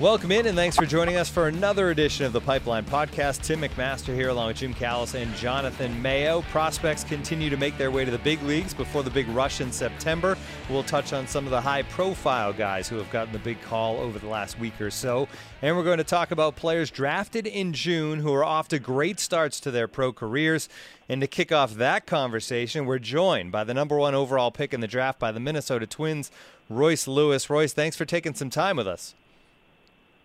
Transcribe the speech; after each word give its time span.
Welcome 0.00 0.32
in 0.32 0.46
and 0.46 0.56
thanks 0.56 0.74
for 0.74 0.86
joining 0.86 1.14
us 1.14 1.28
for 1.28 1.46
another 1.46 1.90
edition 1.90 2.26
of 2.26 2.32
the 2.32 2.40
Pipeline 2.40 2.84
Podcast. 2.84 3.42
Tim 3.42 3.60
McMaster 3.60 4.12
here 4.12 4.30
along 4.30 4.48
with 4.48 4.56
Jim 4.56 4.74
Callis 4.74 5.14
and 5.14 5.32
Jonathan 5.36 6.02
Mayo. 6.02 6.42
Prospects 6.50 7.04
continue 7.04 7.48
to 7.48 7.56
make 7.56 7.78
their 7.78 7.92
way 7.92 8.04
to 8.04 8.10
the 8.10 8.18
big 8.18 8.42
leagues 8.42 8.74
before 8.74 9.04
the 9.04 9.10
big 9.10 9.28
rush 9.28 9.60
in 9.60 9.70
September. 9.70 10.36
We'll 10.68 10.82
touch 10.82 11.12
on 11.12 11.28
some 11.28 11.44
of 11.44 11.52
the 11.52 11.60
high 11.60 11.82
profile 11.82 12.52
guys 12.52 12.88
who 12.88 12.96
have 12.96 13.08
gotten 13.12 13.32
the 13.32 13.38
big 13.38 13.62
call 13.62 13.98
over 13.98 14.18
the 14.18 14.26
last 14.26 14.58
week 14.58 14.80
or 14.80 14.90
so. 14.90 15.28
And 15.62 15.76
we're 15.76 15.84
going 15.84 15.98
to 15.98 16.04
talk 16.04 16.32
about 16.32 16.56
players 16.56 16.90
drafted 16.90 17.46
in 17.46 17.72
June 17.72 18.18
who 18.18 18.34
are 18.34 18.44
off 18.44 18.66
to 18.68 18.80
great 18.80 19.20
starts 19.20 19.60
to 19.60 19.70
their 19.70 19.86
pro 19.86 20.12
careers. 20.12 20.68
And 21.08 21.20
to 21.20 21.28
kick 21.28 21.52
off 21.52 21.74
that 21.74 22.04
conversation, 22.04 22.84
we're 22.84 22.98
joined 22.98 23.52
by 23.52 23.62
the 23.62 23.74
number 23.74 23.96
one 23.96 24.16
overall 24.16 24.50
pick 24.50 24.74
in 24.74 24.80
the 24.80 24.88
draft 24.88 25.20
by 25.20 25.30
the 25.30 25.38
Minnesota 25.38 25.86
Twins, 25.86 26.32
Royce 26.68 27.06
Lewis. 27.06 27.48
Royce, 27.48 27.72
thanks 27.72 27.96
for 27.96 28.04
taking 28.04 28.34
some 28.34 28.50
time 28.50 28.76
with 28.76 28.88
us. 28.88 29.14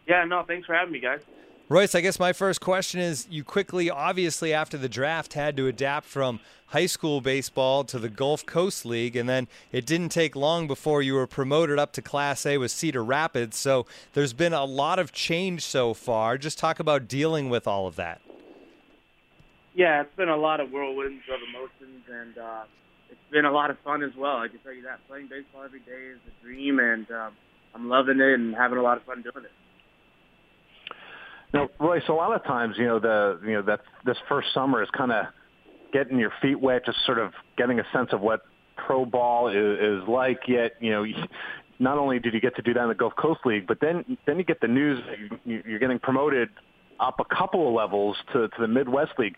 Yeah, 0.10 0.26
no, 0.26 0.42
thanks 0.42 0.66
for 0.66 0.74
having 0.74 0.92
me, 0.92 1.00
guys. 1.00 1.20
Royce, 1.70 1.94
I 1.94 2.02
guess 2.02 2.18
my 2.18 2.34
first 2.34 2.62
question 2.62 3.00
is 3.00 3.28
you 3.30 3.44
quickly, 3.44 3.92
obviously, 3.92 4.52
after 4.52 4.76
the 4.76 4.90
draft, 4.90 5.34
had 5.34 5.56
to 5.58 5.68
adapt 5.68 6.08
from 6.08 6.40
high 6.66 6.88
school 6.88 7.22
baseball 7.22 7.84
to 7.84 8.00
the 8.00 8.10
Gulf 8.10 8.44
Coast 8.44 8.88
League, 8.88 9.16
and 9.16 9.30
then 9.30 9.48
it 9.72 9.86
didn't 9.86 10.10
take 10.10 10.36
long 10.36 10.66
before 10.66 11.04
you 11.04 11.14
were 11.14 11.28
promoted 11.28 11.78
up 11.78 11.94
to 11.94 12.02
Class 12.02 12.48
A 12.48 12.58
with 12.58 12.72
Cedar 12.72 13.04
Rapids. 13.04 13.56
So 13.56 13.86
there's 14.14 14.34
been 14.34 14.52
a 14.52 14.66
lot 14.66 14.98
of 14.98 15.12
change 15.12 15.64
so 15.64 15.94
far. 15.94 16.40
Just 16.40 16.58
talk 16.58 16.80
about 16.80 17.08
dealing 17.08 17.52
with 17.52 17.68
all 17.68 17.86
of 17.86 17.96
that. 17.98 18.20
Yeah, 19.76 20.02
it's 20.02 20.16
been 20.16 20.30
a 20.30 20.38
lot 20.38 20.60
of 20.60 20.70
whirlwinds 20.70 21.22
of 21.32 21.40
emotions, 21.54 22.04
and 22.12 22.36
uh, 22.36 22.64
it's 23.12 23.20
been 23.30 23.46
a 23.46 23.52
lot 23.52 23.70
of 23.70 23.78
fun 23.82 24.02
as 24.02 24.16
well. 24.16 24.38
I 24.38 24.48
can 24.48 24.58
tell 24.60 24.74
you 24.74 24.82
that. 24.84 25.08
Playing 25.08 25.28
baseball 25.28 25.66
every 25.66 25.82
day 25.82 26.08
is 26.14 26.20
a 26.28 26.44
dream, 26.44 26.80
and 26.80 27.10
um, 27.12 27.34
I'm 27.76 27.90
loving 27.90 28.20
it 28.20 28.34
and 28.34 28.56
having 28.56 28.80
a 28.80 28.82
lot 28.82 28.98
of 28.98 29.04
fun 29.04 29.22
doing 29.22 29.46
it. 29.46 29.52
Now, 31.54 31.70
Royce, 31.80 32.04
a 32.10 32.14
lot 32.14 32.36
of 32.36 32.44
times, 32.44 32.76
you 32.78 32.86
know, 32.86 33.00
the 33.00 33.40
you 33.44 33.54
know 33.54 33.62
that 33.64 33.82
this 34.06 34.18
first 34.28 34.54
summer 34.54 34.84
is 34.84 34.90
kind 34.96 35.12
of 35.12 35.26
getting 35.92 36.20
your 36.20 36.32
feet 36.42 36.60
wet, 36.60 36.86
just 36.86 36.98
sort 37.06 37.18
of 37.18 37.32
getting 37.58 37.80
a 37.80 37.84
sense 37.92 38.10
of 38.12 38.22
what 38.22 38.42
pro 38.78 39.06
ball 39.06 39.50
is, 39.50 39.80
is 39.80 40.08
like. 40.08 40.42
Yet, 40.48 40.74
you 40.80 40.92
know, 40.92 41.06
not 41.80 41.98
only 41.98 42.20
did 42.20 42.34
you 42.34 42.42
get 42.42 42.56
to 42.58 42.62
do 42.62 42.74
that 42.74 42.84
in 42.84 42.90
the 42.90 42.96
Gulf 42.96 43.14
Coast 43.16 43.42
League, 43.46 43.68
but 43.68 43.80
then 43.82 44.18
then 44.28 44.38
you 44.38 44.44
get 44.44 44.62
the 44.62 44.68
news 44.68 45.00
that 45.08 45.40
you, 45.46 45.64
you're 45.66 45.80
getting 45.80 46.00
promoted 46.00 46.50
up 47.00 47.20
a 47.20 47.36
couple 47.36 47.68
of 47.68 47.74
levels 47.74 48.16
to 48.34 48.48
to 48.48 48.56
the 48.60 48.68
Midwest 48.68 49.14
League. 49.18 49.36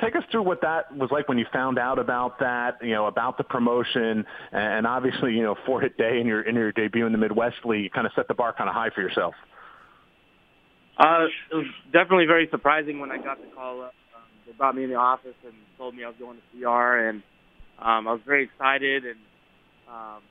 Take 0.00 0.16
us 0.16 0.24
through 0.30 0.42
what 0.42 0.60
that 0.62 0.94
was 0.96 1.10
like 1.12 1.28
when 1.28 1.38
you 1.38 1.46
found 1.52 1.78
out 1.78 2.00
about 2.00 2.40
that, 2.40 2.78
you 2.82 2.90
know, 2.90 3.06
about 3.06 3.38
the 3.38 3.44
promotion, 3.44 4.24
and 4.50 4.88
obviously, 4.88 5.34
you 5.34 5.42
know, 5.42 5.54
four 5.66 5.80
hit 5.80 5.96
day 5.96 6.18
in 6.20 6.26
your 6.26 6.42
in 6.42 6.54
your 6.54 6.72
debut 6.72 7.06
in 7.06 7.12
the 7.12 7.18
Midwest 7.18 7.64
League, 7.64 7.84
you 7.84 7.90
kind 7.90 8.06
of 8.06 8.12
set 8.16 8.26
the 8.26 8.34
bar 8.34 8.54
kind 8.54 8.68
of 8.68 8.74
high 8.74 8.90
for 8.90 9.02
yourself. 9.02 9.34
Uh, 10.96 11.26
it 11.50 11.54
was 11.54 11.66
definitely 11.92 12.26
very 12.26 12.48
surprising 12.50 13.00
when 13.00 13.10
I 13.10 13.18
got 13.18 13.40
the 13.40 13.48
call 13.54 13.82
up. 13.82 13.94
Um, 14.14 14.22
they 14.46 14.52
brought 14.52 14.76
me 14.76 14.84
in 14.84 14.90
the 14.90 14.96
office 14.96 15.34
and 15.44 15.54
told 15.76 15.94
me 15.94 16.04
I 16.04 16.08
was 16.08 16.16
going 16.18 16.38
to 16.38 16.60
CR, 16.60 17.08
and 17.08 17.22
um, 17.78 18.06
I 18.06 18.12
was 18.12 18.20
very 18.24 18.44
excited 18.44 19.04
and 19.04 19.18
um, 19.88 20.22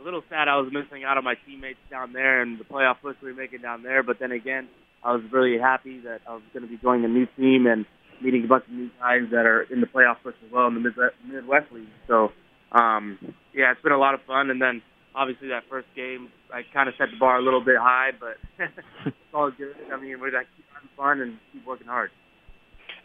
a 0.00 0.04
little 0.04 0.22
sad 0.28 0.48
I 0.48 0.56
was 0.56 0.72
missing 0.72 1.04
out 1.04 1.16
on 1.16 1.24
my 1.24 1.34
teammates 1.46 1.78
down 1.90 2.12
there 2.12 2.42
and 2.42 2.58
the 2.58 2.64
playoff 2.64 2.96
push 3.02 3.16
we 3.22 3.32
were 3.32 3.38
making 3.38 3.60
down 3.60 3.82
there. 3.82 4.02
But 4.02 4.18
then 4.18 4.32
again, 4.32 4.68
I 5.02 5.12
was 5.12 5.22
really 5.30 5.58
happy 5.58 6.00
that 6.00 6.20
I 6.28 6.34
was 6.34 6.42
going 6.52 6.64
to 6.64 6.68
be 6.68 6.78
joining 6.78 7.04
a 7.04 7.08
new 7.08 7.26
team 7.36 7.66
and 7.66 7.86
meeting 8.22 8.44
a 8.44 8.48
bunch 8.48 8.64
of 8.66 8.72
new 8.72 8.90
guys 9.00 9.22
that 9.30 9.46
are 9.46 9.62
in 9.62 9.80
the 9.80 9.86
playoff 9.86 10.16
push 10.22 10.34
as 10.44 10.52
well 10.52 10.66
in 10.68 10.74
the 10.74 11.10
Midwest 11.26 11.72
League. 11.72 11.88
So, 12.06 12.32
um, 12.72 13.18
yeah, 13.52 13.72
it's 13.72 13.82
been 13.82 13.92
a 13.92 13.98
lot 13.98 14.14
of 14.14 14.20
fun. 14.26 14.50
And 14.50 14.60
then 14.60 14.82
obviously 15.14 15.48
that 15.48 15.64
first 15.68 15.88
game, 15.94 16.28
I 16.52 16.62
kind 16.72 16.88
of 16.88 16.94
set 16.98 17.10
the 17.10 17.18
bar 17.18 17.38
a 17.38 17.42
little 17.42 17.64
bit 17.64 17.76
high, 17.78 18.10
but 18.18 18.38
it's 19.06 19.16
all 19.34 19.50
good. 19.50 19.76
I 19.92 20.00
mean, 20.00 20.20
we're 20.20 20.30
to 20.30 20.40
keep 20.56 20.64
having 20.72 20.88
fun 20.96 21.20
and 21.20 21.38
keep 21.52 21.66
working 21.66 21.86
hard. 21.86 22.10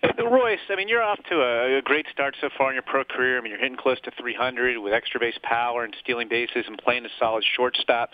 Royce, 0.03 0.59
I 0.69 0.75
mean, 0.75 0.87
you're 0.87 1.01
off 1.01 1.19
to 1.29 1.35
a, 1.41 1.77
a 1.77 1.81
great 1.81 2.05
start 2.11 2.35
so 2.39 2.49
far 2.55 2.69
in 2.69 2.75
your 2.75 2.83
pro 2.83 3.03
career. 3.03 3.37
I 3.37 3.41
mean, 3.41 3.51
you're 3.51 3.59
hitting 3.59 3.77
close 3.77 3.99
to 4.01 4.11
300 4.19 4.77
with 4.77 4.93
extra 4.93 5.19
base 5.19 5.37
power 5.41 5.83
and 5.83 5.95
stealing 5.99 6.27
bases 6.27 6.65
and 6.67 6.77
playing 6.77 7.05
a 7.05 7.09
solid 7.19 7.43
shortstop. 7.55 8.11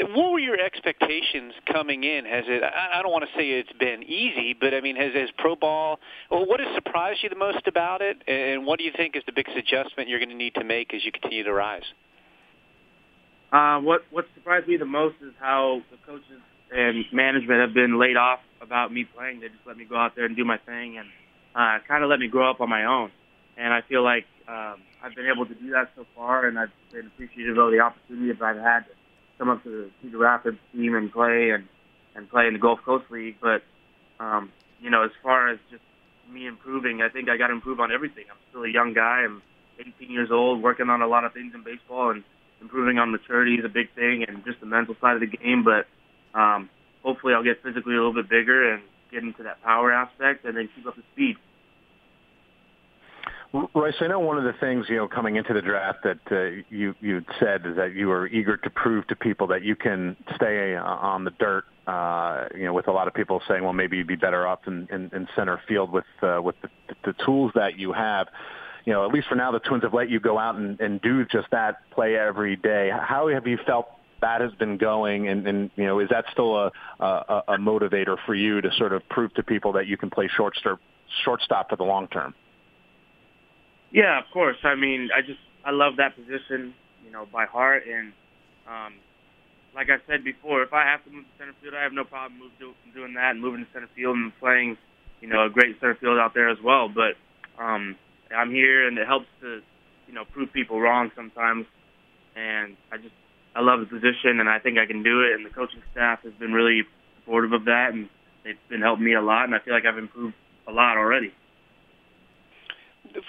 What 0.00 0.30
were 0.30 0.38
your 0.38 0.60
expectations 0.60 1.54
coming 1.72 2.04
in? 2.04 2.24
Has 2.24 2.44
it? 2.46 2.62
I 2.62 3.02
don't 3.02 3.10
want 3.10 3.24
to 3.24 3.30
say 3.36 3.50
it's 3.50 3.72
been 3.72 4.04
easy, 4.04 4.54
but 4.58 4.74
I 4.74 4.80
mean, 4.80 4.96
has, 4.96 5.12
has 5.14 5.30
pro 5.36 5.56
ball? 5.56 5.98
Well, 6.30 6.46
what 6.46 6.60
has 6.60 6.68
surprised 6.74 7.22
you 7.22 7.30
the 7.30 7.36
most 7.36 7.66
about 7.66 8.00
it, 8.00 8.22
and 8.28 8.64
what 8.64 8.78
do 8.78 8.84
you 8.84 8.92
think 8.96 9.16
is 9.16 9.22
the 9.26 9.32
biggest 9.32 9.56
adjustment 9.56 10.08
you're 10.08 10.20
going 10.20 10.28
to 10.28 10.36
need 10.36 10.54
to 10.54 10.64
make 10.64 10.94
as 10.94 11.04
you 11.04 11.10
continue 11.10 11.42
to 11.44 11.52
rise? 11.52 11.82
Uh, 11.82 12.07
what 13.50 14.02
what 14.10 14.26
surprised 14.34 14.68
me 14.68 14.76
the 14.76 14.84
most 14.84 15.16
is 15.22 15.32
how 15.40 15.80
the 15.90 15.96
coaches 16.06 16.42
and 16.70 17.04
management 17.12 17.60
have 17.60 17.74
been 17.74 17.98
laid 17.98 18.16
off 18.16 18.40
about 18.60 18.92
me 18.92 19.04
playing. 19.04 19.40
They 19.40 19.48
just 19.48 19.66
let 19.66 19.76
me 19.76 19.84
go 19.84 19.96
out 19.96 20.14
there 20.16 20.24
and 20.24 20.36
do 20.36 20.44
my 20.44 20.58
thing, 20.58 20.98
and 20.98 21.08
uh, 21.54 21.82
kind 21.86 22.04
of 22.04 22.10
let 22.10 22.18
me 22.18 22.28
grow 22.28 22.50
up 22.50 22.60
on 22.60 22.68
my 22.68 22.84
own. 22.84 23.10
And 23.56 23.72
I 23.72 23.80
feel 23.88 24.04
like 24.04 24.26
um, 24.46 24.76
I've 25.02 25.14
been 25.14 25.26
able 25.32 25.46
to 25.46 25.54
do 25.54 25.70
that 25.70 25.90
so 25.96 26.04
far, 26.14 26.46
and 26.46 26.58
I've 26.58 26.72
been 26.92 27.06
appreciative 27.06 27.56
of 27.58 27.72
the 27.72 27.80
opportunity 27.80 28.32
that 28.32 28.44
I've 28.44 28.56
had 28.56 28.80
to 28.80 28.92
come 29.38 29.48
up 29.48 29.62
to 29.64 29.70
the 29.70 29.90
Cedar 30.02 30.18
Rapids 30.18 30.58
team 30.72 30.94
and 30.94 31.12
play 31.12 31.50
and 31.50 31.66
and 32.14 32.28
play 32.28 32.46
in 32.46 32.52
the 32.52 32.58
Gulf 32.58 32.80
Coast 32.84 33.04
League. 33.10 33.36
But 33.40 33.62
um, 34.20 34.52
you 34.80 34.90
know, 34.90 35.04
as 35.04 35.10
far 35.22 35.48
as 35.48 35.58
just 35.70 35.82
me 36.30 36.46
improving, 36.46 37.00
I 37.00 37.08
think 37.08 37.28
I 37.28 37.36
got 37.36 37.48
to 37.48 37.54
improve 37.54 37.80
on 37.80 37.92
everything. 37.92 38.24
I'm 38.30 38.36
still 38.50 38.64
a 38.64 38.70
young 38.70 38.92
guy. 38.92 39.24
I'm 39.24 39.42
18 39.80 40.10
years 40.10 40.30
old, 40.30 40.62
working 40.62 40.90
on 40.90 41.02
a 41.02 41.06
lot 41.06 41.24
of 41.24 41.32
things 41.32 41.54
in 41.54 41.62
baseball, 41.62 42.10
and 42.10 42.24
improving 42.60 42.98
on 42.98 43.10
maturity 43.10 43.54
is 43.54 43.64
a 43.64 43.68
big 43.68 43.92
thing, 43.94 44.24
and 44.26 44.44
just 44.44 44.60
the 44.60 44.66
mental 44.66 44.96
side 45.00 45.14
of 45.14 45.20
the 45.20 45.26
game. 45.26 45.64
But 45.64 45.86
um, 46.38 46.68
hopefully, 47.02 47.34
I'll 47.34 47.44
get 47.44 47.62
physically 47.62 47.94
a 47.94 47.96
little 47.96 48.14
bit 48.14 48.28
bigger 48.28 48.74
and 48.74 48.82
get 49.10 49.22
into 49.22 49.42
that 49.44 49.62
power 49.62 49.92
aspect, 49.92 50.44
and 50.44 50.56
then 50.56 50.68
keep 50.74 50.86
up 50.86 50.96
the 50.96 51.02
speed. 51.12 51.36
Royce, 53.74 53.94
I 54.00 54.08
know 54.08 54.20
one 54.20 54.36
of 54.36 54.44
the 54.44 54.52
things 54.60 54.84
you 54.90 54.96
know 54.96 55.08
coming 55.08 55.36
into 55.36 55.54
the 55.54 55.62
draft 55.62 56.00
that 56.04 56.18
uh, 56.30 56.62
you 56.68 56.94
you 57.00 57.24
said 57.40 57.64
is 57.64 57.76
that 57.76 57.94
you 57.94 58.08
were 58.08 58.26
eager 58.26 58.58
to 58.58 58.70
prove 58.70 59.06
to 59.06 59.16
people 59.16 59.46
that 59.46 59.62
you 59.62 59.74
can 59.74 60.16
stay 60.36 60.76
on 60.76 61.24
the 61.24 61.30
dirt. 61.30 61.64
Uh, 61.86 62.46
you 62.54 62.66
know, 62.66 62.74
with 62.74 62.88
a 62.88 62.92
lot 62.92 63.08
of 63.08 63.14
people 63.14 63.40
saying, 63.48 63.64
well, 63.64 63.72
maybe 63.72 63.96
you'd 63.96 64.06
be 64.06 64.16
better 64.16 64.46
off 64.46 64.58
in, 64.66 64.86
in, 64.92 65.10
in 65.14 65.26
center 65.34 65.58
field 65.66 65.90
with 65.90 66.04
uh, 66.22 66.40
with 66.42 66.56
the, 66.60 66.68
the 67.06 67.14
tools 67.24 67.50
that 67.54 67.78
you 67.78 67.94
have 67.94 68.26
you 68.88 68.94
know, 68.94 69.04
at 69.04 69.12
least 69.12 69.28
for 69.28 69.34
now, 69.34 69.52
the 69.52 69.58
Twins 69.58 69.82
have 69.82 69.92
let 69.92 70.08
you 70.08 70.18
go 70.18 70.38
out 70.38 70.54
and, 70.54 70.80
and 70.80 70.98
do 71.02 71.22
just 71.26 71.50
that, 71.50 71.90
play 71.90 72.16
every 72.16 72.56
day. 72.56 72.90
How 72.90 73.28
have 73.28 73.46
you 73.46 73.58
felt 73.66 73.86
that 74.22 74.40
has 74.40 74.50
been 74.52 74.78
going, 74.78 75.28
and, 75.28 75.46
and 75.46 75.70
you 75.76 75.84
know, 75.84 76.00
is 76.00 76.08
that 76.08 76.24
still 76.32 76.56
a, 76.56 76.72
a, 76.98 77.42
a 77.48 77.58
motivator 77.58 78.16
for 78.24 78.34
you 78.34 78.62
to 78.62 78.70
sort 78.78 78.94
of 78.94 79.06
prove 79.10 79.34
to 79.34 79.42
people 79.42 79.72
that 79.72 79.88
you 79.88 79.98
can 79.98 80.08
play 80.08 80.26
shortstop, 80.34 80.80
shortstop 81.22 81.68
for 81.68 81.76
the 81.76 81.84
long 81.84 82.08
term? 82.08 82.32
Yeah, 83.92 84.18
of 84.18 84.24
course. 84.32 84.56
I 84.64 84.74
mean, 84.74 85.10
I 85.14 85.20
just 85.20 85.40
I 85.66 85.70
love 85.70 85.96
that 85.98 86.16
position, 86.16 86.72
you 87.04 87.12
know, 87.12 87.26
by 87.30 87.44
heart, 87.44 87.82
and 87.86 88.14
um, 88.66 88.94
like 89.74 89.88
I 89.90 89.98
said 90.10 90.24
before, 90.24 90.62
if 90.62 90.72
I 90.72 90.84
have 90.84 91.04
to 91.04 91.10
move 91.10 91.24
to 91.24 91.30
center 91.38 91.54
field, 91.60 91.74
I 91.74 91.82
have 91.82 91.92
no 91.92 92.04
problem 92.04 92.40
move, 92.40 92.52
do, 92.58 92.72
doing 92.94 93.12
that 93.16 93.32
and 93.32 93.40
moving 93.42 93.66
to 93.66 93.70
center 93.70 93.90
field 93.94 94.16
and 94.16 94.32
playing, 94.40 94.78
you 95.20 95.28
know, 95.28 95.44
a 95.44 95.50
great 95.50 95.78
center 95.78 95.96
field 95.96 96.18
out 96.18 96.32
there 96.32 96.48
as 96.48 96.56
well. 96.64 96.88
But 96.88 97.16
um, 97.62 97.94
I'm 98.36 98.50
here, 98.50 98.86
and 98.86 98.98
it 98.98 99.06
helps 99.06 99.26
to, 99.40 99.60
you 100.06 100.14
know, 100.14 100.24
prove 100.24 100.52
people 100.52 100.80
wrong 100.80 101.10
sometimes. 101.16 101.66
And 102.36 102.76
I 102.92 102.96
just, 102.98 103.14
I 103.54 103.60
love 103.60 103.80
the 103.80 103.86
position, 103.86 104.40
and 104.40 104.48
I 104.48 104.58
think 104.58 104.78
I 104.78 104.86
can 104.86 105.02
do 105.02 105.22
it. 105.22 105.34
And 105.34 105.44
the 105.44 105.50
coaching 105.50 105.82
staff 105.92 106.20
has 106.22 106.32
been 106.34 106.52
really 106.52 106.82
supportive 107.20 107.52
of 107.52 107.64
that, 107.66 107.92
and 107.92 108.08
they've 108.44 108.56
been 108.68 108.82
helping 108.82 109.04
me 109.04 109.14
a 109.14 109.22
lot. 109.22 109.44
And 109.44 109.54
I 109.54 109.58
feel 109.60 109.74
like 109.74 109.86
I've 109.86 109.98
improved 109.98 110.34
a 110.66 110.72
lot 110.72 110.96
already. 110.96 111.32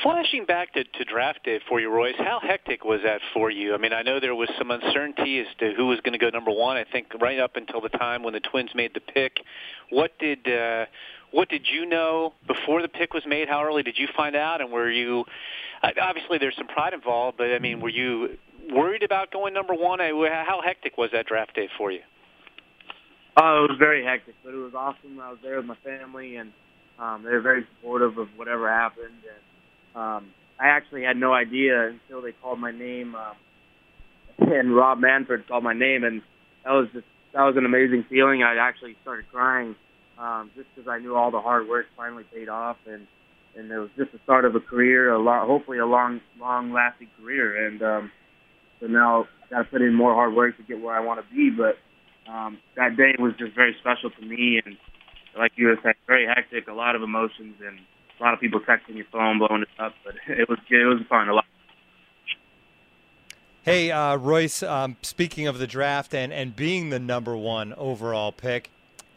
Flashing 0.03 0.45
back 0.45 0.73
to, 0.73 0.83
to 0.83 1.05
draft 1.05 1.43
day 1.45 1.59
for 1.67 1.79
you, 1.79 1.89
Royce, 1.89 2.15
how 2.17 2.39
hectic 2.41 2.83
was 2.83 2.99
that 3.03 3.21
for 3.33 3.49
you? 3.49 3.73
I 3.73 3.77
mean, 3.77 3.93
I 3.93 4.01
know 4.01 4.19
there 4.19 4.35
was 4.35 4.49
some 4.57 4.71
uncertainty 4.71 5.39
as 5.39 5.47
to 5.59 5.73
who 5.73 5.87
was 5.87 5.99
going 6.01 6.11
to 6.13 6.19
go 6.19 6.29
number 6.29 6.51
one. 6.51 6.75
I 6.75 6.83
think 6.83 7.07
right 7.21 7.39
up 7.39 7.55
until 7.55 7.79
the 7.79 7.89
time 7.89 8.21
when 8.21 8.33
the 8.33 8.41
Twins 8.41 8.71
made 8.75 8.93
the 8.93 8.99
pick. 8.99 9.37
What 9.89 10.19
did 10.19 10.47
uh, 10.47 10.85
what 11.31 11.49
did 11.49 11.67
you 11.71 11.85
know 11.85 12.33
before 12.47 12.81
the 12.81 12.87
pick 12.87 13.13
was 13.13 13.23
made? 13.25 13.47
How 13.47 13.63
early 13.63 13.83
did 13.83 13.97
you 13.97 14.07
find 14.15 14.35
out? 14.35 14.61
And 14.61 14.71
were 14.71 14.89
you 14.89 15.25
obviously 15.83 16.37
there's 16.37 16.55
some 16.57 16.67
pride 16.67 16.93
involved, 16.93 17.37
but 17.37 17.47
I 17.51 17.59
mean, 17.59 17.81
were 17.81 17.89
you 17.89 18.37
worried 18.71 19.03
about 19.03 19.31
going 19.31 19.53
number 19.53 19.73
one? 19.73 19.99
How 19.99 20.61
hectic 20.63 20.97
was 20.97 21.11
that 21.13 21.25
draft 21.25 21.55
day 21.55 21.69
for 21.77 21.91
you? 21.91 22.01
Oh, 23.37 23.65
it 23.65 23.71
was 23.71 23.79
very 23.79 24.03
hectic, 24.03 24.35
but 24.43 24.53
it 24.53 24.57
was 24.57 24.73
awesome. 24.75 25.19
I 25.19 25.29
was 25.29 25.39
there 25.41 25.57
with 25.57 25.65
my 25.65 25.77
family, 25.83 26.35
and 26.35 26.51
um, 26.99 27.23
they 27.23 27.31
were 27.31 27.41
very 27.41 27.65
supportive 27.75 28.17
of 28.17 28.27
whatever 28.35 28.69
happened. 28.69 29.23
And 29.23 30.01
um, 30.01 30.31
I 30.59 30.67
actually 30.67 31.03
had 31.03 31.15
no 31.15 31.31
idea 31.31 31.87
until 31.87 32.21
they 32.21 32.33
called 32.33 32.59
my 32.59 32.71
name, 32.71 33.15
um, 33.15 33.35
and 34.39 34.75
Rob 34.75 34.99
Manfred 34.99 35.47
called 35.47 35.63
my 35.63 35.73
name, 35.73 36.03
and 36.03 36.21
that 36.65 36.71
was 36.71 36.87
just 36.91 37.05
that 37.33 37.43
was 37.43 37.55
an 37.57 37.65
amazing 37.65 38.05
feeling. 38.09 38.41
I 38.43 38.55
actually 38.55 38.97
started 39.03 39.25
crying 39.31 39.75
um, 40.19 40.51
just 40.56 40.68
because 40.75 40.89
I 40.89 41.00
knew 41.00 41.16
all 41.16 41.31
the 41.31 41.39
hard 41.39 41.68
work 41.68 41.86
finally 41.95 42.25
paid 42.33 42.50
off, 42.50 42.77
and 42.86 43.07
and 43.56 43.71
it 43.71 43.80
was 43.80 43.89
just 43.98 44.12
the 44.12 44.19
start 44.24 44.45
of 44.45 44.56
a 44.56 44.60
career, 44.60 45.12
a 45.12 45.21
lot, 45.21 45.48
hopefully 45.48 45.80
a 45.80 45.86
long, 45.86 46.21
long 46.39 46.71
lasting 46.71 47.10
career. 47.19 47.68
And 47.68 47.81
um, 47.81 48.12
so 48.80 48.88
now 48.88 49.27
got 49.50 49.60
to 49.60 49.63
put 49.66 49.81
in 49.81 49.94
more 49.94 50.13
hard 50.13 50.33
work 50.33 50.56
to 50.57 50.63
get 50.63 50.80
where 50.80 50.95
I 50.95 51.00
want 51.00 51.19
to 51.19 51.36
be. 51.36 51.50
But 51.50 51.77
um, 52.31 52.60
that 52.75 52.95
day 52.95 53.16
was 53.18 53.33
just 53.39 53.56
very 53.56 53.75
special 53.80 54.12
to 54.12 54.21
me, 54.25 54.62
and 54.63 54.77
like 55.38 55.54
you 55.56 55.68
were 55.68 55.77
saying, 55.83 55.95
very 56.07 56.27
hectic, 56.27 56.68
a 56.68 56.74
lot 56.74 56.95
of 56.95 57.01
emotions, 57.01 57.56
and 57.66 57.80
a 58.19 58.24
lot 58.24 58.33
of 58.33 58.39
people 58.39 58.60
texting 58.60 58.95
your 58.95 59.06
phone, 59.12 59.39
blowing 59.39 59.63
it 59.63 59.69
up. 59.81 59.94
But 60.04 60.16
it 60.27 60.48
was 60.48 60.60
it 60.69 60.86
was 60.86 61.01
fun. 61.10 61.30
A 61.30 61.33
lot. 61.33 61.45
Hey, 63.63 63.92
uh, 63.92 64.16
Royce. 64.16 64.63
Um, 64.63 64.98
speaking 65.01 65.48
of 65.48 65.60
the 65.60 65.68
draft 65.68 66.13
and 66.13 66.31
and 66.31 66.56
being 66.56 66.89
the 66.89 67.00
number 67.00 67.36
one 67.36 67.74
overall 67.74 68.31
pick. 68.31 68.69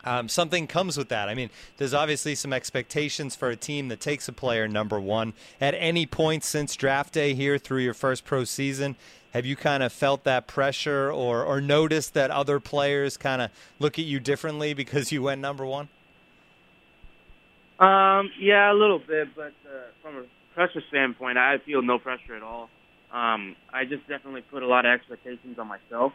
Um, 0.04 0.28
something 0.28 0.66
comes 0.66 0.96
with 0.96 1.08
that. 1.10 1.28
I 1.28 1.34
mean, 1.34 1.50
there's 1.76 1.94
obviously 1.94 2.34
some 2.34 2.52
expectations 2.52 3.36
for 3.36 3.50
a 3.50 3.56
team 3.56 3.88
that 3.88 4.00
takes 4.00 4.28
a 4.28 4.32
player 4.32 4.66
number 4.66 5.00
one. 5.00 5.32
At 5.60 5.74
any 5.74 6.06
point 6.06 6.44
since 6.44 6.74
draft 6.74 7.12
day 7.12 7.34
here 7.34 7.58
through 7.58 7.82
your 7.82 7.94
first 7.94 8.24
pro 8.24 8.44
season, 8.44 8.96
have 9.32 9.46
you 9.46 9.56
kind 9.56 9.82
of 9.82 9.92
felt 9.92 10.24
that 10.24 10.46
pressure 10.46 11.10
or, 11.10 11.44
or 11.44 11.60
noticed 11.60 12.14
that 12.14 12.30
other 12.30 12.60
players 12.60 13.16
kind 13.16 13.40
of 13.40 13.50
look 13.78 13.98
at 13.98 14.04
you 14.04 14.20
differently 14.20 14.74
because 14.74 15.10
you 15.10 15.22
went 15.22 15.40
number 15.40 15.64
one? 15.64 15.88
Um, 17.78 18.30
yeah, 18.38 18.70
a 18.72 18.74
little 18.74 18.98
bit, 18.98 19.34
but 19.34 19.54
uh, 19.66 19.90
from 20.02 20.16
a 20.18 20.24
pressure 20.54 20.82
standpoint, 20.88 21.38
I 21.38 21.58
feel 21.58 21.82
no 21.82 21.98
pressure 21.98 22.36
at 22.36 22.42
all. 22.42 22.68
Um, 23.12 23.56
I 23.72 23.84
just 23.84 24.06
definitely 24.06 24.42
put 24.42 24.62
a 24.62 24.66
lot 24.66 24.84
of 24.84 24.92
expectations 24.92 25.58
on 25.58 25.68
myself 25.68 26.12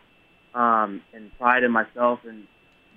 um, 0.54 1.02
and 1.14 1.36
pride 1.38 1.64
in 1.64 1.72
myself 1.72 2.20
and 2.28 2.48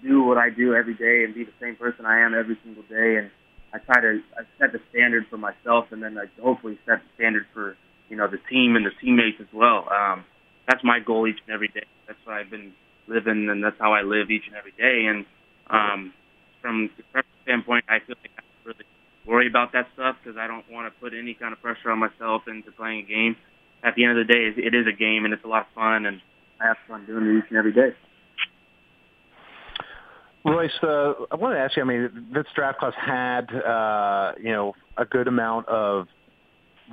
do 0.02 0.22
what 0.22 0.38
I 0.38 0.50
do 0.50 0.74
every 0.74 0.94
day 0.94 1.24
and 1.24 1.34
be 1.34 1.44
the 1.44 1.52
same 1.60 1.76
person 1.76 2.06
I 2.06 2.20
am 2.20 2.34
every 2.34 2.58
single 2.64 2.84
day. 2.84 3.16
And 3.16 3.30
I 3.72 3.78
try 3.78 4.00
to 4.00 4.20
I 4.38 4.42
set 4.58 4.72
the 4.72 4.80
standard 4.90 5.26
for 5.30 5.38
myself 5.38 5.86
and 5.92 6.02
then 6.02 6.18
I 6.18 6.26
hopefully 6.40 6.78
set 6.86 6.98
the 6.98 7.10
standard 7.16 7.46
for 7.54 7.76
you 8.10 8.16
know, 8.16 8.28
the 8.28 8.42
team 8.50 8.76
and 8.76 8.84
the 8.84 8.90
teammates 9.00 9.38
as 9.40 9.46
well. 9.54 9.88
Um, 9.88 10.24
that's 10.68 10.82
my 10.84 10.98
goal 10.98 11.26
each 11.26 11.38
and 11.46 11.54
every 11.54 11.68
day. 11.68 11.86
That's 12.06 12.18
what 12.24 12.34
I've 12.34 12.50
been 12.50 12.74
living, 13.06 13.48
and 13.48 13.62
that's 13.64 13.78
how 13.78 13.94
I 13.94 14.02
live 14.02 14.30
each 14.30 14.46
and 14.48 14.56
every 14.56 14.72
day. 14.72 15.06
And 15.06 15.24
um, 15.70 16.12
from 16.60 16.90
the 16.96 17.04
pressure 17.14 17.38
standpoint, 17.44 17.84
I 17.88 18.00
feel 18.04 18.16
like 18.20 18.34
I 18.36 18.42
don't 18.42 18.74
really 18.74 18.84
worry 19.24 19.46
about 19.46 19.72
that 19.72 19.86
stuff 19.94 20.16
because 20.22 20.36
I 20.36 20.46
don't 20.48 20.68
want 20.70 20.92
to 20.92 21.00
put 21.00 21.14
any 21.14 21.34
kind 21.34 21.52
of 21.52 21.62
pressure 21.62 21.90
on 21.90 21.98
myself 21.98 22.42
into 22.48 22.72
playing 22.72 23.06
a 23.06 23.08
game. 23.08 23.36
At 23.82 23.94
the 23.94 24.04
end 24.04 24.18
of 24.18 24.26
the 24.26 24.30
day, 24.30 24.52
it 24.58 24.74
is 24.74 24.86
a 24.86 24.92
game, 24.92 25.24
and 25.24 25.32
it's 25.32 25.44
a 25.44 25.48
lot 25.48 25.62
of 25.62 25.72
fun, 25.74 26.04
and 26.04 26.20
I 26.60 26.66
have 26.66 26.76
fun 26.86 27.06
doing 27.06 27.24
it 27.24 27.38
each 27.38 27.50
and 27.50 27.58
every 27.58 27.72
day. 27.72 27.94
Royce, 30.44 30.70
uh, 30.82 31.12
I 31.30 31.36
want 31.36 31.54
to 31.54 31.58
ask 31.58 31.76
you. 31.76 31.82
I 31.82 31.86
mean, 31.86 32.28
this 32.32 32.46
draft 32.54 32.78
class 32.78 32.94
had, 32.96 33.54
uh, 33.54 34.32
you 34.38 34.52
know, 34.52 34.74
a 34.96 35.04
good 35.04 35.28
amount 35.28 35.68
of 35.68 36.06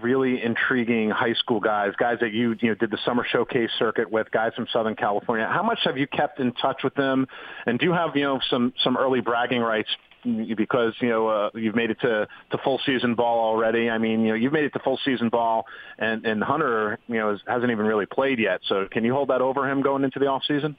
really 0.02 0.44
intriguing 0.44 1.10
high 1.10 1.34
school 1.34 1.60
guys, 1.60 1.94
guys 1.98 2.18
that 2.22 2.32
you 2.34 2.56
you 2.62 2.70
know 2.70 2.76
did 2.76 2.92
the 2.92 2.98
summer 3.06 3.26
showcase 3.30 3.70
circuit 3.80 4.12
with, 4.12 4.30
guys 4.32 4.54
from 4.56 4.68
Southern 4.72 4.96
California. 4.96 5.48
How 5.48 5.64
much 5.64 5.80
have 5.86 5.98
you 5.98 6.08
kept 6.08 6.40
in 6.40 6.52
touch 6.54 6.82
with 6.84 6.94
them, 6.96 7.28
and 7.66 7.80
do 7.80 7.86
you 7.86 7.94
have 7.94 8.16
you 8.16 8.24
know 8.24 8.40
some 8.50 8.74
some 8.84 8.98
early 8.98 9.22
bragging 9.22 9.62
rights 9.62 9.90
because 10.24 10.94
you 11.00 11.10
know 11.10 11.28
uh, 11.28 11.50
you've 11.54 11.76
made 11.76 11.90
it 11.90 12.00
to 12.02 12.28
to 12.52 12.58
full 12.64 12.80
season 12.86 13.16
ball 13.16 13.40
already. 13.40 13.90
I 13.90 13.98
mean, 13.98 14.22
you 14.22 14.30
know 14.30 14.36
you've 14.36 14.54
made 14.54 14.66
it 14.66 14.74
to 14.74 14.80
full 14.80 15.00
season 15.06 15.30
ball, 15.30 15.66
and 15.98 16.26
and 16.26 16.44
Hunter 16.44 17.00
you 17.08 17.16
know 17.16 17.38
hasn't 17.48 17.72
even 17.72 17.86
really 17.86 18.06
played 18.06 18.40
yet. 18.40 18.62
So 18.68 18.88
can 18.92 19.04
you 19.04 19.14
hold 19.14 19.30
that 19.30 19.42
over 19.42 19.70
him 19.70 19.82
going 19.82 20.04
into 20.04 20.20
the 20.20 20.28
off 20.28 20.44
season? 20.48 20.76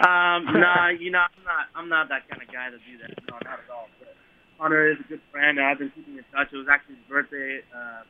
Um, 0.00 0.44
nah, 0.60 0.88
you 0.88 1.10
know 1.10 1.24
I'm 1.24 1.44
not 1.44 1.64
I'm 1.74 1.88
not 1.88 2.08
that 2.08 2.28
kind 2.28 2.42
of 2.42 2.48
guy 2.48 2.70
to 2.70 2.78
do 2.78 2.98
that. 3.02 3.10
No, 3.28 3.36
not 3.44 3.60
at 3.60 3.70
all. 3.70 3.88
But 3.98 4.16
Hunter 4.58 4.92
is 4.92 4.98
a 5.00 5.08
good 5.08 5.20
friend. 5.30 5.60
I've 5.60 5.78
been 5.78 5.90
keeping 5.94 6.16
in 6.16 6.24
touch. 6.32 6.48
It 6.52 6.56
was 6.56 6.68
actually 6.70 6.96
his 6.96 7.04
birthday. 7.08 7.60
Uh, 7.74 8.02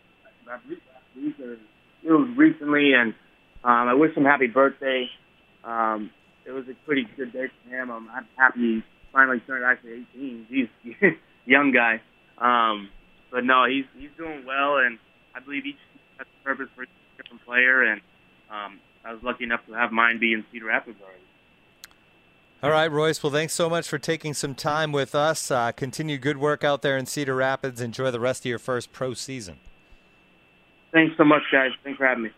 I 0.51 0.59
believe 0.65 0.83
last 0.91 1.07
week 1.17 1.37
or 1.39 1.53
it 2.03 2.13
was 2.13 2.29
recently, 2.37 2.93
and 2.95 3.15
um, 3.63 3.89
I 3.89 3.95
wish 3.95 4.17
him 4.17 4.25
happy 4.25 4.47
birthday. 4.47 5.07
Um, 5.65 6.11
it 6.47 6.53
was 6.53 6.65
a 6.69 6.75
pretty 6.87 7.07
good 7.17 7.33
day 7.33 7.47
for 7.49 7.71
him. 7.71 7.91
I'm, 7.91 8.09
I'm 8.11 8.27
happy 8.37 8.61
he 8.61 8.83
finally 9.13 9.41
turned 9.47 9.65
actually 9.65 10.07
18. 10.15 10.47
He's 10.49 10.97
young 11.45 11.73
guy. 11.73 12.01
Um, 12.39 12.89
but 13.31 13.45
no, 13.45 13.67
he's 13.69 13.85
he's 13.97 14.11
doing 14.17 14.45
well, 14.47 14.79
and 14.79 14.99
I 15.35 15.41
believe 15.41 15.67
each 15.67 15.79
has 16.19 16.27
a 16.27 16.45
purpose 16.45 16.69
for 16.75 16.85
each 16.85 16.89
different 17.17 17.45
player. 17.45 17.85
And 17.85 18.01
um, 18.51 18.81
I 19.05 19.13
was 19.13 19.23
lucky 19.23 19.45
enough 19.45 19.61
to 19.69 19.75
have 19.75 19.93
mine 19.93 20.19
be 20.19 20.33
in 20.33 20.45
Cedar 20.51 20.67
Rapids 20.67 20.99
already. 21.03 21.30
All 22.63 22.71
right, 22.71 22.93
Royce. 22.93 23.23
Well, 23.23 23.33
thanks 23.33 23.55
so 23.55 23.71
much 23.71 23.89
for 23.89 23.99
taking 23.99 24.35
some 24.35 24.55
time 24.55 24.93
with 24.93 25.15
us. 25.15 25.51
Uh, 25.51 25.73
continue 25.73 26.19
good 26.19 26.37
work 26.37 26.63
out 26.63 26.83
there 26.83 26.99
in 26.99 27.07
Cedar 27.07 27.35
Rapids. 27.35 27.81
Enjoy 27.81 28.11
the 28.11 28.21
rest 28.21 28.43
of 28.43 28.51
your 28.51 28.59
first 28.59 28.93
pro 28.93 29.15
season. 29.15 29.57
Thanks 30.93 31.17
so 31.17 31.25
much, 31.25 31.43
guys. 31.51 31.71
Thanks 31.83 31.97
for 31.97 32.07
having 32.07 32.25
me. 32.25 32.31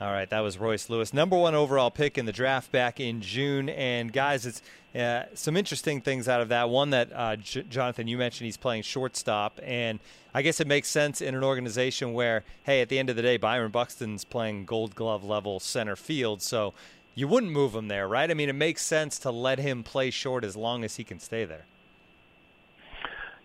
All 0.00 0.10
right, 0.12 0.28
that 0.30 0.40
was 0.40 0.58
Royce 0.58 0.88
Lewis, 0.90 1.12
number 1.14 1.36
one 1.36 1.54
overall 1.54 1.90
pick 1.90 2.18
in 2.18 2.26
the 2.26 2.32
draft 2.32 2.70
back 2.70 3.00
in 3.00 3.20
June. 3.20 3.68
And 3.68 4.12
guys, 4.12 4.46
it's 4.46 4.62
uh, 4.94 5.24
some 5.34 5.56
interesting 5.56 6.00
things 6.00 6.26
out 6.26 6.40
of 6.40 6.48
that. 6.48 6.70
One 6.70 6.90
that 6.90 7.10
uh, 7.14 7.36
J- 7.36 7.64
Jonathan, 7.68 8.06
you 8.06 8.16
mentioned 8.16 8.46
he's 8.46 8.56
playing 8.58 8.82
shortstop, 8.82 9.58
and 9.62 9.98
I 10.34 10.40
guess 10.42 10.60
it 10.60 10.66
makes 10.66 10.88
sense 10.88 11.20
in 11.20 11.34
an 11.34 11.42
organization 11.44 12.14
where, 12.14 12.44
hey, 12.64 12.80
at 12.80 12.88
the 12.88 12.98
end 12.98 13.10
of 13.10 13.16
the 13.16 13.22
day, 13.22 13.36
Byron 13.36 13.70
Buxton's 13.70 14.24
playing 14.24 14.64
Gold 14.64 14.94
Glove 14.94 15.24
level 15.24 15.60
center 15.60 15.96
field, 15.96 16.40
so 16.40 16.72
you 17.16 17.26
wouldn't 17.26 17.50
move 17.50 17.74
him 17.74 17.88
there, 17.88 18.06
right? 18.06 18.30
I 18.30 18.34
mean, 18.34 18.50
it 18.50 18.54
makes 18.54 18.82
sense 18.82 19.18
to 19.20 19.30
let 19.30 19.58
him 19.58 19.82
play 19.82 20.10
short 20.10 20.44
as 20.44 20.54
long 20.54 20.84
as 20.84 20.96
he 20.96 21.02
can 21.02 21.18
stay 21.18 21.46
there. 21.46 21.64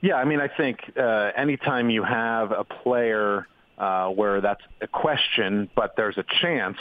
Yeah, 0.01 0.15
I 0.15 0.25
mean, 0.25 0.41
I 0.41 0.49
think 0.49 0.79
uh, 0.97 1.31
anytime 1.37 1.89
you 1.89 2.03
have 2.03 2.51
a 2.51 2.65
player 2.65 3.47
uh, 3.77 4.09
where 4.09 4.41
that's 4.41 4.61
a 4.81 4.87
question, 4.87 5.69
but 5.73 5.93
there's 5.95 6.17
a 6.17 6.25
chance, 6.41 6.77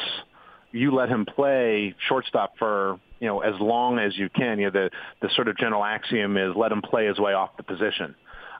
you 0.72 0.92
let 0.92 1.08
him 1.08 1.24
play 1.24 1.94
shortstop 2.08 2.58
for 2.58 2.98
you 3.20 3.28
know 3.28 3.40
as 3.40 3.54
long 3.60 3.98
as 3.98 4.18
you 4.18 4.28
can. 4.28 4.58
You 4.58 4.70
know, 4.70 4.70
the 4.70 4.90
the 5.22 5.32
sort 5.34 5.46
of 5.46 5.56
general 5.58 5.84
axiom 5.84 6.36
is 6.36 6.56
let 6.56 6.72
him 6.72 6.82
play 6.82 7.06
his 7.06 7.18
way 7.18 7.34
off 7.34 7.56
the 7.56 7.62
position. 7.62 8.16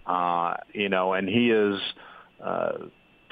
Uh, 0.07 0.55
you 0.73 0.89
know, 0.89 1.15
and 1.15 1.29
he 1.29 1.51
is. 1.51 1.81
Uh, 2.43 2.73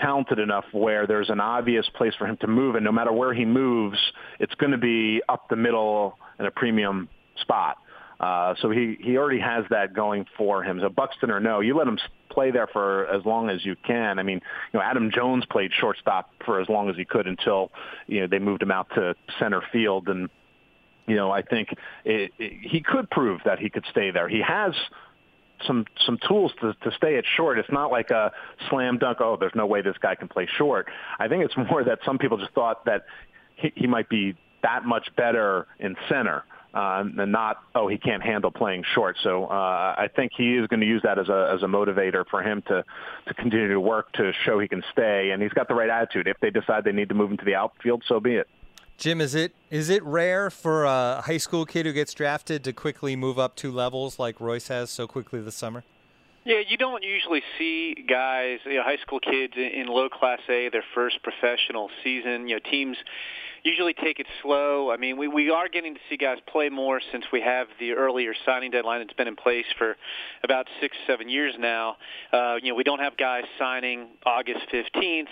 talented 0.01 0.39
enough 0.39 0.65
where 0.73 1.07
there's 1.07 1.31
an 1.31 1.41
obvious 1.41 1.89
place 1.95 2.15
for 2.17 2.27
him 2.27 2.37
to 2.39 2.47
move, 2.47 2.75
and 2.75 2.85
no 2.85 2.93
matter 2.93 3.13
where 3.13 3.35
he 3.35 3.45
moves, 3.45 3.99
it's 4.39 4.55
going 4.55 4.73
to 4.73 4.79
be 4.79 5.23
up 5.29 5.49
the 5.49 5.57
middle 5.57 6.19
in 6.39 6.47
a 6.47 6.51
premium 6.51 7.09
spot. 7.41 7.77
Uh, 8.21 8.55
so 8.61 8.71
he 8.71 8.97
he 9.01 9.17
already 9.17 9.39
has 9.39 9.65
that 9.71 9.95
going 9.95 10.27
for 10.37 10.63
him. 10.63 10.81
So 10.81 10.89
Buxton 10.89 11.31
or 11.31 11.39
no, 11.39 11.61
you 11.61 11.77
let 11.77 11.87
him 11.87 11.99
play 12.31 12.51
there 12.51 12.67
for 12.67 13.07
as 13.07 13.25
long 13.25 13.49
as 13.49 13.65
you 13.65 13.77
can. 13.87 14.19
I 14.19 14.25
mean, 14.25 14.41
you 14.73 14.79
know, 14.79 14.85
Adam 14.85 15.11
Jones 15.15 15.45
played 15.49 15.71
shortstop 15.79 16.31
for 16.45 16.61
as 16.61 16.69
long 16.69 16.91
as 16.91 16.97
he 16.97 17.05
could 17.05 17.29
until 17.29 17.71
you 18.07 18.21
know 18.21 18.27
they 18.27 18.41
moved 18.41 18.63
him 18.63 18.73
out 18.73 18.89
to 18.97 19.15
center 19.39 19.63
field, 19.73 20.09
and 20.09 20.29
you 21.07 21.15
know 21.15 21.31
I 21.31 21.43
think 21.43 21.69
it, 22.05 22.33
it, 22.39 22.53
he 22.69 22.81
could 22.81 23.09
prove 23.09 23.41
that 23.45 23.61
he 23.61 23.71
could 23.71 23.85
stay 23.91 24.11
there. 24.11 24.29
He 24.29 24.43
has 24.43 24.73
some 25.67 25.87
some 26.05 26.19
tools 26.27 26.53
to 26.61 26.75
to 26.75 26.91
stay 26.97 27.17
at 27.17 27.25
short. 27.37 27.59
It's 27.59 27.71
not 27.71 27.91
like 27.91 28.11
a 28.11 28.33
slam 28.69 28.99
dunk. 28.99 29.19
Oh, 29.21 29.37
there's 29.39 29.55
no 29.55 29.67
way 29.67 29.83
this 29.83 29.97
guy 30.01 30.15
can 30.15 30.29
play 30.29 30.49
short. 30.57 30.89
I 31.19 31.29
think 31.29 31.45
it's 31.45 31.57
more 31.71 31.85
that 31.85 32.01
some 32.05 32.19
people 32.19 32.39
just 32.39 32.53
thought 32.53 32.85
that 32.87 33.07
he, 33.57 33.73
he 33.75 33.87
might 33.87 34.09
be 34.09 34.37
that 34.63 34.85
much 34.85 35.09
better 35.17 35.67
in 35.79 35.97
center. 36.09 36.45
Uh, 36.75 37.03
and 37.17 37.33
not, 37.33 37.57
oh, 37.75 37.89
he 37.89 37.97
can't 37.97 38.23
handle 38.23 38.51
playing 38.51 38.85
short. 38.95 39.17
So 39.23 39.47
uh, 39.47 39.95
I 39.97 40.09
think 40.15 40.33
he 40.37 40.55
is 40.55 40.67
going 40.67 40.81
to 40.81 40.87
use 40.87 41.01
that 41.03 41.19
as 41.19 41.29
a 41.31 41.51
as 41.55 41.63
a 41.63 41.67
motivator 41.67 42.25
for 42.31 42.43
him 42.43 42.63
to 42.69 42.85
to 43.27 43.35
continue 43.35 43.69
to 43.69 43.81
work 43.81 44.13
to 44.13 44.33
show 44.45 44.59
he 44.59 44.69
can 44.69 44.85
stay. 44.93 45.31
And 45.31 45.43
he's 45.43 45.53
got 45.53 45.67
the 45.67 45.75
right 45.75 45.89
attitude. 45.89 46.29
If 46.29 46.37
they 46.41 46.51
decide 46.51 46.85
they 46.85 46.93
need 46.93 47.09
to 47.09 47.15
move 47.15 47.31
him 47.31 47.39
to 47.39 47.45
the 47.45 47.55
outfield, 47.55 48.05
so 48.07 48.21
be 48.21 48.35
it. 48.35 48.49
Jim, 48.99 49.21
is 49.21 49.37
it 49.37 49.55
is 49.71 49.91
it 49.91 50.03
rare 50.03 50.51
for 50.51 50.85
a 50.85 51.23
high 51.25 51.37
school 51.37 51.65
kid 51.65 51.87
who 51.87 51.93
gets 51.93 52.13
drafted 52.13 52.65
to 52.65 52.73
quickly 52.73 53.15
move 53.15 53.39
up 53.39 53.55
two 53.55 53.71
levels 53.71 54.19
like 54.19 54.41
Royce 54.41 54.67
has 54.67 54.91
so 54.91 55.07
quickly 55.07 55.41
this 55.41 55.55
summer? 55.55 55.85
Yeah, 56.45 56.63
you 56.67 56.77
don't 56.77 57.05
usually 57.05 57.43
see 57.59 57.95
guys, 57.95 58.59
you 58.65 58.75
know, 58.75 58.83
high 58.83 58.97
school 58.97 59.21
kids 59.21 59.53
in 59.57 59.87
low 59.87 60.09
class 60.09 60.41
A, 60.49 60.69
their 60.71 60.85
first 60.95 61.23
professional 61.23 61.91
season. 62.03 62.49
You 62.49 62.57
know, 62.57 62.61
teams 62.69 62.97
usually 63.63 63.95
take 63.95 64.19
it 64.21 64.27
slow. 64.43 64.91
I 64.91 64.97
mean, 64.97 65.17
we 65.17 65.29
we 65.29 65.51
are 65.51 65.69
getting 65.69 65.95
to 65.95 66.01
see 66.09 66.17
guys 66.17 66.39
play 66.47 66.69
more 66.69 67.01
since 67.13 67.25
we 67.33 67.41
have 67.41 67.69
the 67.79 67.93
earlier 67.93 68.35
signing 68.45 68.71
deadline 68.71 69.01
that's 69.01 69.17
been 69.17 69.29
in 69.29 69.37
place 69.37 69.67
for 69.77 69.97
about 70.43 70.67
six, 70.81 70.97
seven 71.07 71.29
years 71.29 71.55
now. 71.59 71.97
Uh, 72.33 72.57
you 72.63 72.71
know, 72.71 72.75
we 72.75 72.85
don't 72.85 73.01
have 73.01 73.17
guys 73.17 73.45
signing 73.59 74.09
August 74.25 74.61
15th, 74.73 75.29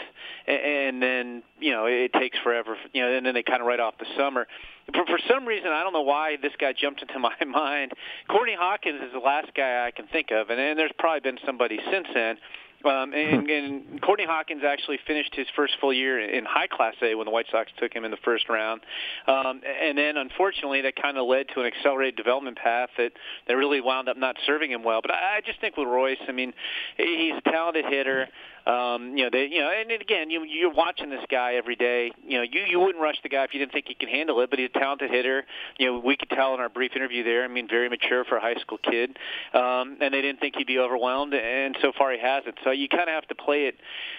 and 0.47 1.03
then 1.03 1.43
you 1.61 1.73
know 1.73 1.87
it 1.87 2.13
takes 2.13 2.39
forever. 2.39 2.77
You 2.93 3.03
know, 3.03 3.13
and 3.17 3.27
then 3.27 3.35
they 3.35 3.43
kind 3.43 3.61
of 3.61 3.67
write 3.67 3.81
off 3.81 3.95
the 3.99 4.07
summer. 4.17 4.47
For, 4.95 5.05
for 5.05 5.19
some 5.29 5.47
reason, 5.47 5.69
I 5.69 5.83
don't 5.83 5.93
know 5.93 6.03
why 6.03 6.37
this 6.41 6.53
guy 6.59 6.73
jumped 6.73 7.03
into 7.03 7.19
my 7.19 7.35
mind. 7.47 7.93
Courtney 8.29 8.57
Hawkins 8.59 9.01
is 9.03 9.13
the 9.13 9.19
last 9.19 9.53
guy 9.57 9.87
I 9.87 9.91
can 9.91 10.07
think 10.07 10.31
of, 10.31 10.51
and, 10.51 10.61
and 10.61 10.79
there's 10.79 10.93
probably 10.99 11.21
been 11.21 11.39
somebody 11.45 11.79
since 11.91 12.07
then. 12.15 12.37
Um, 12.85 13.13
and, 13.13 13.49
and 13.49 14.03
Courtney 14.03 14.27
Hawkins 14.27 14.63
actually 14.67 14.99
finished 15.07 15.35
his 15.35 15.47
first 15.57 15.75
full 15.81 15.93
year 15.93 16.21
in 16.21 16.45
high 16.45 16.67
Class 16.67 16.95
A 17.03 17.15
when 17.15 17.25
the 17.25 17.31
White 17.31 17.47
Sox 17.51 17.71
took 17.79 17.93
him 17.93 18.05
in 18.05 18.11
the 18.11 18.19
first 18.25 18.49
round. 18.49 18.83
Um, 19.27 19.61
and 19.65 19.97
then, 19.97 20.17
unfortunately, 20.17 20.83
that 20.83 20.95
kind 20.97 21.19
of 21.19 21.27
led 21.27 21.47
to 21.55 21.61
an 21.61 21.67
accelerated 21.67 22.17
development 22.17 22.59
path 22.59 22.91
that, 22.99 23.13
that 23.49 23.55
really 23.55 23.81
wound 23.81 24.09
up 24.09 24.17
not 24.17 24.37
serving 24.47 24.71
him 24.71 24.85
well. 24.85 25.01
But 25.03 25.13
I, 25.13 25.39
I 25.39 25.41
just 25.45 25.61
think 25.61 25.77
with 25.77 25.89
Royce, 25.89 26.19
I 26.29 26.33
mean, 26.33 26.53
he's 26.97 27.35
a 27.35 27.51
talented 27.51 27.87
hitter. 27.87 28.29
Um, 28.67 29.17
you 29.17 29.23
know, 29.23 29.31
they, 29.33 29.47
you 29.47 29.61
know, 29.61 29.71
and 29.71 29.93
again, 29.93 30.29
you, 30.29 30.43
you're 30.43 30.73
watching 30.73 31.09
this 31.09 31.25
guy 31.31 31.55
every 31.55 31.77
day. 31.77 32.11
You 32.27 32.39
know, 32.39 32.43
you 32.43 32.63
you 32.69 32.81
wouldn't 32.81 33.01
rush 33.01 33.15
the 33.23 33.29
guy 33.29 33.45
if 33.45 33.55
you 33.55 33.61
didn't 33.61 33.71
think 33.71 33.87
he 33.87 33.95
can 33.95 34.09
handle 34.09 34.41
it. 34.41 34.51
But 34.51 34.59
he's 34.59 34.71
a 34.75 34.79
talented 34.79 35.09
hitter. 35.09 35.45
You 35.79 35.87
know, 35.87 35.99
we 36.01 36.17
could 36.17 36.31
tell 36.31 36.53
in 36.55 36.59
our 36.59 36.69
brief 36.69 36.91
interview 36.97 37.23
there. 37.23 37.45
I 37.45 37.49
mean, 37.49 37.69
very 37.69 37.89
mature 37.89 38.25
for 38.25 38.39
a 38.39 38.41
high 38.41 38.57
school 38.57 38.79
kid. 38.79 39.17
Um, 39.55 39.99
and 40.01 40.13
they 40.13 40.21
didn't 40.21 40.41
think 40.41 40.57
he'd 40.57 40.67
be 40.67 40.81
overwhelmed, 40.81 41.33
and 41.33 41.77
so 41.81 41.93
far 41.97 42.11
he 42.11 42.19
hasn't. 42.19 42.57
So 42.67 42.73
you 42.73 42.89
kind 42.89 43.03
of 43.03 43.15
have 43.15 43.29
to 43.29 43.37
play 43.37 43.67
it. 43.67 43.77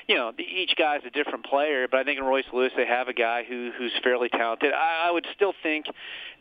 You 0.07 0.15
know, 0.15 0.31
each 0.39 0.77
guy's 0.77 1.01
a 1.05 1.09
different 1.09 1.45
player. 1.45 1.89
But 1.91 1.99
I 1.99 2.03
think 2.05 2.17
in 2.17 2.23
Royce 2.23 2.45
Lewis 2.53 2.71
they 2.77 2.85
have 2.85 3.09
a 3.09 3.13
guy 3.13 3.43
who 3.43 3.71
who's 3.77 3.91
fairly 4.01 4.29
talented. 4.29 4.71
I, 4.71 5.09
I 5.09 5.11
would 5.11 5.27
still 5.35 5.53
think 5.61 5.87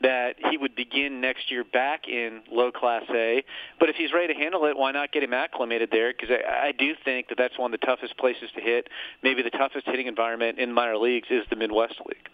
that 0.02 0.36
he 0.50 0.56
would 0.56 0.76
begin 0.76 1.20
next 1.20 1.50
year 1.50 1.64
back 1.64 2.06
in 2.06 2.42
low 2.48 2.70
Class 2.70 3.02
A. 3.10 3.42
But 3.80 3.88
if 3.88 3.96
he's 3.96 4.12
ready 4.12 4.32
to 4.32 4.38
handle 4.38 4.66
it, 4.66 4.76
why 4.76 4.92
not 4.92 5.10
get 5.10 5.24
him 5.24 5.34
acclimated 5.34 5.90
there? 5.90 6.12
Because 6.12 6.30
I, 6.30 6.68
I 6.68 6.72
do 6.72 6.92
think 7.04 7.28
that 7.28 7.38
that's 7.38 7.58
one 7.58 7.74
of 7.74 7.80
the 7.80 7.84
toughest 7.84 8.16
places 8.18 8.50
to 8.54 8.60
hit. 8.60 8.86
Maybe 9.24 9.42
the 9.42 9.50
toughest 9.50 9.86
hitting 9.86 10.06
environment 10.06 10.60
in 10.60 10.72
minor 10.72 10.96
leagues 10.96 11.26
is 11.28 11.42
the 11.50 11.56
Midwest 11.56 12.00
League. 12.06 12.28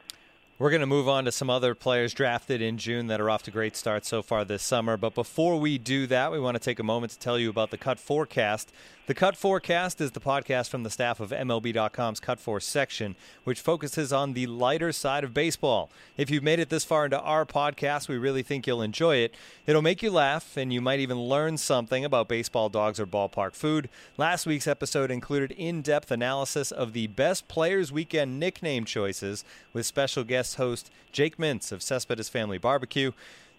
We're 0.62 0.71
going 0.71 0.81
to 0.81 0.87
move 0.87 1.09
on 1.09 1.25
to 1.25 1.33
some 1.33 1.50
other 1.50 1.75
players 1.75 2.14
drafted 2.14 2.62
in 2.62 2.79
June 2.79 3.09
that 3.09 3.21
are 3.21 3.29
off 3.29 3.43
to 3.45 3.50
great 3.50 3.75
starts 3.75 4.07
so 4.07 4.23
far 4.23 4.45
this 4.45 4.62
summer. 4.62 4.97
But 4.97 5.12
before 5.12 5.59
we 5.59 5.76
do 5.76 6.07
that, 6.07 6.31
we 6.31 6.38
want 6.38 6.55
to 6.55 6.62
take 6.62 6.79
a 6.79 6.85
moment 6.85 7.11
to 7.12 7.19
tell 7.19 7.37
you 7.37 7.50
about 7.50 7.73
the 7.73 7.79
Cut4cast. 7.79 8.67
The 9.06 9.16
Cut4cast 9.16 10.00
is 10.00 10.12
the 10.12 10.21
podcast 10.21 10.68
from 10.68 10.85
the 10.85 10.90
staff 10.90 11.18
of 11.18 11.30
MLB.com's 11.30 12.21
Cut4 12.21 12.62
section, 12.62 13.16
which 13.42 13.61
focuses 13.61 14.12
on 14.12 14.32
the 14.32 14.47
lighter 14.47 14.92
side 14.92 15.25
of 15.25 15.35
baseball. 15.35 15.90
If 16.16 16.30
you've 16.30 16.44
made 16.44 16.61
it 16.61 16.68
this 16.68 16.85
far 16.85 17.06
into 17.06 17.18
our 17.18 17.44
podcast, 17.44 18.06
we 18.06 18.16
really 18.16 18.44
think 18.44 18.64
you'll 18.64 18.80
enjoy 18.80 19.16
it. 19.16 19.35
It'll 19.66 19.82
make 19.82 20.04
you 20.04 20.12
laugh, 20.12 20.56
and 20.56 20.73
you 20.73 20.80
might 20.80 21.00
even 21.00 21.18
learn 21.18 21.59
something 21.59 22.04
about 22.04 22.28
baseball 22.28 22.68
dogs 22.68 23.00
or 23.00 23.06
ballpark 23.09 23.54
food. 23.56 23.88
Last 24.16 24.47
week's 24.47 24.68
episode 24.68 25.11
included 25.11 25.50
in 25.50 25.82
depth 25.82 26.12
analysis 26.12 26.71
of 26.71 26.92
the 26.92 27.09
best 27.09 27.49
Players 27.49 27.90
Weekend 27.90 28.38
nickname 28.38 28.85
choices 28.85 29.44
with 29.73 29.85
special 29.85 30.23
guest 30.23 30.54
host 30.59 30.92
Jake 31.11 31.38
Mintz 31.38 31.73
of 31.73 31.82
Cespedes 31.82 32.28
Family 32.28 32.56
Barbecue. 32.56 33.11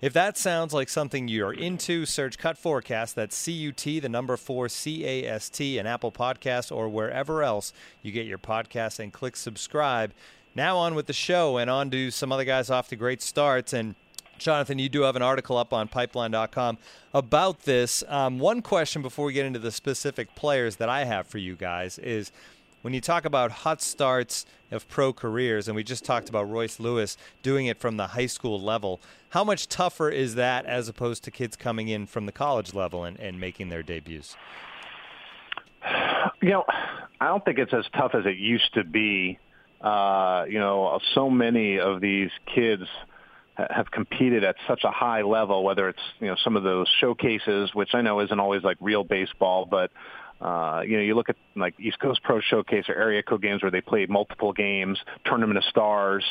If 0.04 0.12
that 0.12 0.38
sounds 0.38 0.74
like 0.74 0.90
something 0.90 1.30
you're 1.30 1.54
into, 1.54 2.06
search 2.06 2.38
Cut4cast. 2.38 3.14
That's 3.14 3.38
C 3.38 3.54
U 3.54 3.72
T, 3.72 4.02
the 4.02 4.10
number 4.10 4.36
four 4.36 4.68
C 4.68 5.06
A 5.06 5.26
S 5.26 5.50
T, 5.50 5.78
an 5.78 5.88
Apple 5.88 6.12
Podcast 6.12 6.76
or 6.76 6.90
wherever 6.90 7.42
else 7.42 7.72
you 8.02 8.12
get 8.12 8.26
your 8.26 8.38
podcasts, 8.38 9.00
and 9.00 9.14
click 9.14 9.38
subscribe. 9.38 10.12
Now 10.56 10.76
on 10.76 10.94
with 10.94 11.06
the 11.06 11.14
show 11.14 11.56
and 11.56 11.70
on 11.70 11.90
to 11.92 12.12
some 12.12 12.34
other 12.34 12.44
guys 12.44 12.70
off 12.70 12.90
to 12.90 12.98
great 12.98 13.22
starts. 13.22 13.72
And 13.72 13.96
Jonathan, 14.38 14.78
you 14.78 14.90
do 14.90 15.04
have 15.04 15.16
an 15.16 15.22
article 15.22 15.56
up 15.56 15.72
on 15.72 15.88
pipeline.com 15.88 16.80
about 17.14 17.62
this. 17.62 18.04
Um, 18.10 18.40
one 18.40 18.62
question 18.62 19.02
before 19.02 19.28
we 19.28 19.32
get 19.32 19.46
into 19.46 19.60
the 19.60 19.72
specific 19.72 20.36
players 20.36 20.76
that 20.76 20.90
I 20.90 21.06
have 21.06 21.28
for 21.28 21.38
you 21.38 21.56
guys 21.56 21.98
is 21.98 22.30
when 22.84 22.94
you 22.94 23.00
talk 23.00 23.24
about 23.24 23.50
hot 23.50 23.82
starts 23.82 24.46
of 24.70 24.88
pro 24.90 25.14
careers, 25.14 25.68
and 25.68 25.76
we 25.76 25.84
just 25.84 26.04
talked 26.04 26.28
about 26.28 26.50
Royce 26.50 26.82
Lewis 26.82 27.18
doing 27.42 27.66
it 27.66 27.80
from 27.80 27.96
the 27.96 28.08
high 28.08 28.26
school 28.26 28.62
level, 28.62 29.00
how 29.30 29.44
much 29.44 29.70
tougher 29.70 30.10
is 30.10 30.36
that 30.36 30.66
as 30.66 30.90
opposed 30.90 31.24
to 31.24 31.32
kids 31.32 31.56
coming 31.56 31.88
in 31.88 32.06
from 32.06 32.26
the 32.26 32.32
college 32.34 32.74
level 32.74 33.06
and, 33.06 33.18
and 33.20 33.40
making 33.40 33.70
their 33.70 33.84
debuts? 33.84 34.36
You 36.42 36.50
know, 36.50 36.66
I 37.22 37.28
don't 37.28 37.44
think 37.46 37.58
it's 37.58 37.74
as 37.74 37.86
tough 37.98 38.12
as 38.16 38.26
it 38.26 38.36
used 38.36 38.74
to 38.74 38.84
be. 38.84 39.40
Uh, 39.80 40.46
you 40.50 40.60
know, 40.60 41.00
so 41.16 41.30
many 41.30 41.80
of 41.80 42.02
these 42.02 42.32
kids 42.54 42.84
have 43.56 43.92
competed 43.92 44.44
at 44.44 44.56
such 44.68 44.84
a 44.84 44.92
high 44.92 45.22
level, 45.22 45.64
whether 45.64 45.88
it's, 45.88 46.02
you 46.20 46.28
know, 46.28 46.36
some 46.44 46.58
of 46.58 46.64
those 46.64 46.88
showcases, 47.00 47.74
which 47.74 47.90
I 47.94 48.02
know 48.02 48.20
isn't 48.20 48.40
always 48.40 48.64
like 48.64 48.78
real 48.82 49.06
baseball, 49.06 49.66
but 49.66 49.92
uh, 50.44 50.82
you 50.86 50.98
know, 50.98 51.04
you 51.04 51.16
look 51.16 51.30
at 51.30 51.38
like 51.56 51.74
East 51.80 52.00
Coast 52.00 52.22
Pro 52.22 52.42
Showcase 52.42 52.90
or 52.90 52.96
area 52.96 53.24
code 53.24 53.42
games 53.42 53.62
where 53.64 53.72
they 53.72 53.82
played 53.82 54.10
multiple 54.10 54.52
games, 54.52 55.00
Tournament 55.26 55.58
of 55.58 55.64
Stars. 55.66 56.24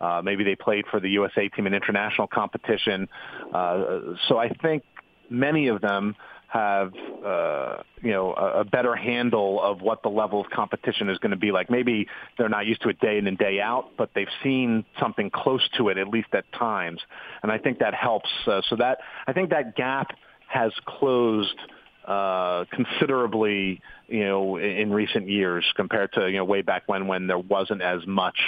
Uh, 0.00 0.20
maybe 0.22 0.44
they 0.44 0.54
played 0.54 0.84
for 0.90 1.00
the 1.00 1.08
USA 1.10 1.48
team 1.48 1.66
in 1.66 1.74
international 1.74 2.28
competition. 2.28 3.08
Uh, 3.52 4.00
so 4.28 4.38
I 4.38 4.50
think 4.50 4.84
many 5.30 5.66
of 5.68 5.80
them 5.80 6.14
have 6.48 6.92
uh, 7.24 7.78
you 8.02 8.12
know 8.12 8.32
a, 8.34 8.60
a 8.60 8.64
better 8.64 8.94
handle 8.94 9.60
of 9.60 9.80
what 9.80 10.02
the 10.04 10.08
level 10.08 10.40
of 10.40 10.48
competition 10.50 11.10
is 11.10 11.18
going 11.18 11.32
to 11.32 11.36
be 11.36 11.50
like. 11.50 11.68
Maybe 11.68 12.06
they're 12.38 12.48
not 12.48 12.66
used 12.66 12.82
to 12.82 12.88
it 12.90 13.00
day 13.00 13.18
in 13.18 13.26
and 13.26 13.36
day 13.36 13.60
out, 13.60 13.90
but 13.98 14.10
they've 14.14 14.28
seen 14.44 14.84
something 15.00 15.30
close 15.30 15.68
to 15.76 15.88
it 15.88 15.98
at 15.98 16.06
least 16.06 16.28
at 16.34 16.44
times, 16.52 17.00
and 17.42 17.50
I 17.50 17.58
think 17.58 17.80
that 17.80 17.94
helps. 17.94 18.30
Uh, 18.46 18.62
so 18.68 18.76
that 18.76 18.98
I 19.26 19.32
think 19.32 19.50
that 19.50 19.74
gap 19.74 20.12
has 20.46 20.70
closed 20.86 21.58
uh, 22.06 22.64
considerably, 22.70 23.80
you 24.08 24.24
know, 24.24 24.56
in 24.56 24.92
recent 24.92 25.28
years 25.28 25.64
compared 25.74 26.12
to 26.12 26.28
you 26.28 26.36
know 26.36 26.44
way 26.44 26.62
back 26.62 26.84
when 26.86 27.06
when 27.06 27.26
there 27.26 27.38
wasn't 27.38 27.82
as 27.82 28.06
much 28.06 28.38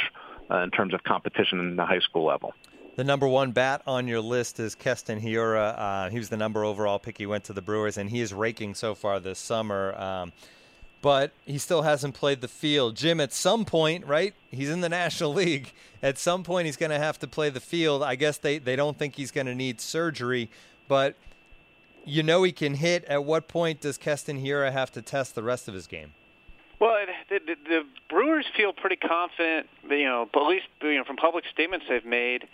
uh, 0.50 0.58
in 0.58 0.70
terms 0.70 0.94
of 0.94 1.02
competition 1.04 1.58
in 1.60 1.76
the 1.76 1.84
high 1.84 2.00
school 2.00 2.24
level. 2.24 2.54
The 2.96 3.04
number 3.04 3.28
one 3.28 3.52
bat 3.52 3.82
on 3.86 4.08
your 4.08 4.20
list 4.20 4.58
is 4.58 4.74
Keston 4.74 5.20
Hiura. 5.20 5.78
Uh, 5.78 6.10
he 6.10 6.18
was 6.18 6.30
the 6.30 6.36
number 6.36 6.64
overall 6.64 6.98
pick. 6.98 7.16
He 7.16 7.26
went 7.26 7.44
to 7.44 7.52
the 7.52 7.62
Brewers, 7.62 7.96
and 7.96 8.10
he 8.10 8.20
is 8.20 8.34
raking 8.34 8.74
so 8.74 8.96
far 8.96 9.20
this 9.20 9.38
summer. 9.38 9.94
Um, 9.96 10.32
but 11.00 11.32
he 11.46 11.58
still 11.58 11.82
hasn't 11.82 12.14
played 12.14 12.40
the 12.40 12.48
field. 12.48 12.96
Jim, 12.96 13.20
at 13.20 13.32
some 13.32 13.64
point, 13.64 14.04
right? 14.04 14.34
He's 14.50 14.68
in 14.68 14.80
the 14.80 14.88
National 14.88 15.32
League. 15.32 15.72
At 16.02 16.18
some 16.18 16.42
point, 16.42 16.66
he's 16.66 16.76
going 16.76 16.90
to 16.90 16.98
have 16.98 17.20
to 17.20 17.28
play 17.28 17.50
the 17.50 17.60
field. 17.60 18.02
I 18.02 18.16
guess 18.16 18.38
they, 18.38 18.58
they 18.58 18.74
don't 18.74 18.98
think 18.98 19.14
he's 19.14 19.30
going 19.30 19.46
to 19.46 19.54
need 19.54 19.80
surgery, 19.80 20.50
but 20.88 21.14
you 22.08 22.22
know 22.22 22.42
he 22.42 22.52
can 22.52 22.74
hit. 22.74 23.04
At 23.04 23.24
what 23.24 23.48
point 23.48 23.80
does 23.80 23.98
Keston 23.98 24.42
Hiura 24.42 24.72
have 24.72 24.90
to 24.92 25.02
test 25.02 25.34
the 25.34 25.42
rest 25.42 25.68
of 25.68 25.74
his 25.74 25.86
game? 25.86 26.14
Well, 26.80 26.96
the, 27.28 27.40
the, 27.40 27.54
the 27.68 27.80
Brewers 28.08 28.46
feel 28.56 28.72
pretty 28.72 28.96
confident, 28.96 29.66
you 29.90 30.04
know, 30.04 30.28
at 30.32 30.46
least 30.46 30.66
you 30.80 30.96
know 30.96 31.04
from 31.04 31.16
public 31.16 31.44
statements 31.52 31.86
they've 31.88 32.04
made 32.04 32.46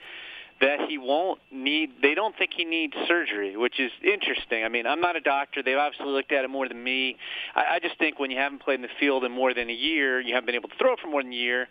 that 0.60 0.88
he 0.88 0.98
won't 0.98 1.40
need. 1.50 1.90
They 2.00 2.14
don't 2.14 2.36
think 2.36 2.52
he 2.56 2.64
needs 2.64 2.94
surgery, 3.06 3.56
which 3.56 3.78
is 3.78 3.90
interesting. 4.02 4.64
I 4.64 4.68
mean, 4.68 4.86
I'm 4.86 5.00
not 5.00 5.16
a 5.16 5.20
doctor. 5.20 5.62
They've 5.62 5.76
obviously 5.76 6.12
looked 6.12 6.32
at 6.32 6.44
it 6.44 6.48
more 6.48 6.68
than 6.68 6.82
me. 6.82 7.16
I, 7.54 7.74
I 7.74 7.78
just 7.80 7.98
think 7.98 8.18
when 8.18 8.30
you 8.30 8.38
haven't 8.38 8.62
played 8.62 8.76
in 8.76 8.82
the 8.82 8.94
field 8.98 9.24
in 9.24 9.32
more 9.32 9.52
than 9.52 9.68
a 9.68 9.74
year, 9.74 10.20
you 10.20 10.34
haven't 10.34 10.46
been 10.46 10.54
able 10.54 10.68
to 10.70 10.76
throw 10.76 10.96
for 10.96 11.08
more 11.08 11.22
than 11.22 11.32
a 11.32 11.36
year 11.36 11.68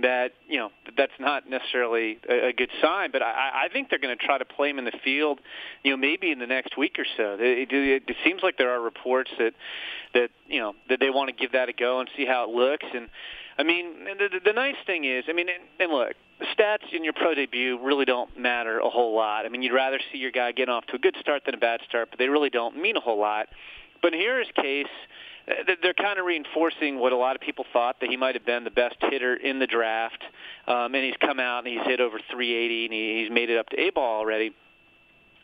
that 0.00 0.32
you 0.48 0.58
know 0.58 0.70
that's 0.96 1.12
not 1.20 1.48
necessarily 1.48 2.18
a, 2.28 2.48
a 2.48 2.52
good 2.52 2.70
sign. 2.80 3.10
But 3.10 3.22
I, 3.22 3.66
I 3.66 3.68
think 3.72 3.90
they're 3.90 3.98
going 3.98 4.16
to 4.16 4.24
try 4.24 4.38
to 4.38 4.44
play 4.44 4.70
him 4.70 4.78
in 4.78 4.84
the 4.84 4.98
field, 5.04 5.40
you 5.82 5.90
know, 5.92 5.96
maybe 5.96 6.30
in 6.30 6.38
the 6.38 6.46
next 6.46 6.76
week 6.76 6.98
or 6.98 7.06
so. 7.16 7.36
It, 7.38 7.72
it, 7.72 8.02
it 8.08 8.16
seems 8.24 8.42
like 8.42 8.58
there 8.58 8.70
are 8.70 8.80
reports 8.80 9.30
that 9.38 9.52
that 10.14 10.30
you 10.46 10.60
know 10.60 10.74
that 10.88 11.00
they 11.00 11.10
want 11.10 11.30
to 11.30 11.34
give 11.34 11.52
that 11.52 11.68
a 11.68 11.72
go 11.72 12.00
and 12.00 12.08
see 12.16 12.26
how 12.26 12.44
it 12.44 12.54
looks. 12.54 12.86
And 12.94 13.08
I 13.58 13.62
mean, 13.62 14.04
the, 14.04 14.40
the, 14.44 14.52
nice 14.52 14.76
thing 14.84 15.04
is, 15.04 15.24
I 15.28 15.32
mean, 15.32 15.46
and, 15.48 15.62
and 15.78 15.92
look, 15.92 16.14
stats 16.58 16.92
in 16.92 17.04
your 17.04 17.12
pro 17.12 17.34
debut 17.34 17.78
really 17.80 18.04
don't 18.04 18.36
matter 18.38 18.80
a 18.80 18.90
whole 18.90 19.14
lot. 19.14 19.46
I 19.46 19.48
mean, 19.48 19.62
you'd 19.62 19.72
rather 19.72 20.00
see 20.12 20.18
your 20.18 20.32
guy 20.32 20.50
get 20.52 20.68
off 20.68 20.86
to 20.86 20.96
a 20.96 20.98
good 20.98 21.14
start 21.20 21.42
than 21.46 21.54
a 21.54 21.58
bad 21.58 21.80
start, 21.88 22.08
but 22.10 22.18
they 22.18 22.28
really 22.28 22.50
don't 22.50 22.76
mean 22.76 22.96
a 22.96 23.00
whole 23.00 23.18
lot. 23.18 23.46
But 24.02 24.12
in 24.12 24.20
Hiura's 24.20 24.48
case 24.56 24.88
they're 25.46 25.94
kind 25.94 26.18
of 26.18 26.24
reinforcing 26.24 26.98
what 26.98 27.12
a 27.12 27.16
lot 27.16 27.36
of 27.36 27.42
people 27.42 27.64
thought 27.72 28.00
that 28.00 28.08
he 28.08 28.16
might 28.16 28.34
have 28.34 28.46
been 28.46 28.64
the 28.64 28.70
best 28.70 28.96
hitter 29.00 29.34
in 29.34 29.58
the 29.58 29.66
draft, 29.66 30.22
um, 30.66 30.94
and 30.94 31.04
he's 31.04 31.16
come 31.20 31.38
out 31.38 31.66
and 31.66 31.68
he's 31.68 31.86
hit 31.86 32.00
over 32.00 32.18
380 32.30 32.84
and 32.86 32.94
he, 32.94 33.22
he's 33.22 33.30
made 33.30 33.50
it 33.50 33.58
up 33.58 33.68
to 33.70 33.80
A 33.80 33.90
ball 33.90 34.20
already. 34.20 34.54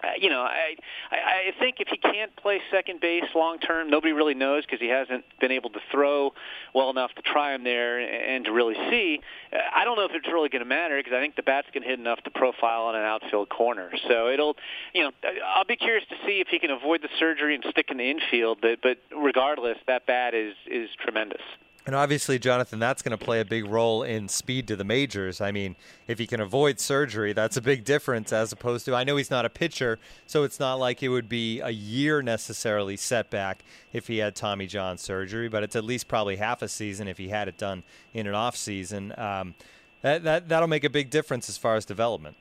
Uh, 0.03 0.09
you 0.19 0.31
know, 0.31 0.41
I, 0.41 0.77
I 1.11 1.53
think 1.59 1.77
if 1.81 1.89
he 1.89 1.99
can't 1.99 2.35
play 2.37 2.61
second 2.71 3.01
base 3.01 3.25
long 3.35 3.59
term, 3.59 3.91
nobody 3.91 4.13
really 4.13 4.35
knows 4.35 4.65
because 4.65 4.81
he 4.81 4.89
hasn't 4.89 5.25
been 5.41 5.53
able 5.53 5.71
to 5.71 5.81
throw 5.93 6.33
well 6.75 6.91
enough 6.91 7.13
to 7.17 7.23
try 7.23 7.55
him 7.55 7.65
there 7.65 8.01
and 8.01 8.45
to 8.47 8.53
really 8.53 8.75
see. 8.91 9.21
Uh, 9.53 9.59
I 9.75 9.85
don't 9.85 9.97
know 9.97 10.05
if 10.05 10.13
it's 10.15 10.27
really 10.29 10.49
going 10.49 10.63
to 10.63 10.69
matter 10.69 10.99
because 10.99 11.13
I 11.13 11.21
think 11.21 11.37
the 11.37 11.43
bat's 11.43 11.69
can 11.73 11.83
hit 11.83 11.99
enough 11.99 12.23
to 12.25 12.31
profile 12.31 12.85
on 12.85 12.95
an 12.95 13.03
outfield 13.03 13.49
corner. 13.49 13.91
So 14.09 14.29
it'll, 14.29 14.57
you 14.95 15.03
know, 15.03 15.11
I'll 15.55 15.65
be 15.65 15.77
curious 15.77 16.05
to 16.09 16.17
see 16.27 16.41
if 16.41 16.49
he 16.49 16.59
can 16.59 16.71
avoid 16.71 17.03
the 17.03 17.11
surgery 17.19 17.55
and 17.55 17.65
stick 17.71 17.91
in 17.91 17.99
the 17.99 18.11
infield. 18.11 18.59
But 18.61 18.81
but 18.83 18.99
regardless, 19.15 19.79
that 19.87 20.07
bat 20.07 20.35
is 20.35 20.55
is 20.67 20.89
tremendous. 21.03 21.43
And 21.91 21.97
obviously, 21.97 22.39
Jonathan, 22.39 22.79
that's 22.79 23.03
going 23.03 23.19
to 23.19 23.25
play 23.25 23.41
a 23.41 23.45
big 23.45 23.67
role 23.67 24.05
in 24.05 24.29
speed 24.29 24.69
to 24.69 24.77
the 24.77 24.85
majors. 24.85 25.41
I 25.41 25.51
mean, 25.51 25.75
if 26.07 26.21
he 26.21 26.27
can 26.29 26.41
avoid 26.41 26.79
surgery, 26.79 27.33
that's 27.33 27.57
a 27.57 27.61
big 27.61 27.83
difference 27.83 28.33
as 28.33 28.53
opposed 28.53 28.85
to, 28.85 28.95
I 28.95 29.03
know 29.03 29.17
he's 29.17 29.29
not 29.29 29.45
a 29.45 29.51
pitcher, 29.51 29.99
so 30.25 30.45
it's 30.45 30.61
not 30.61 30.75
like 30.75 31.03
it 31.03 31.09
would 31.09 31.29
be 31.29 31.59
a 31.59 31.71
year 31.71 32.23
necessarily 32.23 32.97
setback 32.97 33.65
if 33.93 34.07
he 34.07 34.19
had 34.19 34.37
Tommy 34.37 34.69
John 34.69 34.99
surgery, 34.99 35.49
but 35.49 35.65
it's 35.65 35.75
at 35.75 35.83
least 35.83 36.07
probably 36.07 36.37
half 36.37 36.63
a 36.63 36.69
season 36.69 37.09
if 37.09 37.19
he 37.19 37.31
had 37.31 37.49
it 37.49 37.59
done 37.59 37.83
in 38.15 38.29
an 38.29 38.37
off 38.37 38.55
season. 38.55 39.13
Um, 39.19 39.57
that, 40.03 40.23
that, 40.23 40.49
that'll 40.49 40.69
make 40.69 40.85
a 40.85 40.91
big 40.91 41.11
difference 41.11 41.49
as 41.49 41.59
far 41.59 41.75
as 41.75 41.85
development. 41.85 42.37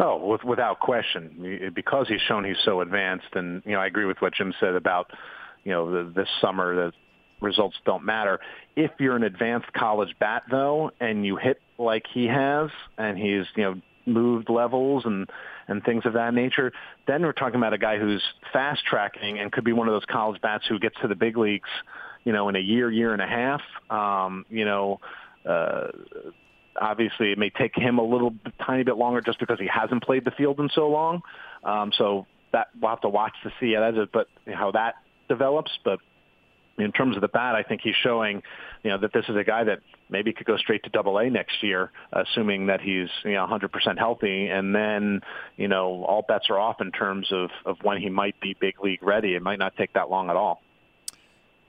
Oh, 0.00 0.16
with, 0.16 0.44
without 0.44 0.80
question, 0.80 1.72
because 1.74 2.08
he's 2.08 2.22
shown 2.22 2.42
he's 2.46 2.56
so 2.64 2.80
advanced, 2.80 3.34
and 3.34 3.62
you 3.66 3.72
know, 3.72 3.80
I 3.80 3.86
agree 3.86 4.06
with 4.06 4.22
what 4.22 4.32
Jim 4.32 4.54
said 4.58 4.76
about 4.76 5.10
you 5.62 5.72
know 5.72 5.90
the, 5.90 6.10
this 6.10 6.28
summer 6.40 6.74
the 6.74 6.92
results 7.40 7.76
don't 7.84 8.04
matter. 8.04 8.40
If 8.74 8.90
you're 8.98 9.16
an 9.16 9.22
advanced 9.22 9.72
college 9.72 10.14
bat 10.18 10.44
though, 10.50 10.90
and 11.00 11.24
you 11.24 11.36
hit 11.36 11.60
like 11.78 12.04
he 12.12 12.26
has, 12.26 12.70
and 12.96 13.18
he's 13.18 13.44
you 13.54 13.64
know 13.64 13.80
moved 14.06 14.48
levels 14.48 15.04
and 15.04 15.28
and 15.68 15.82
things 15.84 16.06
of 16.06 16.12
that 16.12 16.32
nature, 16.32 16.72
then 17.06 17.22
we're 17.22 17.32
talking 17.32 17.56
about 17.56 17.72
a 17.72 17.78
guy 17.78 17.98
who's 17.98 18.22
fast 18.52 18.84
tracking 18.84 19.38
and 19.38 19.50
could 19.50 19.64
be 19.64 19.72
one 19.72 19.88
of 19.88 19.94
those 19.94 20.04
college 20.08 20.40
bats 20.40 20.64
who 20.68 20.78
gets 20.78 20.94
to 21.02 21.08
the 21.08 21.16
big 21.16 21.36
leagues, 21.36 21.68
you 22.24 22.32
know, 22.32 22.48
in 22.48 22.54
a 22.54 22.60
year, 22.60 22.90
year 22.90 23.12
and 23.12 23.20
a 23.20 23.26
half. 23.26 23.60
Um, 23.90 24.46
you 24.48 24.64
know, 24.64 25.00
uh, 25.44 25.88
obviously 26.80 27.32
it 27.32 27.38
may 27.38 27.50
take 27.50 27.74
him 27.74 27.98
a 27.98 28.04
little 28.04 28.34
tiny 28.64 28.84
bit 28.84 28.96
longer 28.96 29.20
just 29.20 29.40
because 29.40 29.58
he 29.58 29.66
hasn't 29.66 30.04
played 30.04 30.24
the 30.24 30.30
field 30.30 30.60
in 30.60 30.68
so 30.72 30.88
long. 30.88 31.22
Um, 31.64 31.90
so 31.96 32.26
that 32.52 32.68
we'll 32.80 32.90
have 32.90 33.00
to 33.00 33.08
watch 33.08 33.32
to 33.42 33.52
see 33.60 33.74
it, 33.74 34.12
but 34.12 34.28
how 34.46 34.70
that 34.72 34.94
develops. 35.28 35.72
But 35.84 35.98
in 36.78 36.92
terms 36.92 37.16
of 37.16 37.22
the 37.22 37.28
bat, 37.28 37.54
I 37.54 37.62
think 37.62 37.80
he's 37.82 37.94
showing, 37.94 38.42
you 38.82 38.90
know, 38.90 38.98
that 38.98 39.12
this 39.12 39.24
is 39.28 39.36
a 39.36 39.44
guy 39.44 39.64
that 39.64 39.80
maybe 40.08 40.32
could 40.32 40.46
go 40.46 40.56
straight 40.56 40.82
to 40.84 40.90
Double 40.90 41.18
A 41.18 41.30
next 41.30 41.62
year, 41.62 41.90
assuming 42.12 42.66
that 42.66 42.80
he's 42.80 43.08
you 43.24 43.32
know 43.32 43.46
100% 43.46 43.98
healthy, 43.98 44.48
and 44.48 44.74
then 44.74 45.20
you 45.56 45.68
know 45.68 46.04
all 46.04 46.24
bets 46.26 46.50
are 46.50 46.58
off 46.58 46.80
in 46.80 46.92
terms 46.92 47.28
of 47.32 47.50
of 47.64 47.76
when 47.82 48.00
he 48.00 48.08
might 48.08 48.38
be 48.40 48.56
big 48.58 48.82
league 48.82 49.02
ready. 49.02 49.34
It 49.34 49.42
might 49.42 49.58
not 49.58 49.76
take 49.76 49.92
that 49.94 50.10
long 50.10 50.30
at 50.30 50.36
all. 50.36 50.60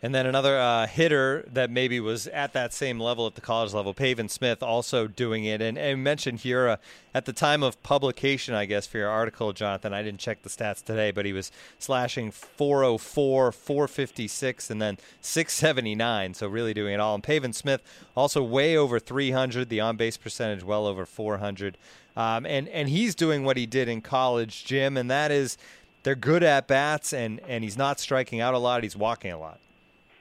And 0.04 0.14
then 0.14 0.28
another 0.28 0.60
uh, 0.60 0.86
hitter 0.86 1.44
that 1.52 1.72
maybe 1.72 2.00
was 2.00 2.28
at 2.28 2.54
that 2.54 2.72
same 2.72 3.00
level 3.00 3.26
at 3.26 3.34
the 3.34 3.42
college 3.42 3.74
level, 3.74 3.96
Pavin 3.96 4.30
Smith, 4.30 4.62
also 4.62 5.08
doing 5.08 5.44
it. 5.44 5.60
And, 5.60 5.76
and 5.76 6.04
mentioned 6.04 6.42
here 6.42 6.68
uh, 6.68 6.78
at 7.16 7.26
the 7.26 7.34
time 7.34 7.64
of 7.64 7.82
publication, 7.82 8.54
I 8.54 8.66
guess, 8.66 8.86
for 8.86 9.00
your 9.00 9.10
article, 9.10 9.54
Jonathan, 9.54 9.96
I 9.96 10.04
didn't 10.04 10.20
check 10.20 10.44
the 10.44 10.50
stats 10.50 10.84
today, 10.84 11.10
but 11.10 11.26
he 11.26 11.34
was 11.34 11.52
slashing 11.80 12.30
404, 12.30 13.52
456, 13.52 14.70
and 14.70 14.80
then 14.80 15.00
679. 15.22 16.36
So 16.36 16.48
really 16.48 16.76
doing 16.76 16.94
it 16.94 17.00
all. 17.00 17.16
And 17.16 17.24
Pavin 17.24 17.54
Smith 17.54 17.82
also 18.16 18.44
way 18.44 18.78
over 18.78 19.00
300, 19.00 19.68
the 19.68 19.80
on 19.80 19.98
base 19.98 20.18
percentage 20.18 20.64
well 20.64 20.86
over 20.86 21.08
400. 21.08 21.76
Um, 22.16 22.46
and, 22.46 22.68
and 22.70 22.90
he's 22.90 23.16
doing 23.16 23.44
what 23.46 23.58
he 23.58 23.66
did 23.66 23.90
in 23.90 24.02
college, 24.02 24.64
Jim, 24.64 24.96
and 24.96 25.10
that 25.10 25.32
is 25.32 25.58
they're 26.04 26.16
good 26.16 26.44
at 26.44 26.68
bats, 26.68 27.14
and, 27.14 27.40
and 27.48 27.64
he's 27.64 27.78
not 27.78 28.00
striking 28.00 28.40
out 28.40 28.54
a 28.54 28.60
lot, 28.60 28.84
he's 28.84 28.96
walking 28.96 29.32
a 29.32 29.40
lot. 29.40 29.60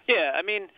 Yeah, 0.08 0.32
I 0.34 0.42
mean, 0.42 0.68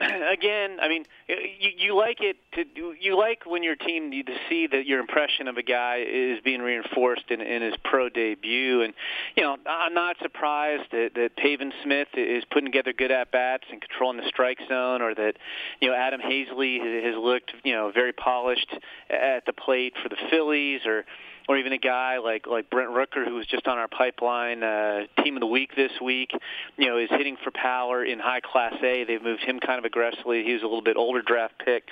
again, 0.00 0.78
I 0.80 0.88
mean, 0.88 1.04
you, 1.28 1.70
you 1.76 1.96
like 1.96 2.18
it 2.20 2.36
to 2.54 2.64
you 2.98 3.18
like 3.18 3.44
when 3.44 3.62
your 3.62 3.76
team 3.76 4.10
to 4.10 4.32
see 4.48 4.66
that 4.66 4.86
your 4.86 4.98
impression 4.98 5.46
of 5.46 5.58
a 5.58 5.62
guy 5.62 6.02
is 6.08 6.40
being 6.42 6.62
reinforced 6.62 7.30
in, 7.30 7.40
in 7.42 7.60
his 7.60 7.74
pro 7.84 8.08
debut, 8.08 8.82
and 8.82 8.94
you 9.36 9.42
know, 9.42 9.56
I'm 9.66 9.92
not 9.92 10.16
surprised 10.22 10.90
that, 10.92 11.10
that 11.16 11.36
Pavin 11.36 11.72
Smith 11.82 12.08
is 12.14 12.44
putting 12.50 12.66
together 12.66 12.94
good 12.94 13.10
at 13.10 13.30
bats 13.30 13.64
and 13.70 13.80
controlling 13.80 14.16
the 14.16 14.28
strike 14.28 14.58
zone, 14.68 15.02
or 15.02 15.14
that 15.14 15.34
you 15.80 15.88
know 15.88 15.94
Adam 15.94 16.20
Haseley 16.20 17.04
has 17.04 17.14
looked 17.16 17.52
you 17.62 17.74
know 17.74 17.90
very 17.92 18.12
polished 18.12 18.72
at 19.10 19.44
the 19.44 19.52
plate 19.52 19.94
for 20.02 20.08
the 20.08 20.16
Phillies, 20.30 20.80
or 20.86 21.04
or 21.50 21.58
even 21.58 21.72
a 21.72 21.78
guy 21.78 22.18
like 22.18 22.46
like 22.46 22.70
Brent 22.70 22.90
Rooker, 22.90 23.26
who 23.26 23.34
was 23.34 23.46
just 23.46 23.66
on 23.66 23.76
our 23.76 23.88
pipeline 23.88 24.62
uh, 24.62 25.00
team 25.24 25.34
of 25.34 25.40
the 25.40 25.48
week 25.48 25.74
this 25.74 25.90
week, 26.00 26.30
you 26.76 26.86
know, 26.86 26.96
is 26.96 27.10
hitting 27.10 27.36
for 27.42 27.50
power 27.50 28.04
in 28.04 28.20
high 28.20 28.38
class 28.38 28.74
A. 28.84 29.02
They've 29.02 29.20
moved 29.20 29.42
him 29.42 29.58
kind 29.58 29.76
of 29.80 29.84
aggressively. 29.84 30.44
He 30.44 30.52
was 30.52 30.62
a 30.62 30.66
little 30.66 30.80
bit 30.80 30.96
older 30.96 31.22
draft 31.22 31.54
pick, 31.64 31.88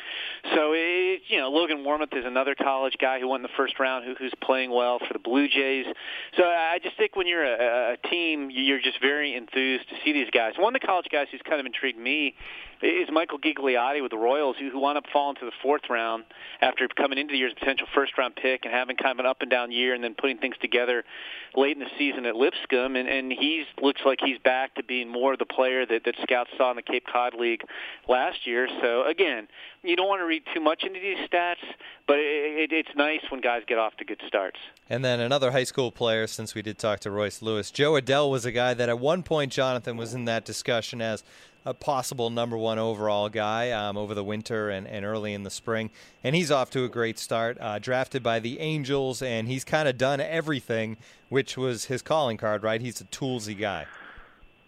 so 0.55 0.75
it, 0.77 1.23
you 1.27 1.39
know, 1.39 1.51
Logan 1.51 1.79
Warmoth 1.79 2.17
is 2.17 2.25
another 2.25 2.55
college 2.55 2.95
guy 3.01 3.19
who 3.19 3.35
in 3.35 3.43
the 3.43 3.49
first 3.57 3.81
round, 3.81 4.05
who, 4.05 4.15
who's 4.15 4.33
playing 4.41 4.71
well 4.71 5.01
for 5.01 5.13
the 5.13 5.19
Blue 5.19 5.49
Jays. 5.49 5.87
So 6.37 6.45
I 6.45 6.79
just 6.81 6.97
think 6.97 7.17
when 7.17 7.27
you're 7.27 7.45
a, 7.45 7.95
a 7.95 8.09
team, 8.09 8.51
you're 8.53 8.81
just 8.81 9.01
very 9.01 9.35
enthused 9.35 9.89
to 9.89 9.97
see 10.05 10.13
these 10.13 10.31
guys. 10.31 10.53
One 10.57 10.75
of 10.75 10.81
the 10.81 10.87
college 10.87 11.07
guys 11.11 11.27
who's 11.33 11.43
kind 11.43 11.59
of 11.59 11.67
intrigued 11.67 11.99
me 11.99 12.35
is 12.83 13.09
Michael 13.11 13.39
Gigliotti 13.39 14.03
with 14.03 14.11
the 14.11 14.19
Royals, 14.19 14.57
who, 14.59 14.71
who 14.71 14.79
wound 14.79 14.99
up 14.99 15.05
falling 15.13 15.37
to 15.37 15.45
the 15.45 15.53
fourth 15.63 15.83
round 15.91 16.25
after 16.61 16.87
coming 16.89 17.19
into 17.19 17.33
the 17.33 17.39
year 17.39 17.49
a 17.49 17.55
potential 17.55 17.87
first 17.95 18.17
round 18.17 18.37
pick 18.37 18.65
and 18.65 18.73
having 18.73 18.97
kind 18.97 19.13
of 19.13 19.19
an 19.19 19.27
up 19.27 19.43
and 19.49 19.51
down 19.51 19.73
year, 19.73 19.95
and 19.95 20.05
then 20.05 20.15
putting 20.15 20.39
things 20.39 20.57
together 20.61 21.05
late 21.57 21.77
in 21.77 21.81
the 21.81 21.91
season 21.97 22.27
at 22.27 22.37
Lipscomb, 22.37 22.95
and, 22.95 23.09
and 23.09 23.33
he 23.33 23.65
looks 23.81 24.03
like 24.05 24.19
he's 24.23 24.39
back 24.39 24.75
to 24.75 24.83
being 24.83 25.09
more 25.09 25.33
of 25.33 25.39
the 25.39 25.47
player 25.47 25.87
that, 25.87 26.05
that 26.05 26.15
scouts 26.23 26.51
saw 26.57 26.71
in 26.71 26.77
the 26.77 26.83
Cape 26.83 27.05
Cod 27.11 27.35
League 27.35 27.63
last 28.07 28.47
year. 28.47 28.69
So 28.83 29.05
again, 29.05 29.49
you 29.83 29.97
don't 29.97 30.09
want 30.09 30.21
to 30.21 30.27
read 30.27 30.43
too 30.55 30.61
much 30.61 30.85
into 30.85 31.01
these 31.01 31.19
stats, 31.29 31.65
but 32.07 32.19
it, 32.19 32.71
it, 32.71 32.73
it's 32.73 32.95
nice 32.95 33.21
when 33.31 33.41
guys 33.41 33.63
get 33.67 33.79
off 33.79 33.97
to 33.97 34.05
good 34.05 34.21
starts. 34.27 34.59
And 34.91 35.05
then 35.05 35.21
another 35.21 35.51
high 35.51 35.65
school 35.65 35.91
player, 35.91 36.27
since 36.27 36.55
we 36.55 36.63
did 36.63 36.79
talk 36.79 37.01
to 37.01 37.11
Royce 37.11 37.41
Lewis, 37.41 37.71
Jo 37.71 37.93
Adell 37.93 38.31
was 38.31 38.45
a 38.45 38.53
guy 38.53 38.75
that 38.75 38.89
at 38.89 38.99
one 38.99 39.23
point 39.23 39.51
Jonathan 39.53 39.97
was 39.97 40.15
in 40.15 40.27
that 40.27 40.45
discussion 40.45 41.01
as 41.01 41.25
a 41.69 41.75
possible 41.75 42.31
number 42.31 42.57
one 42.57 42.79
overall 42.79 43.29
guy 43.29 43.71
um, 43.73 43.99
over 43.99 44.15
the 44.15 44.25
winter 44.25 44.71
and, 44.71 44.87
and 44.87 45.05
early 45.05 45.35
in 45.35 45.43
the 45.43 45.51
spring. 45.51 45.91
And 46.25 46.35
he's 46.35 46.51
off 46.51 46.71
to 46.71 46.85
a 46.85 46.89
great 46.89 47.19
start. 47.19 47.59
Uh, 47.61 47.79
drafted 47.79 48.23
by 48.23 48.41
the 48.41 48.59
Angels, 48.59 49.21
and 49.21 49.47
he's 49.47 49.65
kind 49.65 49.87
of 49.87 49.99
done 49.99 50.21
everything, 50.21 50.97
which 51.29 51.59
was 51.59 51.85
his 51.85 52.01
calling 52.01 52.39
card, 52.39 52.63
right? 52.63 52.81
He's 52.81 53.01
a 53.03 53.05
toolsy 53.05 53.59
guy. 53.59 53.87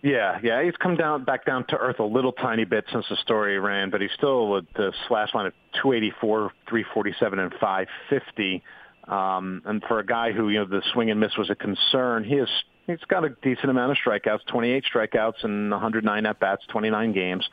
Yeah, 0.03 0.39
yeah, 0.43 0.63
he's 0.63 0.77
come 0.77 0.97
down 0.97 1.25
back 1.25 1.45
down 1.45 1.67
to 1.69 1.77
earth 1.77 1.99
a 1.99 2.05
little 2.05 2.33
tiny 2.33 2.65
bit 2.65 2.85
since 2.91 3.05
the 3.11 3.17
story 3.17 3.59
ran, 3.59 3.91
but 3.91 4.01
he's 4.01 4.13
still 4.17 4.49
with 4.49 4.65
the 4.75 4.93
slash 5.09 5.35
line 5.35 5.47
of 5.47 5.53
284, 5.83 6.53
347, 6.69 7.39
and 7.39 7.53
550. 7.61 8.63
Um, 9.07 9.63
and 9.65 9.83
for 9.87 9.99
a 9.99 10.07
guy 10.07 10.33
who, 10.33 10.49
you 10.49 10.61
know, 10.61 10.67
the 10.67 10.83
swing 10.93 11.11
and 11.11 11.21
miss 11.21 11.37
was 11.37 11.51
a 11.51 11.55
concern, 11.55 12.25
he 12.25 12.37
has 12.37 12.49
he's 12.87 12.99
got 13.09 13.25
a 13.25 13.31
decent 13.43 13.71
amount 13.71 13.93
of 13.93 13.99
strikeouts, 13.99 14.47
28 14.47 14.85
strikeouts 14.93 15.45
and 15.45 15.71
109 15.71 16.27
at 16.27 16.41
bats, 16.41 16.63
29 16.69 17.13
games. 17.13 17.49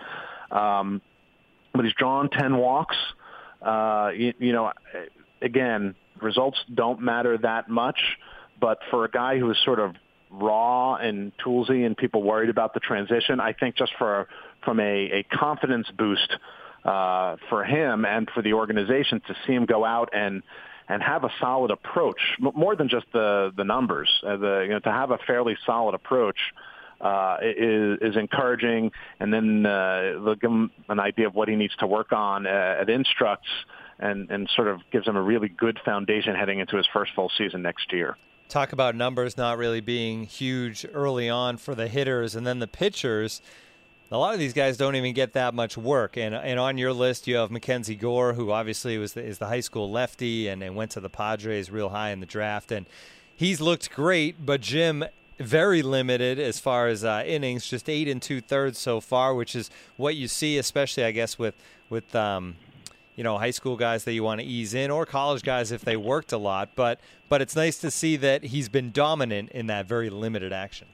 Um, 0.51 1.01
but 1.73 1.85
he's 1.85 1.93
drawn 1.93 2.29
10 2.29 2.57
walks. 2.57 2.95
Uh, 3.61 4.11
you, 4.15 4.33
you 4.39 4.53
know, 4.53 4.71
again, 5.41 5.95
results 6.21 6.57
don't 6.73 7.01
matter 7.01 7.37
that 7.37 7.69
much, 7.69 7.99
but 8.59 8.79
for 8.89 9.05
a 9.05 9.09
guy 9.09 9.37
who 9.37 9.49
is 9.51 9.57
sort 9.63 9.79
of 9.79 9.95
raw 10.29 10.95
and 10.95 11.31
toolsy 11.37 11.85
and 11.85 11.95
people 11.95 12.23
worried 12.23 12.49
about 12.49 12.73
the 12.73 12.79
transition, 12.79 13.39
I 13.39 13.53
think 13.53 13.75
just 13.75 13.91
for 13.97 14.27
from 14.63 14.79
a, 14.79 14.83
a 15.19 15.23
confidence 15.23 15.87
boost 15.97 16.35
uh, 16.83 17.37
for 17.49 17.63
him 17.63 18.05
and 18.05 18.29
for 18.33 18.41
the 18.41 18.53
organization 18.53 19.21
to 19.27 19.35
see 19.45 19.53
him 19.53 19.65
go 19.65 19.85
out 19.85 20.09
and 20.13 20.43
and 20.89 21.03
have 21.03 21.23
a 21.23 21.29
solid 21.39 21.71
approach, 21.71 22.19
more 22.39 22.75
than 22.75 22.89
just 22.89 23.05
the 23.13 23.51
the 23.55 23.63
numbers. 23.63 24.09
Uh, 24.25 24.37
the, 24.37 24.59
you 24.63 24.69
know, 24.69 24.79
to 24.79 24.91
have 24.91 25.11
a 25.11 25.17
fairly 25.27 25.57
solid 25.65 25.95
approach 25.95 26.37
uh, 27.01 27.37
is, 27.41 27.99
is 28.01 28.15
encouraging, 28.17 28.91
and 29.19 29.33
then 29.33 29.65
uh, 29.65 30.19
they'll 30.23 30.35
give 30.35 30.51
him 30.51 30.71
an 30.89 30.99
idea 30.99 31.27
of 31.27 31.35
what 31.35 31.47
he 31.47 31.55
needs 31.55 31.75
to 31.77 31.87
work 31.87 32.11
on 32.11 32.45
at, 32.45 32.79
at 32.81 32.89
Instructs, 32.89 33.49
and 33.99 34.29
and 34.31 34.49
sort 34.55 34.67
of 34.67 34.79
gives 34.91 35.07
him 35.07 35.15
a 35.15 35.21
really 35.21 35.49
good 35.49 35.79
foundation 35.83 36.35
heading 36.35 36.59
into 36.59 36.77
his 36.77 36.87
first 36.93 37.11
full 37.15 37.31
season 37.37 37.61
next 37.61 37.91
year. 37.91 38.17
Talk 38.49 38.71
about 38.71 38.95
numbers 38.95 39.35
not 39.35 39.57
really 39.57 39.81
being 39.81 40.23
huge 40.23 40.85
early 40.93 41.29
on 41.29 41.57
for 41.57 41.75
the 41.75 41.89
hitters, 41.89 42.33
and 42.33 42.47
then 42.47 42.59
the 42.59 42.67
pitchers 42.67 43.41
a 44.11 44.17
lot 44.17 44.33
of 44.33 44.39
these 44.39 44.53
guys 44.53 44.77
don't 44.77 44.95
even 44.95 45.13
get 45.13 45.33
that 45.33 45.53
much 45.53 45.77
work. 45.77 46.17
And 46.17 46.33
and 46.33 46.59
on 46.59 46.77
your 46.77 46.93
list, 46.93 47.27
you 47.27 47.35
have 47.37 47.49
MacKenzie 47.49 47.99
Gore, 47.99 48.33
who 48.33 48.51
obviously 48.51 48.97
was 48.97 49.13
the, 49.13 49.23
is 49.23 49.37
the 49.37 49.47
high 49.47 49.59
school 49.59 49.91
lefty 49.91 50.47
and, 50.47 50.63
and 50.63 50.75
went 50.75 50.91
to 50.91 50.99
the 50.99 51.09
Padres 51.09 51.69
real 51.69 51.89
high 51.89 52.11
in 52.11 52.19
the 52.19 52.25
draft, 52.25 52.71
and 52.71 52.85
he's 53.35 53.59
looked 53.59 53.91
great. 53.91 54.45
But 54.45 54.61
Jim, 54.61 55.03
very 55.39 55.81
limited 55.81 56.39
as 56.39 56.59
far 56.59 56.87
as 56.87 57.03
uh, 57.03 57.23
innings, 57.25 57.67
just 57.67 57.89
eight 57.89 58.07
and 58.07 58.21
two 58.21 58.41
thirds 58.41 58.79
so 58.79 59.01
far, 59.01 59.35
which 59.35 59.55
is 59.55 59.69
what 59.97 60.15
you 60.15 60.27
see, 60.27 60.57
especially 60.57 61.03
I 61.03 61.11
guess 61.11 61.37
with 61.37 61.55
with 61.89 62.15
um, 62.15 62.55
you 63.15 63.23
know 63.23 63.37
high 63.37 63.51
school 63.51 63.75
guys 63.75 64.05
that 64.05 64.13
you 64.13 64.23
want 64.23 64.39
to 64.39 64.47
ease 64.47 64.73
in, 64.73 64.89
or 64.89 65.05
college 65.05 65.43
guys 65.43 65.71
if 65.71 65.83
they 65.83 65.97
worked 65.97 66.31
a 66.31 66.37
lot. 66.37 66.69
But 66.75 67.01
but 67.27 67.41
it's 67.41 67.57
nice 67.57 67.77
to 67.79 67.91
see 67.91 68.15
that 68.17 68.43
he's 68.43 68.69
been 68.69 68.91
dominant 68.91 69.49
in 69.51 69.67
that 69.67 69.85
very 69.85 70.09
limited 70.09 70.53
action. 70.53 70.87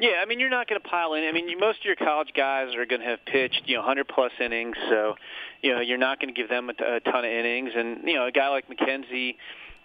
Yeah, 0.00 0.22
I 0.22 0.24
mean 0.24 0.40
you're 0.40 0.48
not 0.48 0.66
going 0.66 0.80
to 0.80 0.88
pile 0.88 1.12
in. 1.12 1.24
I 1.24 1.32
mean 1.32 1.46
most 1.60 1.80
of 1.80 1.84
your 1.84 1.96
college 1.96 2.30
guys 2.34 2.74
are 2.74 2.86
going 2.86 3.02
to 3.02 3.06
have 3.06 3.24
pitched 3.26 3.62
you 3.66 3.74
know 3.74 3.82
100 3.82 4.08
plus 4.08 4.32
innings, 4.40 4.76
so 4.88 5.14
you 5.62 5.74
know 5.74 5.80
you're 5.80 5.98
not 5.98 6.18
going 6.18 6.34
to 6.34 6.38
give 6.38 6.48
them 6.48 6.70
a, 6.70 6.96
a 6.96 7.00
ton 7.00 7.24
of 7.24 7.30
innings. 7.30 7.72
And 7.76 8.08
you 8.08 8.14
know 8.14 8.26
a 8.26 8.32
guy 8.32 8.48
like 8.48 8.66
MacKenzie, 8.68 9.36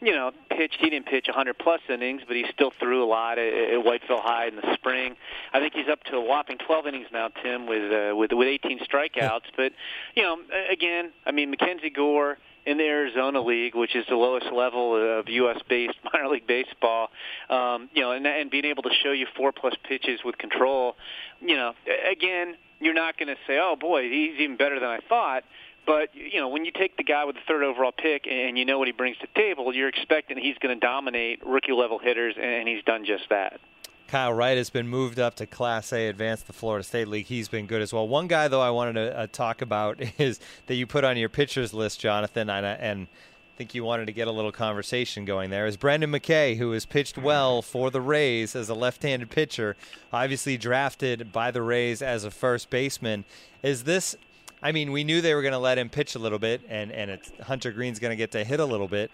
you 0.01 0.13
know, 0.13 0.31
pitched. 0.49 0.77
He 0.79 0.89
didn't 0.89 1.07
pitch 1.07 1.25
100 1.27 1.57
plus 1.57 1.81
innings, 1.89 2.21
but 2.25 2.37
he 2.37 2.45
still 2.53 2.71
threw 2.79 3.03
a 3.03 3.09
lot 3.09 3.37
at, 3.37 3.53
at 3.53 3.85
Whiteville 3.85 4.21
High 4.21 4.47
in 4.47 4.55
the 4.55 4.73
spring. 4.75 5.15
I 5.51 5.59
think 5.59 5.73
he's 5.73 5.89
up 5.91 6.03
to 6.05 6.15
a 6.15 6.21
whopping 6.21 6.59
12 6.65 6.87
innings 6.87 7.07
now, 7.11 7.29
Tim, 7.43 7.67
with 7.67 7.91
uh, 7.91 8.15
with 8.15 8.31
with 8.31 8.47
18 8.47 8.79
strikeouts. 8.79 9.51
But 9.57 9.73
you 10.15 10.23
know, 10.23 10.37
again, 10.71 11.11
I 11.25 11.31
mean, 11.31 11.53
MacKenzie 11.53 11.93
Gore 11.93 12.37
in 12.65 12.77
the 12.77 12.83
Arizona 12.83 13.41
League, 13.41 13.75
which 13.75 13.95
is 13.95 14.05
the 14.09 14.15
lowest 14.15 14.47
level 14.51 15.19
of 15.19 15.29
U.S.-based 15.29 15.93
minor 16.13 16.29
league 16.29 16.47
baseball, 16.47 17.09
um, 17.49 17.89
you 17.93 18.01
know, 18.01 18.11
and, 18.11 18.25
and 18.25 18.49
being 18.49 18.65
able 18.65 18.83
to 18.83 18.89
show 19.03 19.11
you 19.11 19.27
four 19.37 19.51
plus 19.51 19.75
pitches 19.87 20.19
with 20.25 20.37
control, 20.37 20.95
you 21.41 21.55
know, 21.55 21.73
again, 22.11 22.55
you're 22.79 22.93
not 22.93 23.17
going 23.17 23.27
to 23.27 23.35
say, 23.47 23.59
oh 23.61 23.75
boy, 23.79 24.03
he's 24.09 24.39
even 24.39 24.57
better 24.57 24.79
than 24.79 24.89
I 24.89 24.99
thought. 25.07 25.43
But 25.85 26.09
you 26.15 26.39
know, 26.39 26.49
when 26.49 26.65
you 26.65 26.71
take 26.71 26.97
the 26.97 27.03
guy 27.03 27.25
with 27.25 27.35
the 27.35 27.41
third 27.47 27.63
overall 27.63 27.91
pick 27.91 28.25
and 28.27 28.57
you 28.57 28.65
know 28.65 28.79
what 28.79 28.87
he 28.87 28.91
brings 28.91 29.17
to 29.17 29.27
the 29.27 29.39
table, 29.39 29.73
you're 29.73 29.89
expecting 29.89 30.37
he's 30.37 30.57
going 30.57 30.77
to 30.77 30.85
dominate 30.85 31.45
rookie 31.45 31.73
level 31.73 31.99
hitters, 31.99 32.35
and 32.41 32.67
he's 32.67 32.83
done 32.85 33.05
just 33.05 33.23
that. 33.29 33.59
Kyle 34.07 34.33
Wright 34.33 34.57
has 34.57 34.69
been 34.69 34.87
moved 34.87 35.19
up 35.19 35.35
to 35.35 35.47
Class 35.47 35.91
A, 35.91 36.07
advanced 36.07 36.47
the 36.47 36.53
Florida 36.53 36.83
State 36.83 37.07
League. 37.07 37.25
He's 37.25 37.47
been 37.47 37.65
good 37.65 37.81
as 37.81 37.91
well. 37.91 38.07
One 38.07 38.27
guy, 38.27 38.47
though, 38.47 38.61
I 38.61 38.69
wanted 38.69 38.93
to 38.93 39.17
uh, 39.17 39.27
talk 39.31 39.61
about 39.61 39.99
is 40.19 40.39
that 40.67 40.75
you 40.75 40.85
put 40.85 41.03
on 41.03 41.17
your 41.17 41.29
pitchers 41.29 41.73
list, 41.73 41.99
Jonathan, 41.99 42.49
and, 42.49 42.65
and 42.65 43.07
I 43.55 43.57
think 43.57 43.73
you 43.73 43.83
wanted 43.83 44.05
to 44.05 44.11
get 44.11 44.27
a 44.27 44.31
little 44.31 44.51
conversation 44.51 45.25
going 45.25 45.49
there. 45.49 45.65
Is 45.65 45.75
Brendan 45.75 46.11
McKay, 46.11 46.57
who 46.57 46.71
has 46.73 46.85
pitched 46.85 47.17
well 47.17 47.61
for 47.61 47.89
the 47.89 48.01
Rays 48.01 48.55
as 48.55 48.69
a 48.69 48.75
left-handed 48.75 49.31
pitcher, 49.31 49.75
obviously 50.13 50.57
drafted 50.57 51.31
by 51.31 51.49
the 51.51 51.63
Rays 51.63 52.01
as 52.01 52.25
a 52.25 52.31
first 52.31 52.69
baseman. 52.69 53.25
Is 53.63 53.85
this? 53.85 54.15
I 54.61 54.71
mean, 54.71 54.91
we 54.91 55.03
knew 55.03 55.21
they 55.21 55.33
were 55.33 55.41
going 55.41 55.51
to 55.53 55.57
let 55.57 55.77
him 55.77 55.89
pitch 55.89 56.15
a 56.15 56.19
little 56.19 56.39
bit, 56.39 56.61
and 56.69 56.91
and 56.91 57.19
Hunter 57.43 57.71
Greene's 57.71 57.99
going 57.99 58.11
to 58.11 58.15
get 58.15 58.31
to 58.31 58.43
hit 58.43 58.59
a 58.59 58.65
little 58.65 58.87
bit, 58.87 59.09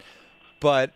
but 0.60 0.92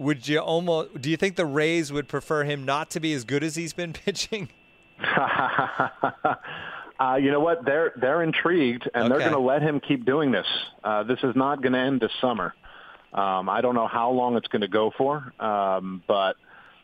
would 0.00 0.26
you 0.26 0.38
almost 0.38 1.00
do 1.00 1.10
you 1.10 1.16
think 1.16 1.36
the 1.36 1.46
Rays 1.46 1.92
would 1.92 2.08
prefer 2.08 2.42
him 2.44 2.64
not 2.64 2.90
to 2.90 3.00
be 3.00 3.12
as 3.12 3.24
good 3.24 3.44
as 3.44 3.54
he's 3.54 3.74
been 3.74 3.92
pitching? 4.04 4.48
uh, 6.98 7.16
you 7.20 7.30
know 7.30 7.40
what? 7.40 7.64
They're 7.64 7.92
they're 8.00 8.22
intrigued, 8.22 8.88
and 8.92 9.04
okay. 9.04 9.08
they're 9.08 9.30
going 9.30 9.32
to 9.32 9.46
let 9.46 9.62
him 9.62 9.78
keep 9.80 10.04
doing 10.04 10.32
this. 10.32 10.46
Uh, 10.82 11.04
this 11.04 11.18
is 11.22 11.36
not 11.36 11.62
going 11.62 11.74
to 11.74 11.78
end 11.78 12.00
this 12.00 12.12
summer. 12.20 12.54
Um, 13.12 13.48
I 13.48 13.60
don't 13.60 13.74
know 13.74 13.88
how 13.88 14.10
long 14.10 14.36
it's 14.36 14.48
going 14.48 14.62
to 14.62 14.68
go 14.68 14.92
for, 14.96 15.32
um, 15.40 16.02
but 16.06 16.36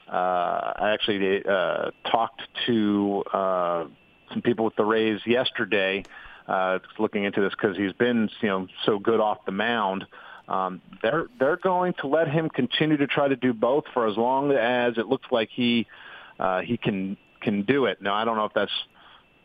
uh, 0.09 0.73
I 0.77 0.91
actually 0.93 1.45
uh, 1.45 1.91
talked 2.11 2.43
to 2.67 3.25
uh, 3.33 3.85
some 4.33 4.43
people 4.43 4.65
with 4.65 4.77
the 4.77 4.85
Rays 4.85 5.21
yesterday, 5.25 6.05
uh, 6.49 6.81
looking 6.99 7.25
into 7.25 7.41
this 7.41 7.53
because 7.53 7.77
he's 7.77 7.93
been 7.93 8.29
you 8.43 8.49
know 8.49 8.67
so 8.85 8.99
good 8.99 9.21
off 9.21 9.45
the 9.47 9.53
mound. 9.53 10.05
Um, 10.49 10.81
they're 11.03 11.27
they're 11.39 11.57
going 11.57 11.95
to 12.01 12.07
let 12.07 12.29
him 12.29 12.49
continue 12.49 12.97
to 12.99 13.07
try 13.07 13.29
to 13.29 13.37
do 13.37 13.53
both 13.53 13.85
for 13.93 14.07
as 14.07 14.17
long 14.17 14.53
as 14.53 14.97
it 14.97 15.07
looks 15.07 15.27
like 15.31 15.49
he 15.53 15.87
uh, 16.39 16.61
he 16.61 16.77
can 16.77 17.17
can 17.41 17.63
do 17.63 17.87
it. 17.87 18.01
Now 18.01 18.15
I 18.15 18.25
don't 18.25 18.37
know 18.37 18.45
if 18.45 18.53
that's 18.55 18.73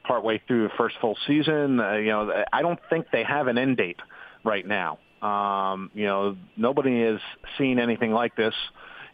partway 0.04 0.42
through 0.48 0.64
the 0.64 0.74
first 0.78 0.96
full 1.02 1.18
season. 1.28 1.80
Uh, 1.80 1.94
you 1.94 2.10
know, 2.10 2.44
I 2.52 2.62
don't 2.62 2.80
think 2.90 3.08
they 3.12 3.24
have 3.24 3.48
an 3.48 3.58
end 3.58 3.78
date 3.78 4.00
right 4.44 4.66
now. 4.66 5.00
Um, 5.22 5.92
you 5.94 6.06
know, 6.06 6.36
nobody 6.58 7.04
has 7.04 7.20
seen 7.58 7.80
anything 7.80 8.12
like 8.12 8.36
this 8.36 8.56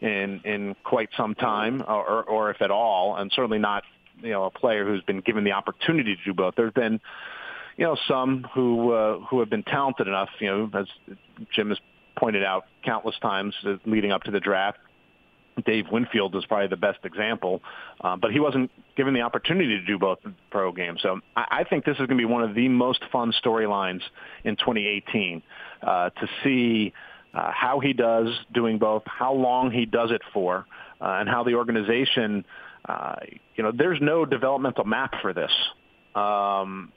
in 0.02 0.42
in 0.44 0.76
quite 0.84 1.10
some 1.18 1.36
time, 1.36 1.84
or, 1.88 2.24
or 2.24 2.52
if 2.52 2.62
at 2.62 2.72
all, 2.72 3.16
and 3.16 3.32
certainly 3.34 3.60
not 3.60 3.84
you 4.22 4.32
know 4.32 4.46
a 4.46 4.52
player 4.52 4.86
who's 4.86 5.02
been 5.04 5.22
given 5.22 5.44
the 5.44 5.52
opportunity 5.52 6.16
to 6.16 6.24
do 6.24 6.34
both. 6.34 6.56
There's 6.56 6.74
been 6.74 7.00
you 7.78 7.86
know, 7.86 7.96
some 8.08 8.46
who 8.54 8.92
uh, 8.92 9.20
who 9.20 9.40
have 9.40 9.50
been 9.50 9.64
talented 9.64 10.08
enough, 10.08 10.30
you 10.40 10.48
know, 10.48 10.70
as 10.74 10.88
Jim 11.56 11.70
has 11.70 11.78
pointed 12.18 12.44
out 12.44 12.66
countless 12.84 13.16
times 13.22 13.54
uh, 13.66 13.76
leading 13.86 14.12
up 14.12 14.24
to 14.24 14.32
the 14.32 14.40
draft. 14.40 14.80
Dave 15.66 15.86
Winfield 15.92 16.36
is 16.36 16.46
probably 16.46 16.68
the 16.68 16.76
best 16.78 17.00
example, 17.04 17.62
uh, 18.02 18.16
but 18.16 18.32
he 18.32 18.40
wasn't 18.40 18.70
given 18.96 19.14
the 19.14 19.22
opportunity 19.22 19.80
to 19.80 19.86
do 19.86 19.98
both 19.98 20.20
pro 20.52 20.72
games. 20.72 21.00
So 21.02 21.20
I, 21.36 21.60
I 21.60 21.64
think 21.64 21.84
this 21.84 21.94
is 21.94 22.06
going 22.06 22.10
to 22.10 22.16
be 22.18 22.26
one 22.26 22.44
of 22.44 22.54
the 22.54 22.68
most 22.68 23.04
fun 23.12 23.34
storylines 23.44 24.02
in 24.44 24.56
2018 24.56 25.42
uh, 25.82 26.10
to 26.10 26.28
see 26.44 26.94
uh, 27.34 27.52
how 27.52 27.80
he 27.80 27.94
does 27.94 28.30
doing 28.54 28.78
both, 28.78 29.04
how 29.06 29.34
long 29.34 29.72
he 29.72 29.86
does 29.86 30.12
it 30.12 30.22
for, 30.32 30.66
uh, 31.02 31.18
and 31.20 31.30
how 31.30 31.44
the 31.44 31.56
organization. 31.56 32.46
Uh, 32.88 33.16
you 33.56 33.64
know, 33.64 33.72
there's 33.76 34.00
no 34.00 34.26
developmental 34.26 34.86
map 34.86 35.16
for 35.22 35.34
this. 35.34 35.52
Um, 36.16 36.92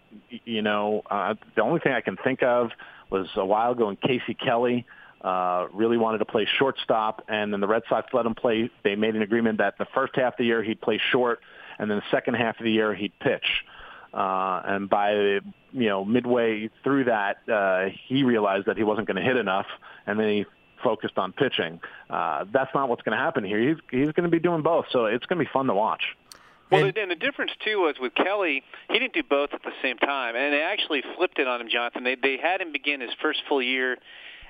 you 0.45 0.63
know, 0.63 1.03
uh, 1.11 1.35
the 1.55 1.63
only 1.63 1.81
thing 1.81 1.93
I 1.93 2.01
can 2.01 2.17
think 2.17 2.43
of 2.43 2.71
was 3.11 3.29
a 3.37 3.45
while 3.45 3.73
ago 3.73 3.87
when 3.87 3.97
Casey 3.97 4.35
Kelly 4.35 4.87
uh, 5.23 5.67
really 5.73 5.97
wanted 5.97 6.19
to 6.19 6.25
play 6.25 6.47
shortstop, 6.59 7.25
and 7.29 7.53
then 7.53 7.61
the 7.61 7.67
Red 7.67 7.83
Sox 7.89 8.09
let 8.13 8.25
him 8.25 8.35
play. 8.35 8.71
They 8.85 8.97
made 8.97 9.15
an 9.15 9.23
agreement 9.23 9.59
that 9.59 9.77
the 9.79 9.87
first 9.95 10.15
half 10.17 10.35
of 10.35 10.39
the 10.39 10.45
year 10.45 10.63
he'd 10.63 10.81
play 10.81 11.01
short, 11.11 11.41
and 11.79 11.91
then 11.91 11.99
the 11.99 12.11
second 12.11 12.35
half 12.35 12.59
of 12.59 12.65
the 12.65 12.73
year 12.73 12.95
he'd 12.95 13.19
pitch. 13.19 13.65
Uh, 14.13 14.63
and 14.65 14.89
by 14.89 15.13
you 15.13 15.41
know 15.73 16.05
midway 16.05 16.71
through 16.83 17.05
that, 17.05 17.39
uh, 17.53 17.91
he 18.09 18.25
realized 18.25 18.67
that 18.67 18.77
he 18.77 18.83
wasn't 18.83 19.07
going 19.07 19.17
to 19.17 19.23
hit 19.23 19.37
enough, 19.37 19.67
and 20.07 20.19
then 20.19 20.29
he 20.29 20.47
focused 20.83 21.19
on 21.19 21.33
pitching. 21.33 21.81
Uh, 22.09 22.45
that's 22.53 22.71
not 22.75 22.89
what's 22.89 23.03
going 23.03 23.17
to 23.17 23.23
happen 23.23 23.45
here. 23.45 23.61
He's 23.61 23.77
he's 23.91 24.13
going 24.13 24.25
to 24.25 24.31
be 24.31 24.41
doing 24.41 24.63
both, 24.63 24.87
so 24.91 25.05
it's 25.05 25.27
going 25.27 25.39
to 25.39 25.45
be 25.45 25.51
fun 25.53 25.67
to 25.67 25.75
watch. 25.75 26.03
Well, 26.71 26.85
and, 26.85 26.97
and 26.97 27.11
the 27.11 27.17
difference 27.17 27.53
too 27.65 27.81
was 27.81 27.97
with 28.01 28.15
Kelly, 28.15 28.63
he 28.91 28.99
didn't 28.99 29.15
do 29.15 29.23
both 29.23 29.51
at 29.53 29.63
the 29.63 29.73
same 29.83 29.99
time, 29.99 30.37
and 30.37 30.53
they 30.53 30.63
actually 30.63 31.03
flipped 31.17 31.39
it 31.39 31.49
on 31.49 31.61
him, 31.61 31.69
Jonathan. 31.69 32.05
They 32.05 32.15
they 32.15 32.37
had 32.37 32.61
him 32.61 32.73
begin 32.73 33.01
his 33.01 33.11
first 33.21 33.41
full 33.49 33.63
year 33.63 33.99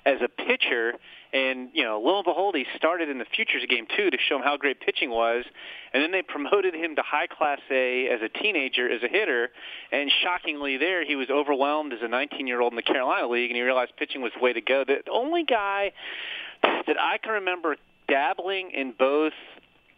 as 0.04 0.18
a 0.22 0.28
pitcher, 0.28 0.94
and 1.32 1.70
you 1.72 1.82
know, 1.82 2.00
lo 2.00 2.16
and 2.16 2.24
behold, 2.24 2.54
he 2.56 2.64
started 2.76 3.08
in 3.08 3.18
the 3.18 3.24
futures 3.24 3.62
game 3.68 3.86
too 3.96 4.10
to 4.10 4.16
show 4.28 4.36
him 4.36 4.42
how 4.42 4.56
great 4.56 4.80
pitching 4.80 5.10
was, 5.10 5.44
and 5.92 6.02
then 6.02 6.10
they 6.10 6.22
promoted 6.22 6.74
him 6.74 6.96
to 6.96 7.02
high 7.02 7.26
class 7.26 7.60
A 7.70 8.08
as 8.08 8.20
a 8.22 8.28
teenager 8.28 8.90
as 8.90 9.02
a 9.02 9.08
hitter, 9.08 9.50
and 9.92 10.10
shockingly, 10.22 10.76
there 10.76 11.04
he 11.04 11.16
was 11.16 11.28
overwhelmed 11.30 11.92
as 11.92 12.00
a 12.02 12.06
19-year-old 12.06 12.72
in 12.72 12.76
the 12.76 12.82
Carolina 12.82 13.28
League, 13.28 13.50
and 13.50 13.56
he 13.56 13.62
realized 13.62 13.92
pitching 13.98 14.22
was 14.22 14.32
the 14.36 14.42
way 14.42 14.52
to 14.52 14.60
go. 14.60 14.84
The 14.84 15.02
only 15.10 15.44
guy 15.44 15.92
that 16.62 16.96
I 16.98 17.18
can 17.18 17.32
remember 17.32 17.76
dabbling 18.08 18.72
in 18.72 18.92
both 18.98 19.32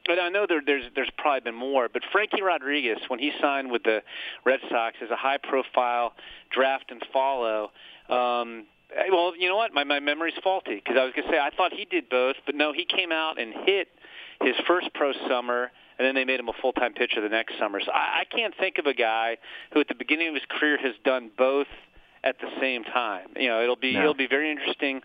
but 0.06 0.18
I 0.18 0.28
know 0.28 0.46
there, 0.48 0.62
there's 0.64 0.84
there's 0.94 1.10
probably 1.16 1.40
been 1.40 1.54
more, 1.54 1.88
but 1.92 2.02
Frankie 2.12 2.42
Rodriguez, 2.42 2.98
when 3.08 3.18
he 3.18 3.32
signed 3.40 3.70
with 3.70 3.82
the 3.84 4.02
Red 4.44 4.60
Sox 4.70 4.96
as 5.02 5.10
a 5.10 5.16
high-profile 5.16 6.14
draft 6.50 6.90
and 6.90 7.02
follow, 7.12 7.70
um, 8.08 8.66
well, 9.10 9.34
you 9.36 9.48
know 9.48 9.56
what? 9.56 9.72
My 9.72 9.84
my 9.84 10.00
memory's 10.00 10.34
faulty 10.42 10.76
because 10.76 10.96
I 10.98 11.04
was 11.04 11.12
going 11.14 11.28
to 11.28 11.32
say 11.32 11.38
I 11.38 11.50
thought 11.56 11.72
he 11.72 11.84
did 11.84 12.08
both, 12.08 12.36
but 12.46 12.54
no, 12.54 12.72
he 12.72 12.84
came 12.84 13.12
out 13.12 13.40
and 13.40 13.52
hit 13.64 13.88
his 14.42 14.54
first 14.66 14.92
pro 14.94 15.12
summer, 15.28 15.70
and 15.98 16.06
then 16.06 16.14
they 16.14 16.24
made 16.24 16.40
him 16.40 16.48
a 16.48 16.54
full-time 16.60 16.94
pitcher 16.94 17.20
the 17.20 17.28
next 17.28 17.58
summer. 17.58 17.80
So 17.80 17.92
I, 17.92 18.22
I 18.22 18.24
can't 18.24 18.54
think 18.58 18.78
of 18.78 18.86
a 18.86 18.94
guy 18.94 19.38
who, 19.72 19.80
at 19.80 19.88
the 19.88 19.94
beginning 19.94 20.28
of 20.28 20.34
his 20.34 20.44
career, 20.48 20.78
has 20.78 20.94
done 21.04 21.30
both 21.36 21.68
at 22.24 22.38
the 22.40 22.48
same 22.60 22.84
time. 22.84 23.28
You 23.36 23.48
know, 23.48 23.62
it'll 23.62 23.76
be 23.76 23.94
no. 23.94 24.00
it'll 24.00 24.14
be 24.14 24.28
very 24.28 24.50
interesting 24.50 25.02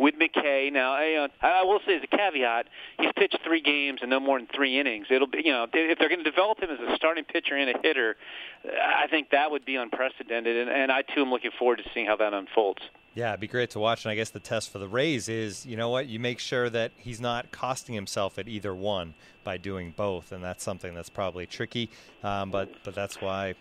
with 0.00 0.14
McKay. 0.18 0.72
Now, 0.72 0.94
I, 0.94 1.14
uh, 1.14 1.28
I 1.42 1.62
will 1.62 1.78
say 1.86 1.96
as 1.96 2.02
a 2.02 2.06
caveat, 2.06 2.68
he's 2.98 3.12
pitched 3.16 3.38
three 3.44 3.60
games 3.60 4.00
and 4.00 4.08
no 4.08 4.18
more 4.18 4.38
than 4.38 4.48
three 4.52 4.80
innings. 4.80 5.06
It'll 5.10 5.28
be, 5.28 5.42
you 5.44 5.52
know, 5.52 5.66
if 5.70 5.98
they're 5.98 6.08
going 6.08 6.24
to 6.24 6.28
develop 6.28 6.60
him 6.60 6.70
as 6.70 6.80
a 6.80 6.96
starting 6.96 7.24
pitcher 7.24 7.54
and 7.54 7.68
a 7.68 7.78
hitter, 7.82 8.16
I 8.64 9.06
think 9.08 9.30
that 9.30 9.50
would 9.50 9.66
be 9.66 9.76
unprecedented. 9.76 10.56
And, 10.56 10.70
and 10.70 10.90
I 10.90 11.02
too 11.02 11.20
am 11.20 11.30
looking 11.30 11.50
forward 11.56 11.76
to 11.76 11.84
seeing 11.92 12.06
how 12.06 12.16
that 12.16 12.32
unfolds. 12.32 12.80
Yeah, 13.14 13.30
it'd 13.30 13.40
be 13.40 13.46
great 13.46 13.70
to 13.70 13.78
watch. 13.78 14.06
And 14.06 14.12
I 14.12 14.14
guess 14.14 14.30
the 14.30 14.40
test 14.40 14.70
for 14.70 14.78
the 14.78 14.88
Rays 14.88 15.28
is, 15.28 15.66
you 15.66 15.76
know 15.76 15.90
what, 15.90 16.06
you 16.06 16.18
make 16.18 16.38
sure 16.38 16.70
that 16.70 16.92
he's 16.96 17.20
not 17.20 17.50
costing 17.50 17.94
himself 17.94 18.38
at 18.38 18.48
either 18.48 18.74
one 18.74 19.14
by 19.44 19.58
doing 19.58 19.92
both, 19.94 20.32
and 20.32 20.42
that's 20.42 20.64
something 20.64 20.94
that's 20.94 21.10
probably 21.10 21.44
tricky. 21.44 21.90
Um, 22.22 22.50
but 22.50 22.70
but 22.84 22.94
that's 22.94 23.20
why 23.20 23.54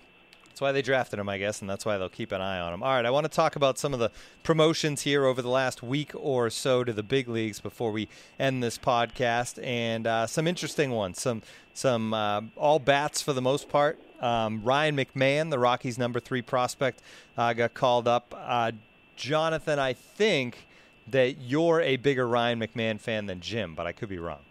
that's 0.60 0.68
why 0.68 0.72
they 0.74 0.82
drafted 0.82 1.20
him, 1.20 1.30
I 1.30 1.38
guess, 1.38 1.62
and 1.62 1.70
that's 1.70 1.86
why 1.86 1.98
they'll 1.98 2.10
keep 2.10 2.34
an 2.34 2.42
eye 2.42 2.60
on 2.60 2.74
him. 2.74 2.84
All 2.84 2.90
right, 2.90 3.06
I 3.06 3.10
want 3.12 3.24
to 3.24 3.30
talk 3.30 3.56
about 3.56 3.78
some 3.78 3.94
of 3.94 4.02
the 4.02 4.12
promotions 4.44 5.04
here 5.04 5.24
over 5.24 5.42
the 5.42 5.50
last 5.50 5.82
week 5.82 6.12
or 6.14 6.50
so 6.50 6.84
to 6.84 6.92
the 6.92 7.02
big 7.02 7.30
leagues 7.30 7.62
before 7.62 7.94
we 7.94 8.10
end 8.38 8.62
this 8.62 8.78
podcast, 8.78 9.66
and 9.66 10.06
uh, 10.06 10.28
some 10.28 10.48
interesting 10.48 10.92
ones. 10.92 11.22
Some 11.22 11.44
some 11.74 12.14
uh, 12.14 12.42
all 12.58 12.78
bats 12.78 13.22
for 13.22 13.32
the 13.32 13.42
most 13.42 13.70
part. 13.70 14.00
Um, 14.20 14.62
Ryan 14.62 14.98
McMahon, 14.98 15.50
the 15.50 15.60
Rockies' 15.60 15.98
number 15.98 16.20
three 16.20 16.42
prospect, 16.42 17.02
uh, 17.38 17.54
got 17.54 17.74
called 17.74 18.10
up. 18.10 18.36
Uh, 18.38 18.74
Jonathan, 19.16 19.80
I 19.80 19.94
think 19.94 20.68
that 21.08 21.40
you're 21.40 21.80
a 21.80 21.96
bigger 21.96 22.28
Ryan 22.28 22.60
McMahon 22.60 23.00
fan 23.00 23.28
than 23.28 23.40
Jim, 23.40 23.76
but 23.76 23.88
I 23.88 23.94
could 23.94 24.10
be 24.10 24.20
wrong. 24.20 24.42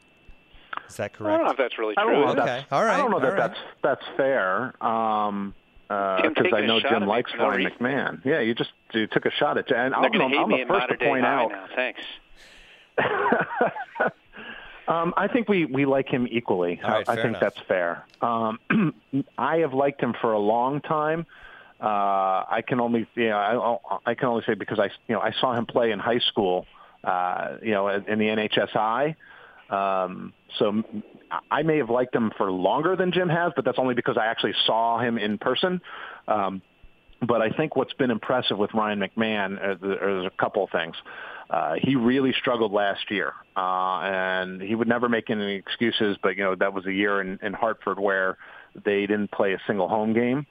Is 0.88 0.96
that 0.96 1.12
correct? 1.12 1.34
I 1.34 1.36
don't 1.36 1.44
know 1.44 1.52
if 1.52 1.58
that's 1.58 1.78
really 1.78 1.96
true. 1.96 2.28
okay, 2.28 2.64
all 2.72 2.82
right. 2.82 2.94
I 2.94 2.96
don't 2.96 3.10
know 3.10 3.20
that 3.20 3.34
right. 3.34 3.36
that's 3.36 3.60
that's 3.82 4.16
fair. 4.16 4.82
Um, 4.82 5.52
because 5.88 6.52
uh, 6.52 6.56
I 6.56 6.66
know 6.66 6.80
Jim 6.80 7.06
likes 7.06 7.32
Ryan 7.38 7.62
no 7.62 7.70
McMahon. 7.70 8.24
Yeah, 8.24 8.40
you 8.40 8.54
just 8.54 8.70
you 8.92 9.06
took 9.06 9.24
a 9.26 9.30
shot 9.30 9.56
at 9.58 9.70
and 9.70 9.94
I'm, 9.94 10.04
I'm, 10.04 10.38
I'm 10.38 10.50
the 10.50 10.64
first 10.68 10.88
to 10.88 10.96
point 10.96 11.24
out. 11.24 11.50
Now. 11.50 11.66
Thanks. 11.74 12.00
um, 14.88 15.14
I 15.16 15.28
think 15.28 15.48
we 15.48 15.64
we 15.64 15.86
like 15.86 16.08
him 16.08 16.28
equally. 16.30 16.80
Right, 16.82 17.08
I 17.08 17.14
think 17.14 17.28
enough. 17.28 17.40
that's 17.40 17.60
fair. 17.66 18.04
Um, 18.20 18.58
I 19.38 19.58
have 19.58 19.72
liked 19.72 20.02
him 20.02 20.14
for 20.20 20.32
a 20.32 20.38
long 20.38 20.80
time. 20.80 21.26
Uh, 21.80 22.44
I 22.50 22.62
can 22.66 22.80
only 22.80 23.06
yeah 23.14 23.36
I, 23.36 23.78
I 24.04 24.14
can 24.14 24.28
only 24.28 24.42
say 24.46 24.54
because 24.54 24.78
I 24.78 24.90
you 25.06 25.14
know 25.14 25.20
I 25.20 25.32
saw 25.40 25.54
him 25.54 25.64
play 25.64 25.90
in 25.90 25.98
high 25.98 26.18
school 26.18 26.66
uh, 27.04 27.56
you 27.62 27.72
know, 27.72 27.88
in 27.88 28.18
the 28.18 28.26
NHSI. 28.26 29.14
Um, 29.70 30.32
so 30.58 30.82
I 31.50 31.62
may 31.62 31.78
have 31.78 31.90
liked 31.90 32.14
him 32.14 32.32
for 32.36 32.50
longer 32.50 32.96
than 32.96 33.12
Jim 33.12 33.28
has, 33.28 33.52
but 33.54 33.64
that's 33.64 33.78
only 33.78 33.94
because 33.94 34.16
I 34.16 34.26
actually 34.26 34.54
saw 34.66 34.98
him 34.98 35.18
in 35.18 35.38
person. 35.38 35.80
Um, 36.26 36.62
but 37.26 37.42
I 37.42 37.50
think 37.50 37.76
what's 37.76 37.92
been 37.94 38.10
impressive 38.10 38.56
with 38.58 38.72
Ryan 38.74 39.00
McMahon 39.00 39.54
is, 39.54 39.78
is 39.82 40.26
a 40.26 40.32
couple 40.38 40.64
of 40.64 40.70
things. 40.70 40.94
Uh, 41.50 41.74
he 41.80 41.96
really 41.96 42.32
struggled 42.38 42.72
last 42.72 43.10
year, 43.10 43.32
uh, 43.56 44.00
and 44.02 44.60
he 44.60 44.74
would 44.74 44.88
never 44.88 45.08
make 45.08 45.30
any 45.30 45.54
excuses. 45.54 46.16
But 46.22 46.36
you 46.36 46.44
know 46.44 46.54
that 46.54 46.72
was 46.72 46.86
a 46.86 46.92
year 46.92 47.20
in, 47.20 47.38
in 47.42 47.54
Hartford 47.54 47.98
where 47.98 48.36
they 48.84 49.06
didn't 49.06 49.30
play 49.32 49.54
a 49.54 49.58
single 49.66 49.88
home 49.88 50.12
game 50.12 50.46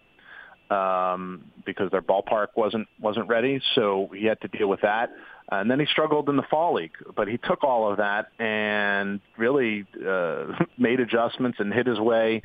um, 0.69 1.45
because 1.65 1.91
their 1.91 2.01
ballpark 2.01 2.47
wasn't 2.55 2.87
wasn't 2.99 3.27
ready. 3.27 3.61
So 3.75 4.09
he 4.13 4.25
had 4.25 4.41
to 4.41 4.47
deal 4.47 4.67
with 4.67 4.81
that. 4.81 5.11
And 5.49 5.71
then 5.71 5.79
he 5.79 5.85
struggled 5.85 6.27
in 6.29 6.35
the 6.35 6.43
fall 6.43 6.73
league, 6.73 6.91
but 7.15 7.27
he 7.27 7.37
took 7.37 7.63
all 7.63 7.89
of 7.89 7.97
that 7.97 8.27
and 8.37 9.21
really 9.37 9.85
uh, 10.05 10.47
made 10.77 10.99
adjustments 10.99 11.59
and 11.59 11.73
hit 11.73 11.87
his 11.87 11.99
way 11.99 12.41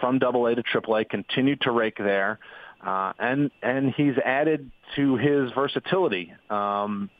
from 0.00 0.18
Double 0.18 0.46
A 0.46 0.54
to 0.54 0.62
Triple 0.62 0.96
A. 0.96 1.04
Continued 1.04 1.60
to 1.62 1.70
rake 1.70 1.98
there, 1.98 2.38
uh, 2.84 3.12
and 3.18 3.50
and 3.62 3.94
he's 3.96 4.14
added 4.24 4.70
to 4.96 5.16
his 5.16 5.52
versatility. 5.52 6.32
Um, 6.48 7.10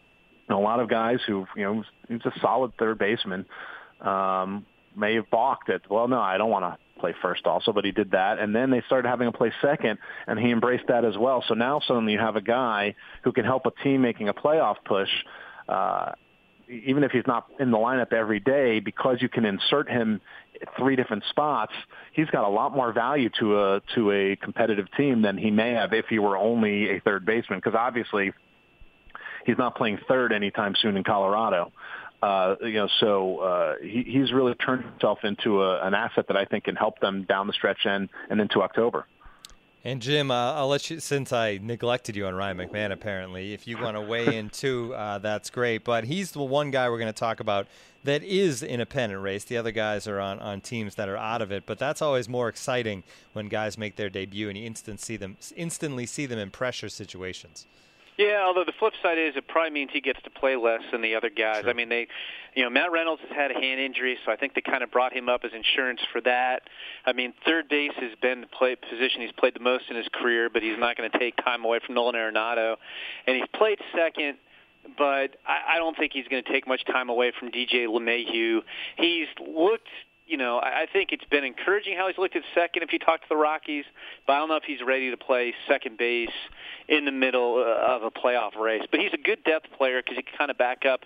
a 0.49 0.57
lot 0.57 0.81
of 0.81 0.89
guys 0.89 1.19
who, 1.27 1.47
you 1.57 1.63
know, 1.63 1.85
he's 2.09 2.25
a 2.25 2.33
solid 2.41 2.73
third 2.79 2.99
baseman, 2.99 3.47
um, 4.01 4.67
may 4.97 5.15
have 5.15 5.31
balked 5.31 5.71
at, 5.71 5.89
well, 5.91 6.09
no, 6.09 6.19
I 6.21 6.39
don't 6.39 6.51
want 6.51 6.65
to 6.65 6.79
play 7.01 7.15
first 7.23 7.47
also, 7.47 7.73
but 7.73 7.85
he 7.85 7.93
did 7.93 8.11
that. 8.13 8.39
And 8.39 8.55
then 8.55 8.71
they 8.71 8.83
started 8.87 9.09
having 9.09 9.27
him 9.27 9.33
play 9.33 9.53
second, 9.61 9.99
and 10.27 10.39
he 10.39 10.51
embraced 10.51 10.87
that 10.89 11.05
as 11.05 11.17
well. 11.19 11.43
So 11.49 11.55
now 11.55 11.81
suddenly 11.81 12.13
you 12.13 12.19
have 12.19 12.37
a 12.37 12.43
guy 12.43 12.95
who 13.25 13.33
can 13.33 13.45
help 13.45 13.67
a 13.67 13.73
team 13.83 14.03
making 14.03 14.29
a 14.29 14.35
playoff 14.35 14.77
push, 14.85 15.11
uh, 15.69 16.13
even 16.69 17.03
if 17.03 17.11
he's 17.11 17.27
not 17.27 17.47
in 17.59 17.71
the 17.71 17.77
lineup 17.77 18.13
every 18.13 18.39
day, 18.39 18.81
because 18.81 19.17
you 19.21 19.29
can 19.29 19.45
insert 19.45 19.91
him 19.91 20.21
three 20.79 20.95
different 20.95 21.25
spots, 21.31 21.73
he's 22.13 22.29
got 22.31 22.45
a 22.45 22.49
lot 22.49 22.75
more 22.75 22.93
value 22.93 23.31
to 23.41 23.61
a 23.61 23.81
to 23.95 24.13
a 24.13 24.37
competitive 24.37 24.87
team 24.97 25.23
than 25.23 25.37
he 25.37 25.51
may 25.51 25.73
have 25.73 25.93
if 25.93 26.07
he 26.07 26.19
were 26.19 26.37
only 26.37 26.91
a 26.91 27.01
third 27.01 27.25
baseman. 27.27 27.59
Because 27.59 27.75
obviously, 27.75 28.33
he's 29.45 29.59
not 29.59 29.77
playing 29.77 29.99
third 30.07 30.33
anytime 30.33 30.75
soon 30.81 30.97
in 30.97 31.05
Colorado. 31.05 31.73
Uh, 32.23 32.57
you 32.61 32.75
know, 32.75 32.89
so 33.01 33.39
uh, 33.39 33.75
he, 33.83 34.03
he's 34.07 34.33
really 34.33 34.55
turned 34.55 34.85
himself 34.85 35.21
into 35.25 35.63
a, 35.63 35.81
an 35.87 35.95
asset 35.95 36.27
that 36.29 36.37
I 36.37 36.45
think 36.45 36.65
can 36.65 36.77
help 36.77 37.01
them 37.01 37.25
down 37.25 37.47
the 37.47 37.53
stretch 37.53 37.87
and 37.87 38.09
and 38.29 38.41
into 38.41 38.63
October. 38.63 39.07
And 39.83 40.03
Jim, 40.03 40.31
uh, 40.31 40.53
I'll 40.53 40.69
let 40.69 40.91
you 40.91 41.01
since 41.01 41.33
I 41.33 41.59
neglected 41.63 42.15
you 42.15 42.27
on 42.27 42.35
Ryan 42.35 42.59
McMahon. 42.59 42.93
Apparently, 42.93 43.55
if 43.55 43.67
you 43.67 43.79
want 43.79 43.97
to 43.97 44.03
weigh 44.03 44.37
in 44.37 44.51
too, 44.53 44.95
uh, 44.95 45.19
that's 45.19 45.49
great. 45.49 45.85
But 45.85 46.05
he's 46.05 46.33
the 46.33 46.43
one 46.43 46.71
guy 46.71 46.91
we're 46.91 46.99
going 46.99 47.13
to 47.13 47.19
talk 47.19 47.41
about 47.41 47.67
that 48.05 48.23
is 48.23 48.63
in 48.63 48.83
a 48.83 48.87
pennant 48.87 49.23
race. 49.23 49.45
The 49.45 49.57
other 49.57 49.73
guys 49.73 50.07
are 50.07 50.21
on, 50.21 50.39
on 50.41 50.61
teams 50.61 50.97
that 50.97 51.09
are 51.09 51.17
out 51.17 51.41
of 51.41 51.51
it. 51.51 51.65
But 51.65 51.79
that's 51.79 52.03
always 52.03 52.29
more 52.29 52.49
exciting 52.49 53.05
when 53.33 53.49
guys 53.49 53.79
make 53.79 53.97
their 53.97 54.11
debut 54.11 54.51
and 54.51 54.59
you 54.59 54.67
instant 54.67 55.01
see 55.01 55.17
them 55.17 55.39
instantly 55.57 56.05
see 56.05 56.27
them 56.27 56.39
in 56.39 56.51
pressure 56.51 56.91
situations. 56.91 57.67
Yeah, 58.21 58.45
although 58.45 58.65
the 58.65 58.75
flip 58.79 58.93
side 59.03 59.17
is 59.17 59.35
it 59.35 59.49
probably 59.49 59.71
means 59.71 59.91
he 59.95 60.03
gets 60.03 60.21
to 60.25 60.31
play 60.31 60.55
less 60.55 60.83
than 60.93 61.01
the 61.01 61.15
other 61.15 61.31
guys. 61.31 61.63
Sure. 61.63 61.71
I 61.71 61.73
mean, 61.73 61.89
they, 61.89 62.07
you 62.55 62.63
know, 62.63 62.69
Matt 62.69 62.93
Reynolds 62.93 63.23
has 63.23 63.35
had 63.35 63.51
a 63.51 63.55
hand 63.55 63.81
injury, 63.81 64.19
so 64.27 64.31
I 64.31 64.37
think 64.37 64.53
they 64.55 64.61
kind 64.61 64.83
of 64.83 64.91
brought 64.91 65.15
him 65.15 65.31
up 65.31 65.41
as 65.43 65.53
insurance 65.55 66.01
for 66.13 66.21
that. 66.21 66.65
I 67.07 67.15
mean, 67.15 67.33
third 67.47 67.71
base 67.71 67.95
has 67.97 68.11
been 68.21 68.43
the 68.43 68.47
play 68.47 68.77
position 68.77 69.23
he's 69.23 69.33
played 69.33 69.55
the 69.55 69.61
most 69.61 69.85
in 69.89 69.97
his 69.97 70.07
career, 70.13 70.51
but 70.53 70.63
he's 70.63 70.79
not 70.79 70.99
going 70.99 71.11
to 71.11 71.19
take 71.19 71.35
time 71.37 71.65
away 71.65 71.81
from 71.85 71.95
Nolan 71.95 72.15
Arenado, 72.15 72.77
and 73.27 73.37
he's 73.37 73.49
played 73.55 73.79
second 73.97 74.37
but 74.97 75.37
I, 75.47 75.75
I 75.75 75.79
don't 75.79 75.95
think 75.95 76.13
he's 76.15 76.27
going 76.29 76.43
to 76.43 76.51
take 76.51 76.67
much 76.67 76.85
time 76.87 77.11
away 77.11 77.33
from 77.39 77.51
DJ 77.51 77.87
LeMahieu. 77.87 78.61
He's 78.97 79.27
looked 79.39 79.89
you 80.31 80.37
know, 80.37 80.61
I 80.61 80.87
think 80.93 81.11
it's 81.11 81.25
been 81.25 81.43
encouraging 81.43 81.97
how 81.97 82.07
he's 82.07 82.17
looked 82.17 82.37
at 82.37 82.43
second 82.55 82.85
if 82.85 82.93
you 82.93 83.01
talk 83.01 83.21
to 83.21 83.27
the 83.29 83.37
Rockies, 83.37 83.85
but 84.29 84.35
I 84.35 84.39
don't 84.39 84.49
know 84.49 84.57
if 84.57 84.63
he's 84.63 84.81
ready 84.81 85.11
to 85.11 85.17
play 85.17 85.55
second 85.67 85.99
base 85.99 86.31
in 86.87 87.05
the 87.05 87.11
middle 87.11 87.57
uh, 87.57 87.97
of 87.97 88.05
a 88.05 88.13
playoff 88.13 88.57
race. 88.57 88.83
But 88.89 89.01
he's 89.01 89.13
a 89.13 89.19
good 89.19 89.43
depth 89.43 89.67
player 89.77 90.01
because 90.01 90.17
he 90.17 90.23
can 90.23 90.39
kind 90.39 90.51
of 90.53 90.57
back 90.57 90.87
up 90.87 91.01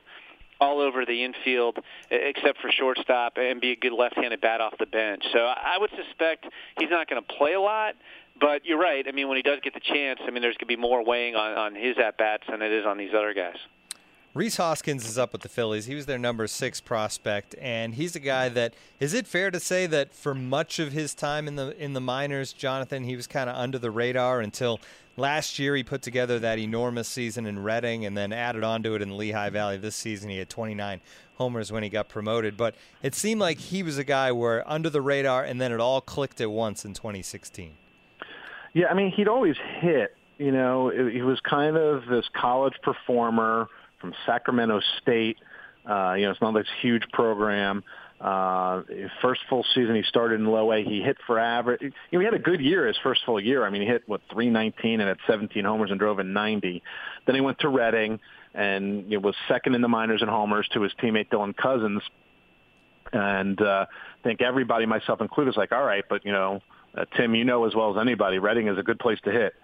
all 0.60 0.78
over 0.80 1.06
the 1.06 1.24
infield 1.24 1.78
except 2.10 2.60
for 2.60 2.70
shortstop 2.70 3.38
and 3.38 3.62
be 3.62 3.72
a 3.72 3.76
good 3.76 3.94
left-handed 3.94 4.42
bat 4.42 4.60
off 4.60 4.74
the 4.78 4.86
bench. 4.86 5.24
So 5.32 5.38
I 5.38 5.78
would 5.80 5.90
suspect 5.96 6.46
he's 6.78 6.90
not 6.90 7.08
going 7.08 7.22
to 7.22 7.34
play 7.34 7.54
a 7.54 7.60
lot, 7.60 7.94
but 8.38 8.66
you're 8.66 8.78
right. 8.78 9.06
I 9.08 9.12
mean, 9.12 9.28
when 9.28 9.36
he 9.36 9.42
does 9.42 9.60
get 9.62 9.72
the 9.72 9.80
chance, 9.80 10.20
I 10.22 10.30
mean, 10.30 10.42
there's 10.42 10.56
going 10.56 10.68
to 10.68 10.76
be 10.76 10.76
more 10.76 11.02
weighing 11.02 11.34
on, 11.34 11.56
on 11.56 11.74
his 11.74 11.96
at-bats 11.98 12.44
than 12.48 12.60
it 12.60 12.72
is 12.72 12.84
on 12.84 12.98
these 12.98 13.14
other 13.16 13.32
guys. 13.32 13.56
Rhys 14.34 14.56
Hoskins 14.56 15.08
is 15.08 15.16
up 15.16 15.32
with 15.32 15.42
the 15.42 15.48
Phillies. 15.48 15.86
He 15.86 15.94
was 15.94 16.06
their 16.06 16.18
number 16.18 16.48
six 16.48 16.80
prospect, 16.80 17.54
and 17.60 17.94
he's 17.94 18.16
a 18.16 18.20
guy 18.20 18.48
that 18.48 18.74
is 18.98 19.14
it 19.14 19.28
fair 19.28 19.52
to 19.52 19.60
say 19.60 19.86
that 19.86 20.12
for 20.12 20.34
much 20.34 20.80
of 20.80 20.90
his 20.90 21.14
time 21.14 21.46
in 21.46 21.54
the 21.54 21.80
in 21.80 21.92
the 21.92 22.00
minors, 22.00 22.52
Jonathan, 22.52 23.04
he 23.04 23.14
was 23.14 23.28
kind 23.28 23.48
of 23.48 23.54
under 23.54 23.78
the 23.78 23.92
radar 23.92 24.40
until 24.40 24.80
last 25.16 25.60
year 25.60 25.76
he 25.76 25.84
put 25.84 26.02
together 26.02 26.40
that 26.40 26.58
enormous 26.58 27.06
season 27.06 27.46
in 27.46 27.60
Reading 27.60 28.04
and 28.04 28.16
then 28.16 28.32
added 28.32 28.64
on 28.64 28.82
to 28.82 28.96
it 28.96 29.02
in 29.02 29.16
Lehigh 29.16 29.50
Valley. 29.50 29.76
This 29.76 29.94
season 29.94 30.30
he 30.30 30.38
had 30.38 30.48
29 30.48 31.00
homers 31.36 31.70
when 31.70 31.84
he 31.84 31.88
got 31.88 32.08
promoted, 32.08 32.56
but 32.56 32.74
it 33.04 33.14
seemed 33.14 33.40
like 33.40 33.58
he 33.58 33.84
was 33.84 33.98
a 33.98 34.04
guy 34.04 34.32
where 34.32 34.68
under 34.68 34.90
the 34.90 35.00
radar 35.00 35.44
and 35.44 35.60
then 35.60 35.70
it 35.70 35.78
all 35.78 36.00
clicked 36.00 36.40
at 36.40 36.50
once 36.50 36.84
in 36.84 36.92
2016. 36.92 37.74
Yeah, 38.72 38.86
I 38.86 38.94
mean 38.94 39.12
he'd 39.12 39.28
always 39.28 39.54
hit. 39.78 40.16
You 40.38 40.50
know, 40.50 40.88
he 40.90 41.22
was 41.22 41.38
kind 41.48 41.76
of 41.76 42.06
this 42.06 42.24
college 42.34 42.74
performer 42.82 43.68
from 44.04 44.14
Sacramento 44.26 44.80
State. 45.00 45.38
Uh, 45.88 46.12
you 46.12 46.26
know, 46.26 46.32
it's 46.32 46.40
not 46.42 46.52
this 46.52 46.66
huge 46.82 47.04
program. 47.12 47.82
Uh, 48.20 48.82
first 49.22 49.40
full 49.48 49.64
season 49.74 49.94
he 49.94 50.02
started 50.02 50.40
in 50.40 50.46
low 50.46 50.72
A. 50.72 50.84
He 50.84 51.00
hit 51.00 51.16
for 51.26 51.38
average. 51.38 51.80
You 51.80 51.90
know, 52.12 52.18
he 52.18 52.24
had 52.26 52.34
a 52.34 52.38
good 52.38 52.60
year 52.60 52.86
his 52.86 52.98
first 53.02 53.22
full 53.24 53.40
year. 53.40 53.64
I 53.64 53.70
mean, 53.70 53.80
he 53.80 53.88
hit 53.88 54.02
what 54.06 54.20
319 54.30 55.00
and 55.00 55.08
had 55.08 55.16
17 55.26 55.64
homers 55.64 55.90
and 55.90 55.98
drove 55.98 56.18
in 56.18 56.34
90. 56.34 56.82
Then 57.24 57.34
he 57.34 57.40
went 57.40 57.60
to 57.60 57.68
Reading 57.68 58.20
and 58.54 59.10
you 59.10 59.18
know, 59.18 59.20
was 59.20 59.34
second 59.48 59.74
in 59.74 59.80
the 59.80 59.88
minors 59.88 60.20
in 60.20 60.28
homers 60.28 60.68
to 60.74 60.82
his 60.82 60.92
teammate 61.02 61.30
Dylan 61.30 61.56
Cozens. 61.56 62.02
And 63.10 63.60
uh, 63.60 63.86
I 63.88 64.22
think 64.22 64.42
everybody, 64.42 64.84
myself 64.84 65.22
included, 65.22 65.52
is 65.52 65.56
like, 65.56 65.72
all 65.72 65.84
right, 65.84 66.04
but 66.10 66.26
you 66.26 66.32
know, 66.32 66.60
uh, 66.94 67.06
Tim, 67.16 67.34
you 67.34 67.44
know 67.44 67.66
as 67.66 67.74
well 67.74 67.90
as 67.90 68.00
anybody, 68.00 68.38
Reading 68.38 68.68
is 68.68 68.78
a 68.78 68.82
good 68.82 68.98
place 68.98 69.18
to 69.24 69.32
hit. 69.32 69.54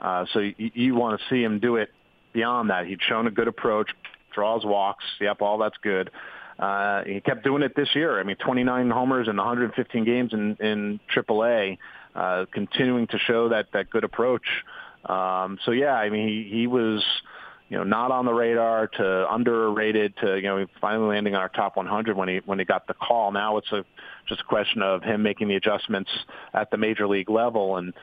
Uh, 0.00 0.26
so 0.32 0.40
you, 0.40 0.54
you 0.58 0.94
want 0.96 1.20
to 1.20 1.26
see 1.30 1.42
him 1.42 1.60
do 1.60 1.76
it 1.76 1.90
beyond 2.34 2.68
that. 2.68 2.86
He'd 2.86 3.00
shown 3.00 3.26
a 3.26 3.30
good 3.30 3.48
approach, 3.48 3.90
draws 4.34 4.64
walks. 4.64 5.04
Yep, 5.20 5.40
all 5.40 5.56
that's 5.56 5.78
good. 5.82 6.10
Uh, 6.58 7.02
he 7.04 7.20
kept 7.20 7.42
doing 7.42 7.62
it 7.62 7.74
this 7.74 7.88
year. 7.94 8.20
I 8.20 8.22
mean, 8.22 8.36
29 8.36 8.90
homers 8.90 9.28
in 9.28 9.36
115 9.36 10.04
games 10.04 10.32
in, 10.32 10.56
in 10.56 11.00
AAA, 11.14 11.78
uh, 12.14 12.44
continuing 12.52 13.06
to 13.08 13.18
show 13.18 13.48
that, 13.48 13.68
that 13.72 13.90
good 13.90 14.04
approach. 14.04 14.46
Um, 15.04 15.58
so 15.64 15.72
yeah, 15.72 15.94
I 15.94 16.10
mean, 16.10 16.28
he, 16.28 16.48
he 16.48 16.66
was, 16.66 17.02
you 17.68 17.76
know, 17.76 17.84
not 17.84 18.10
on 18.10 18.24
the 18.24 18.32
radar 18.32 18.86
to 18.86 19.34
underrated 19.34 20.14
to, 20.18 20.36
you 20.36 20.42
know, 20.42 20.66
finally 20.80 21.08
landing 21.08 21.34
on 21.34 21.40
our 21.40 21.48
top 21.48 21.76
100 21.76 22.16
when 22.16 22.28
he, 22.28 22.40
when 22.44 22.58
he 22.58 22.64
got 22.64 22.86
the 22.86 22.94
call. 22.94 23.32
Now 23.32 23.56
it's 23.56 23.72
a, 23.72 23.84
just 24.28 24.42
a 24.42 24.44
question 24.44 24.82
of 24.82 25.02
him 25.02 25.22
making 25.22 25.48
the 25.48 25.56
adjustments 25.56 26.10
at 26.52 26.70
the 26.70 26.76
major 26.76 27.08
league 27.08 27.30
level. 27.30 27.76
And, 27.76 27.94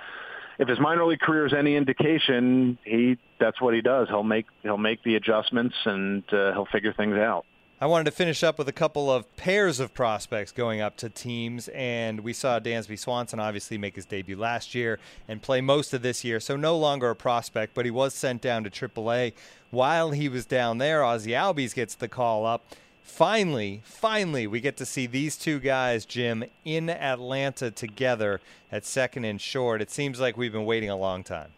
if 0.61 0.67
his 0.67 0.79
minor 0.79 1.05
league 1.05 1.19
career 1.19 1.47
is 1.47 1.53
any 1.53 1.75
indication, 1.75 2.77
he 2.85 3.17
that's 3.39 3.59
what 3.59 3.73
he 3.73 3.81
does. 3.81 4.07
He'll 4.09 4.21
make 4.21 4.45
he'll 4.61 4.77
make 4.77 5.03
the 5.03 5.15
adjustments 5.15 5.75
and 5.85 6.23
uh, 6.31 6.53
he'll 6.53 6.67
figure 6.67 6.93
things 6.93 7.15
out. 7.15 7.45
I 7.81 7.87
wanted 7.87 8.03
to 8.03 8.11
finish 8.11 8.43
up 8.43 8.59
with 8.59 8.69
a 8.69 8.73
couple 8.73 9.11
of 9.11 9.35
pairs 9.37 9.79
of 9.79 9.91
prospects 9.91 10.51
going 10.51 10.79
up 10.79 10.97
to 10.97 11.09
teams, 11.09 11.67
and 11.69 12.19
we 12.19 12.31
saw 12.31 12.59
Dansby 12.59 12.99
Swanson 12.99 13.39
obviously 13.39 13.79
make 13.79 13.95
his 13.95 14.05
debut 14.05 14.37
last 14.37 14.75
year 14.75 14.99
and 15.27 15.41
play 15.41 15.61
most 15.61 15.91
of 15.95 16.03
this 16.03 16.23
year, 16.23 16.39
so 16.39 16.55
no 16.55 16.77
longer 16.77 17.09
a 17.09 17.15
prospect, 17.15 17.73
but 17.73 17.85
he 17.85 17.89
was 17.89 18.13
sent 18.13 18.39
down 18.39 18.63
to 18.63 18.69
AAA. 18.69 19.33
While 19.71 20.11
he 20.11 20.29
was 20.29 20.45
down 20.45 20.77
there, 20.77 21.03
Ozzie 21.03 21.31
Albies 21.31 21.73
gets 21.73 21.95
the 21.95 22.07
call 22.07 22.45
up 22.45 22.63
finally, 23.01 23.81
finally, 23.83 24.47
we 24.47 24.61
get 24.61 24.77
to 24.77 24.85
see 24.85 25.07
these 25.07 25.37
two 25.37 25.59
guys, 25.59 26.05
Jim, 26.05 26.43
in 26.65 26.89
Atlanta 26.89 27.71
together 27.71 28.41
at 28.71 28.85
second 28.85 29.25
and 29.25 29.39
short. 29.39 29.81
It 29.81 29.91
seems 29.91 30.19
like 30.19 30.37
we've 30.37 30.51
been 30.51 30.65
waiting 30.65 30.89
a 30.89 30.97
long 30.97 31.23
time. 31.23 31.51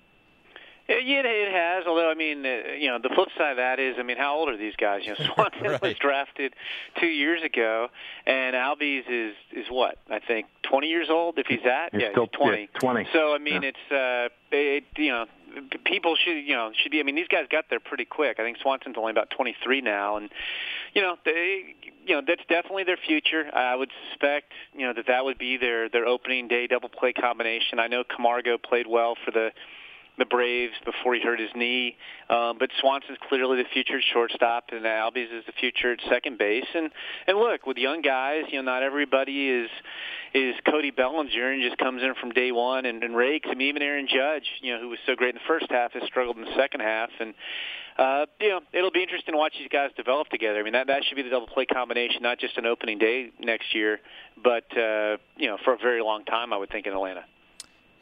Yeah, 0.89 1.21
it 1.23 1.51
has. 1.51 1.87
Although, 1.87 2.11
I 2.11 2.13
mean, 2.13 2.45
uh, 2.45 2.73
you 2.77 2.89
know, 2.89 2.99
the 3.01 3.09
flip 3.15 3.29
side 3.37 3.51
of 3.51 3.57
that 3.57 3.79
is, 3.79 3.95
I 3.97 4.03
mean, 4.03 4.17
how 4.17 4.35
old 4.35 4.49
are 4.49 4.57
these 4.57 4.75
guys? 4.75 5.03
You 5.05 5.11
know, 5.11 5.31
Swanson 5.33 5.63
right. 5.63 5.81
was 5.81 5.95
drafted 5.95 6.53
two 6.99 7.07
years 7.07 7.41
ago, 7.41 7.87
and 8.25 8.53
Albies 8.55 9.03
is 9.09 9.33
is 9.53 9.67
what 9.69 9.97
I 10.09 10.19
think 10.19 10.47
twenty 10.61 10.87
years 10.87 11.09
old. 11.09 11.39
If 11.39 11.47
he's 11.47 11.63
that, 11.63 11.93
he's 11.93 12.01
yeah, 12.01 12.11
still, 12.11 12.25
he's 12.25 12.37
twenty. 12.37 12.61
Yeah, 12.73 12.79
twenty. 12.79 13.07
So, 13.13 13.33
I 13.33 13.37
mean, 13.37 13.63
yeah. 13.63 13.69
it's 13.69 13.91
uh, 13.91 14.29
it, 14.51 14.83
you 14.97 15.09
know, 15.09 15.25
people 15.85 16.15
should 16.15 16.37
you 16.37 16.53
know 16.53 16.71
should 16.75 16.91
be. 16.91 16.99
I 16.99 17.03
mean, 17.03 17.15
these 17.15 17.27
guys 17.27 17.45
got 17.49 17.65
there 17.69 17.79
pretty 17.79 18.05
quick. 18.05 18.39
I 18.39 18.43
think 18.43 18.57
Swanson's 18.61 18.95
only 18.97 19.11
about 19.11 19.29
23 19.29 19.81
now, 19.81 20.17
and 20.17 20.29
you 20.93 21.01
know 21.01 21.17
they 21.25 21.75
you 22.05 22.15
know 22.15 22.21
that's 22.25 22.43
definitely 22.49 22.83
their 22.83 22.97
future. 22.97 23.45
I 23.53 23.75
would 23.75 23.91
suspect 24.09 24.51
you 24.73 24.85
know 24.85 24.93
that 24.93 25.07
that 25.07 25.25
would 25.25 25.37
be 25.37 25.57
their 25.57 25.89
their 25.89 26.05
opening 26.05 26.47
day 26.47 26.67
double 26.67 26.89
play 26.89 27.13
combination. 27.13 27.79
I 27.79 27.87
know 27.87 28.03
Camargo 28.03 28.57
played 28.57 28.87
well 28.87 29.15
for 29.23 29.31
the 29.31 29.51
the 30.17 30.25
Braves 30.25 30.73
before 30.85 31.15
he 31.15 31.21
hurt 31.21 31.39
his 31.39 31.49
knee. 31.55 31.95
Um, 32.29 32.57
but 32.59 32.69
Swanson's 32.79 33.17
clearly 33.27 33.57
the 33.57 33.69
future 33.73 33.99
shortstop, 34.13 34.65
and 34.71 34.85
Albies 34.85 35.35
is 35.35 35.45
the 35.45 35.53
future 35.59 35.93
at 35.93 35.99
second 36.09 36.37
base. 36.37 36.67
And 36.75 36.91
and 37.27 37.37
look, 37.37 37.65
with 37.65 37.77
young 37.77 38.01
guys, 38.01 38.43
you 38.49 38.61
know, 38.61 38.71
not 38.71 38.83
everybody 38.83 39.49
is 39.49 39.69
is 40.33 40.55
Cody 40.69 40.91
Bellinger 40.91 41.51
and 41.51 41.61
just 41.61 41.77
comes 41.77 42.01
in 42.01 42.13
from 42.19 42.31
day 42.31 42.51
one 42.51 42.85
and, 42.85 43.03
and 43.03 43.15
rakes. 43.15 43.47
I 43.49 43.55
mean, 43.55 43.69
even 43.69 43.81
Aaron 43.81 44.07
Judge, 44.07 44.45
you 44.61 44.73
know, 44.73 44.81
who 44.81 44.89
was 44.89 44.99
so 45.05 45.15
great 45.15 45.29
in 45.29 45.35
the 45.35 45.47
first 45.47 45.67
half, 45.69 45.93
has 45.93 46.03
struggled 46.03 46.37
in 46.37 46.43
the 46.43 46.55
second 46.55 46.81
half. 46.81 47.09
And 47.19 47.33
uh, 47.97 48.25
you 48.39 48.49
know, 48.49 48.59
it'll 48.71 48.91
be 48.91 49.03
interesting 49.03 49.33
to 49.33 49.37
watch 49.37 49.53
these 49.57 49.69
guys 49.71 49.91
develop 49.95 50.29
together. 50.29 50.59
I 50.59 50.63
mean, 50.63 50.73
that 50.73 50.87
that 50.87 51.03
should 51.05 51.15
be 51.15 51.23
the 51.23 51.29
double 51.29 51.47
play 51.47 51.65
combination, 51.65 52.21
not 52.21 52.39
just 52.39 52.57
an 52.57 52.65
opening 52.65 52.97
day 52.97 53.31
next 53.39 53.73
year, 53.75 53.99
but 54.43 54.65
uh, 54.77 55.17
you 55.37 55.47
know, 55.47 55.57
for 55.63 55.73
a 55.73 55.77
very 55.77 56.01
long 56.01 56.25
time, 56.25 56.53
I 56.53 56.57
would 56.57 56.69
think 56.69 56.87
in 56.87 56.93
Atlanta. 56.93 57.25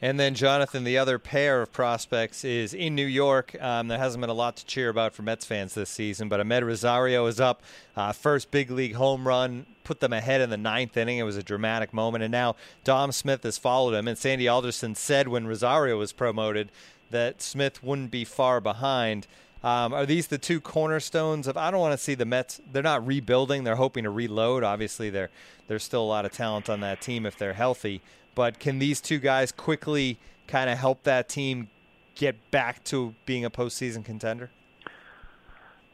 And 0.02 0.18
then, 0.18 0.34
Jonathan, 0.34 0.82
the 0.82 0.98
other 0.98 1.20
pair 1.20 1.62
of 1.62 1.72
prospects 1.72 2.44
is 2.44 2.74
in 2.74 2.96
New 2.96 3.06
York. 3.06 3.54
Um, 3.62 3.86
there 3.86 3.98
hasn't 3.98 4.20
been 4.20 4.30
a 4.30 4.34
lot 4.34 4.56
to 4.56 4.66
cheer 4.66 4.88
about 4.88 5.14
for 5.14 5.22
Mets 5.22 5.46
fans 5.46 5.74
this 5.74 5.90
season, 5.90 6.28
but 6.28 6.40
Amed 6.40 6.64
Rosario 6.64 7.24
is 7.26 7.38
up. 7.38 7.62
Uh, 7.96 8.10
first 8.10 8.50
big 8.50 8.68
league 8.72 8.94
home 8.94 9.28
run, 9.28 9.64
put 9.84 10.00
them 10.00 10.12
ahead 10.12 10.40
in 10.40 10.50
the 10.50 10.56
ninth 10.56 10.96
inning. 10.96 11.18
It 11.18 11.22
was 11.22 11.36
a 11.36 11.42
dramatic 11.42 11.94
moment. 11.94 12.24
And 12.24 12.32
now 12.32 12.56
Dom 12.82 13.12
Smith 13.12 13.44
has 13.44 13.58
followed 13.58 13.94
him. 13.94 14.08
And 14.08 14.18
Sandy 14.18 14.48
Alderson 14.48 14.96
said 14.96 15.28
when 15.28 15.46
Rosario 15.46 15.96
was 15.96 16.12
promoted 16.12 16.72
that 17.12 17.40
Smith 17.40 17.80
wouldn't 17.80 18.10
be 18.10 18.24
far 18.24 18.60
behind. 18.60 19.28
Um, 19.62 19.94
are 19.94 20.04
these 20.04 20.26
the 20.26 20.38
two 20.38 20.60
cornerstones 20.60 21.46
of? 21.46 21.56
I 21.56 21.70
don't 21.70 21.78
want 21.78 21.96
to 21.96 22.04
see 22.04 22.16
the 22.16 22.24
Mets. 22.24 22.60
They're 22.72 22.82
not 22.82 23.06
rebuilding. 23.06 23.62
They're 23.62 23.76
hoping 23.76 24.02
to 24.02 24.10
reload. 24.10 24.64
Obviously, 24.64 25.10
there 25.10 25.30
there's 25.68 25.84
still 25.84 26.02
a 26.02 26.04
lot 26.04 26.24
of 26.24 26.32
talent 26.32 26.68
on 26.68 26.80
that 26.80 27.00
team 27.00 27.24
if 27.24 27.38
they're 27.38 27.52
healthy. 27.52 28.02
But 28.34 28.58
can 28.58 28.78
these 28.78 29.00
two 29.00 29.18
guys 29.18 29.52
quickly 29.52 30.18
kind 30.46 30.70
of 30.70 30.78
help 30.78 31.02
that 31.04 31.28
team 31.28 31.68
get 32.14 32.50
back 32.50 32.84
to 32.84 33.14
being 33.26 33.44
a 33.44 33.50
postseason 33.50 34.04
contender? 34.04 34.50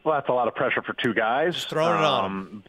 Well, 0.04 0.14
that's 0.14 0.28
a 0.28 0.32
lot 0.32 0.48
of 0.48 0.54
pressure 0.54 0.82
for 0.82 0.94
two 0.94 1.14
guys. 1.14 1.54
Just 1.54 1.68
throwing 1.68 1.98
it 1.98 2.04
on 2.04 2.24
um, 2.24 2.64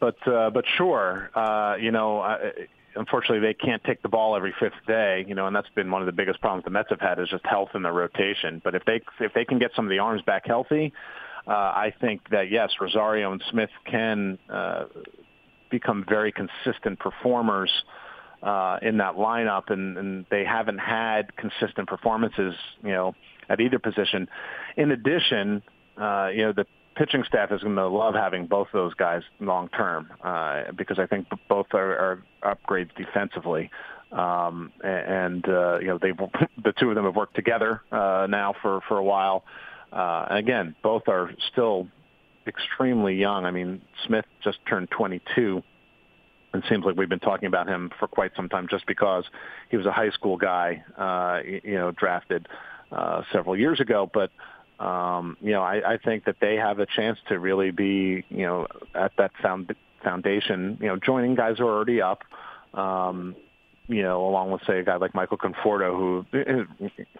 But 0.00 0.16
uh, 0.26 0.50
but 0.50 0.64
sure, 0.76 1.30
uh, 1.34 1.76
you 1.76 1.90
know, 1.90 2.20
uh, 2.20 2.50
unfortunately 2.96 3.40
they 3.40 3.54
can't 3.54 3.82
take 3.84 4.02
the 4.02 4.08
ball 4.08 4.36
every 4.36 4.54
fifth 4.58 4.74
day, 4.86 5.24
you 5.26 5.34
know, 5.34 5.46
and 5.46 5.54
that's 5.54 5.68
been 5.70 5.90
one 5.90 6.02
of 6.02 6.06
the 6.06 6.12
biggest 6.12 6.40
problems 6.40 6.64
the 6.64 6.70
Mets 6.70 6.90
have 6.90 7.00
had 7.00 7.18
is 7.18 7.28
just 7.28 7.46
health 7.46 7.70
in 7.74 7.82
the 7.82 7.92
rotation. 7.92 8.60
But 8.62 8.74
if 8.74 8.84
they 8.84 9.00
if 9.20 9.32
they 9.32 9.44
can 9.44 9.58
get 9.58 9.70
some 9.74 9.86
of 9.86 9.90
the 9.90 10.00
arms 10.00 10.22
back 10.22 10.46
healthy, 10.46 10.92
uh, 11.46 11.50
I 11.50 11.94
think 12.00 12.28
that 12.30 12.50
yes, 12.50 12.70
Rosario 12.80 13.32
and 13.32 13.42
Smith 13.50 13.70
can 13.84 14.38
uh, 14.50 14.84
become 15.70 16.04
very 16.08 16.32
consistent 16.32 16.98
performers 16.98 17.70
uh, 17.88 18.05
in 18.42 18.98
that 18.98 19.14
lineup, 19.16 19.70
and, 19.70 19.96
and 19.98 20.26
they 20.30 20.44
haven't 20.44 20.78
had 20.78 21.34
consistent 21.36 21.88
performances, 21.88 22.54
you 22.82 22.92
know, 22.92 23.14
at 23.48 23.60
either 23.60 23.78
position. 23.78 24.28
In 24.76 24.90
addition, 24.90 25.62
uh, 26.00 26.28
you 26.32 26.42
know, 26.42 26.52
the 26.52 26.66
pitching 26.96 27.24
staff 27.26 27.52
is 27.52 27.62
going 27.62 27.76
to 27.76 27.88
love 27.88 28.14
having 28.14 28.46
both 28.46 28.68
of 28.68 28.72
those 28.72 28.94
guys 28.94 29.22
long 29.40 29.68
term 29.68 30.10
uh, 30.24 30.64
because 30.76 30.98
I 30.98 31.06
think 31.06 31.26
both 31.48 31.66
are, 31.74 32.22
are 32.42 32.56
upgrades 32.56 32.90
defensively. 32.96 33.70
Um, 34.12 34.72
and 34.84 35.46
uh, 35.48 35.80
you 35.80 35.88
know 35.88 35.98
they 36.00 36.12
the 36.62 36.72
two 36.78 36.90
of 36.90 36.94
them 36.94 37.04
have 37.04 37.16
worked 37.16 37.34
together 37.34 37.82
uh, 37.90 38.26
now 38.30 38.54
for 38.62 38.80
for 38.88 38.98
a 38.98 39.04
while. 39.04 39.44
Uh, 39.92 40.26
and 40.30 40.38
again, 40.38 40.76
both 40.82 41.08
are 41.08 41.30
still 41.50 41.88
extremely 42.46 43.16
young. 43.16 43.44
I 43.44 43.50
mean, 43.50 43.82
Smith 44.06 44.24
just 44.44 44.58
turned 44.68 44.90
22 44.90 45.62
it 46.62 46.68
seems 46.68 46.84
like 46.84 46.96
we've 46.96 47.08
been 47.08 47.18
talking 47.18 47.46
about 47.46 47.68
him 47.68 47.90
for 47.98 48.08
quite 48.08 48.32
some 48.36 48.48
time 48.48 48.66
just 48.68 48.86
because 48.86 49.24
he 49.70 49.76
was 49.76 49.86
a 49.86 49.92
high 49.92 50.10
school 50.10 50.36
guy, 50.36 50.84
uh, 50.96 51.40
you 51.44 51.74
know, 51.74 51.90
drafted 51.90 52.46
uh, 52.92 53.22
several 53.32 53.56
years 53.56 53.80
ago. 53.80 54.10
But, 54.12 54.30
um, 54.84 55.36
you 55.40 55.52
know, 55.52 55.62
I, 55.62 55.94
I 55.94 55.98
think 55.98 56.24
that 56.24 56.36
they 56.40 56.56
have 56.56 56.78
a 56.78 56.86
chance 56.86 57.18
to 57.28 57.38
really 57.38 57.70
be, 57.70 58.24
you 58.28 58.46
know, 58.46 58.66
at 58.94 59.12
that 59.18 59.32
found, 59.42 59.74
foundation, 60.02 60.78
you 60.80 60.88
know, 60.88 60.96
joining 60.96 61.34
guys 61.34 61.58
who 61.58 61.66
are 61.66 61.74
already 61.74 62.00
up. 62.00 62.22
Um, 62.74 63.36
you 63.88 64.02
know, 64.02 64.26
along 64.26 64.50
with 64.50 64.62
say 64.66 64.80
a 64.80 64.82
guy 64.82 64.96
like 64.96 65.14
Michael 65.14 65.38
Conforto, 65.38 65.96
who 65.96 66.26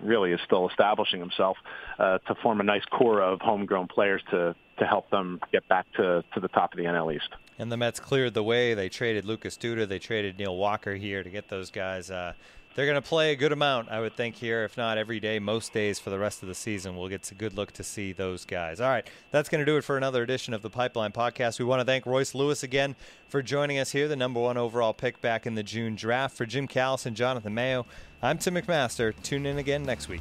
really 0.03 0.33
is 0.33 0.40
still 0.44 0.68
establishing 0.68 1.20
himself, 1.20 1.57
uh, 1.99 2.18
to 2.18 2.35
form 2.42 2.61
a 2.61 2.64
nice 2.64 2.85
core 2.90 3.22
of 3.22 3.40
homegrown 3.40 3.87
players 3.87 4.20
to 4.31 4.55
to 4.78 4.86
help 4.86 5.10
them 5.10 5.40
get 5.52 5.66
back 5.68 5.86
to 5.96 6.24
to 6.34 6.40
the 6.40 6.48
top 6.48 6.72
of 6.72 6.78
the 6.78 6.84
NL 6.84 7.14
East 7.14 7.28
and 7.58 7.72
the 7.72 7.76
Mets 7.76 8.00
cleared 8.00 8.34
the 8.34 8.42
way. 8.42 8.74
They 8.74 8.88
traded 8.88 9.24
Lucas 9.24 9.56
Duda, 9.56 9.88
they 9.88 9.98
traded 9.98 10.38
Neil 10.38 10.56
Walker 10.56 10.94
here 10.94 11.22
to 11.22 11.30
get 11.30 11.48
those 11.48 11.70
guys. 11.70 12.10
Uh, 12.10 12.34
they're 12.74 12.84
going 12.84 13.00
to 13.00 13.08
play 13.08 13.32
a 13.32 13.36
good 13.36 13.52
amount, 13.52 13.88
I 13.90 14.00
would 14.00 14.14
think, 14.14 14.34
here, 14.34 14.62
if 14.62 14.76
not 14.76 14.98
every 14.98 15.18
day, 15.18 15.38
most 15.38 15.72
days 15.72 15.98
for 15.98 16.10
the 16.10 16.18
rest 16.18 16.42
of 16.42 16.48
the 16.48 16.54
season. 16.54 16.94
We'll 16.94 17.08
get 17.08 17.30
a 17.30 17.34
good 17.34 17.54
look 17.54 17.72
to 17.72 17.82
see 17.82 18.12
those 18.12 18.44
guys. 18.44 18.82
All 18.82 18.90
right, 18.90 19.08
that's 19.30 19.48
going 19.48 19.60
to 19.60 19.64
do 19.64 19.78
it 19.78 19.84
for 19.84 19.96
another 19.96 20.22
edition 20.22 20.52
of 20.52 20.60
the 20.60 20.68
Pipeline 20.68 21.12
Podcast. 21.12 21.58
We 21.58 21.64
want 21.64 21.80
to 21.80 21.86
thank 21.86 22.04
Royce 22.04 22.34
Lewis 22.34 22.62
again 22.62 22.94
for 23.28 23.40
joining 23.40 23.78
us 23.78 23.92
here, 23.92 24.08
the 24.08 24.16
number 24.16 24.40
one 24.40 24.58
overall 24.58 24.92
pick 24.92 25.22
back 25.22 25.46
in 25.46 25.54
the 25.54 25.62
June 25.62 25.94
draft. 25.94 26.36
For 26.36 26.44
Jim 26.44 26.68
Callis 26.68 27.06
and 27.06 27.16
Jonathan 27.16 27.54
Mayo, 27.54 27.86
I'm 28.22 28.36
Tim 28.36 28.54
McMaster. 28.54 29.14
Tune 29.22 29.46
in 29.46 29.56
again 29.56 29.82
next 29.82 30.08
week. 30.10 30.20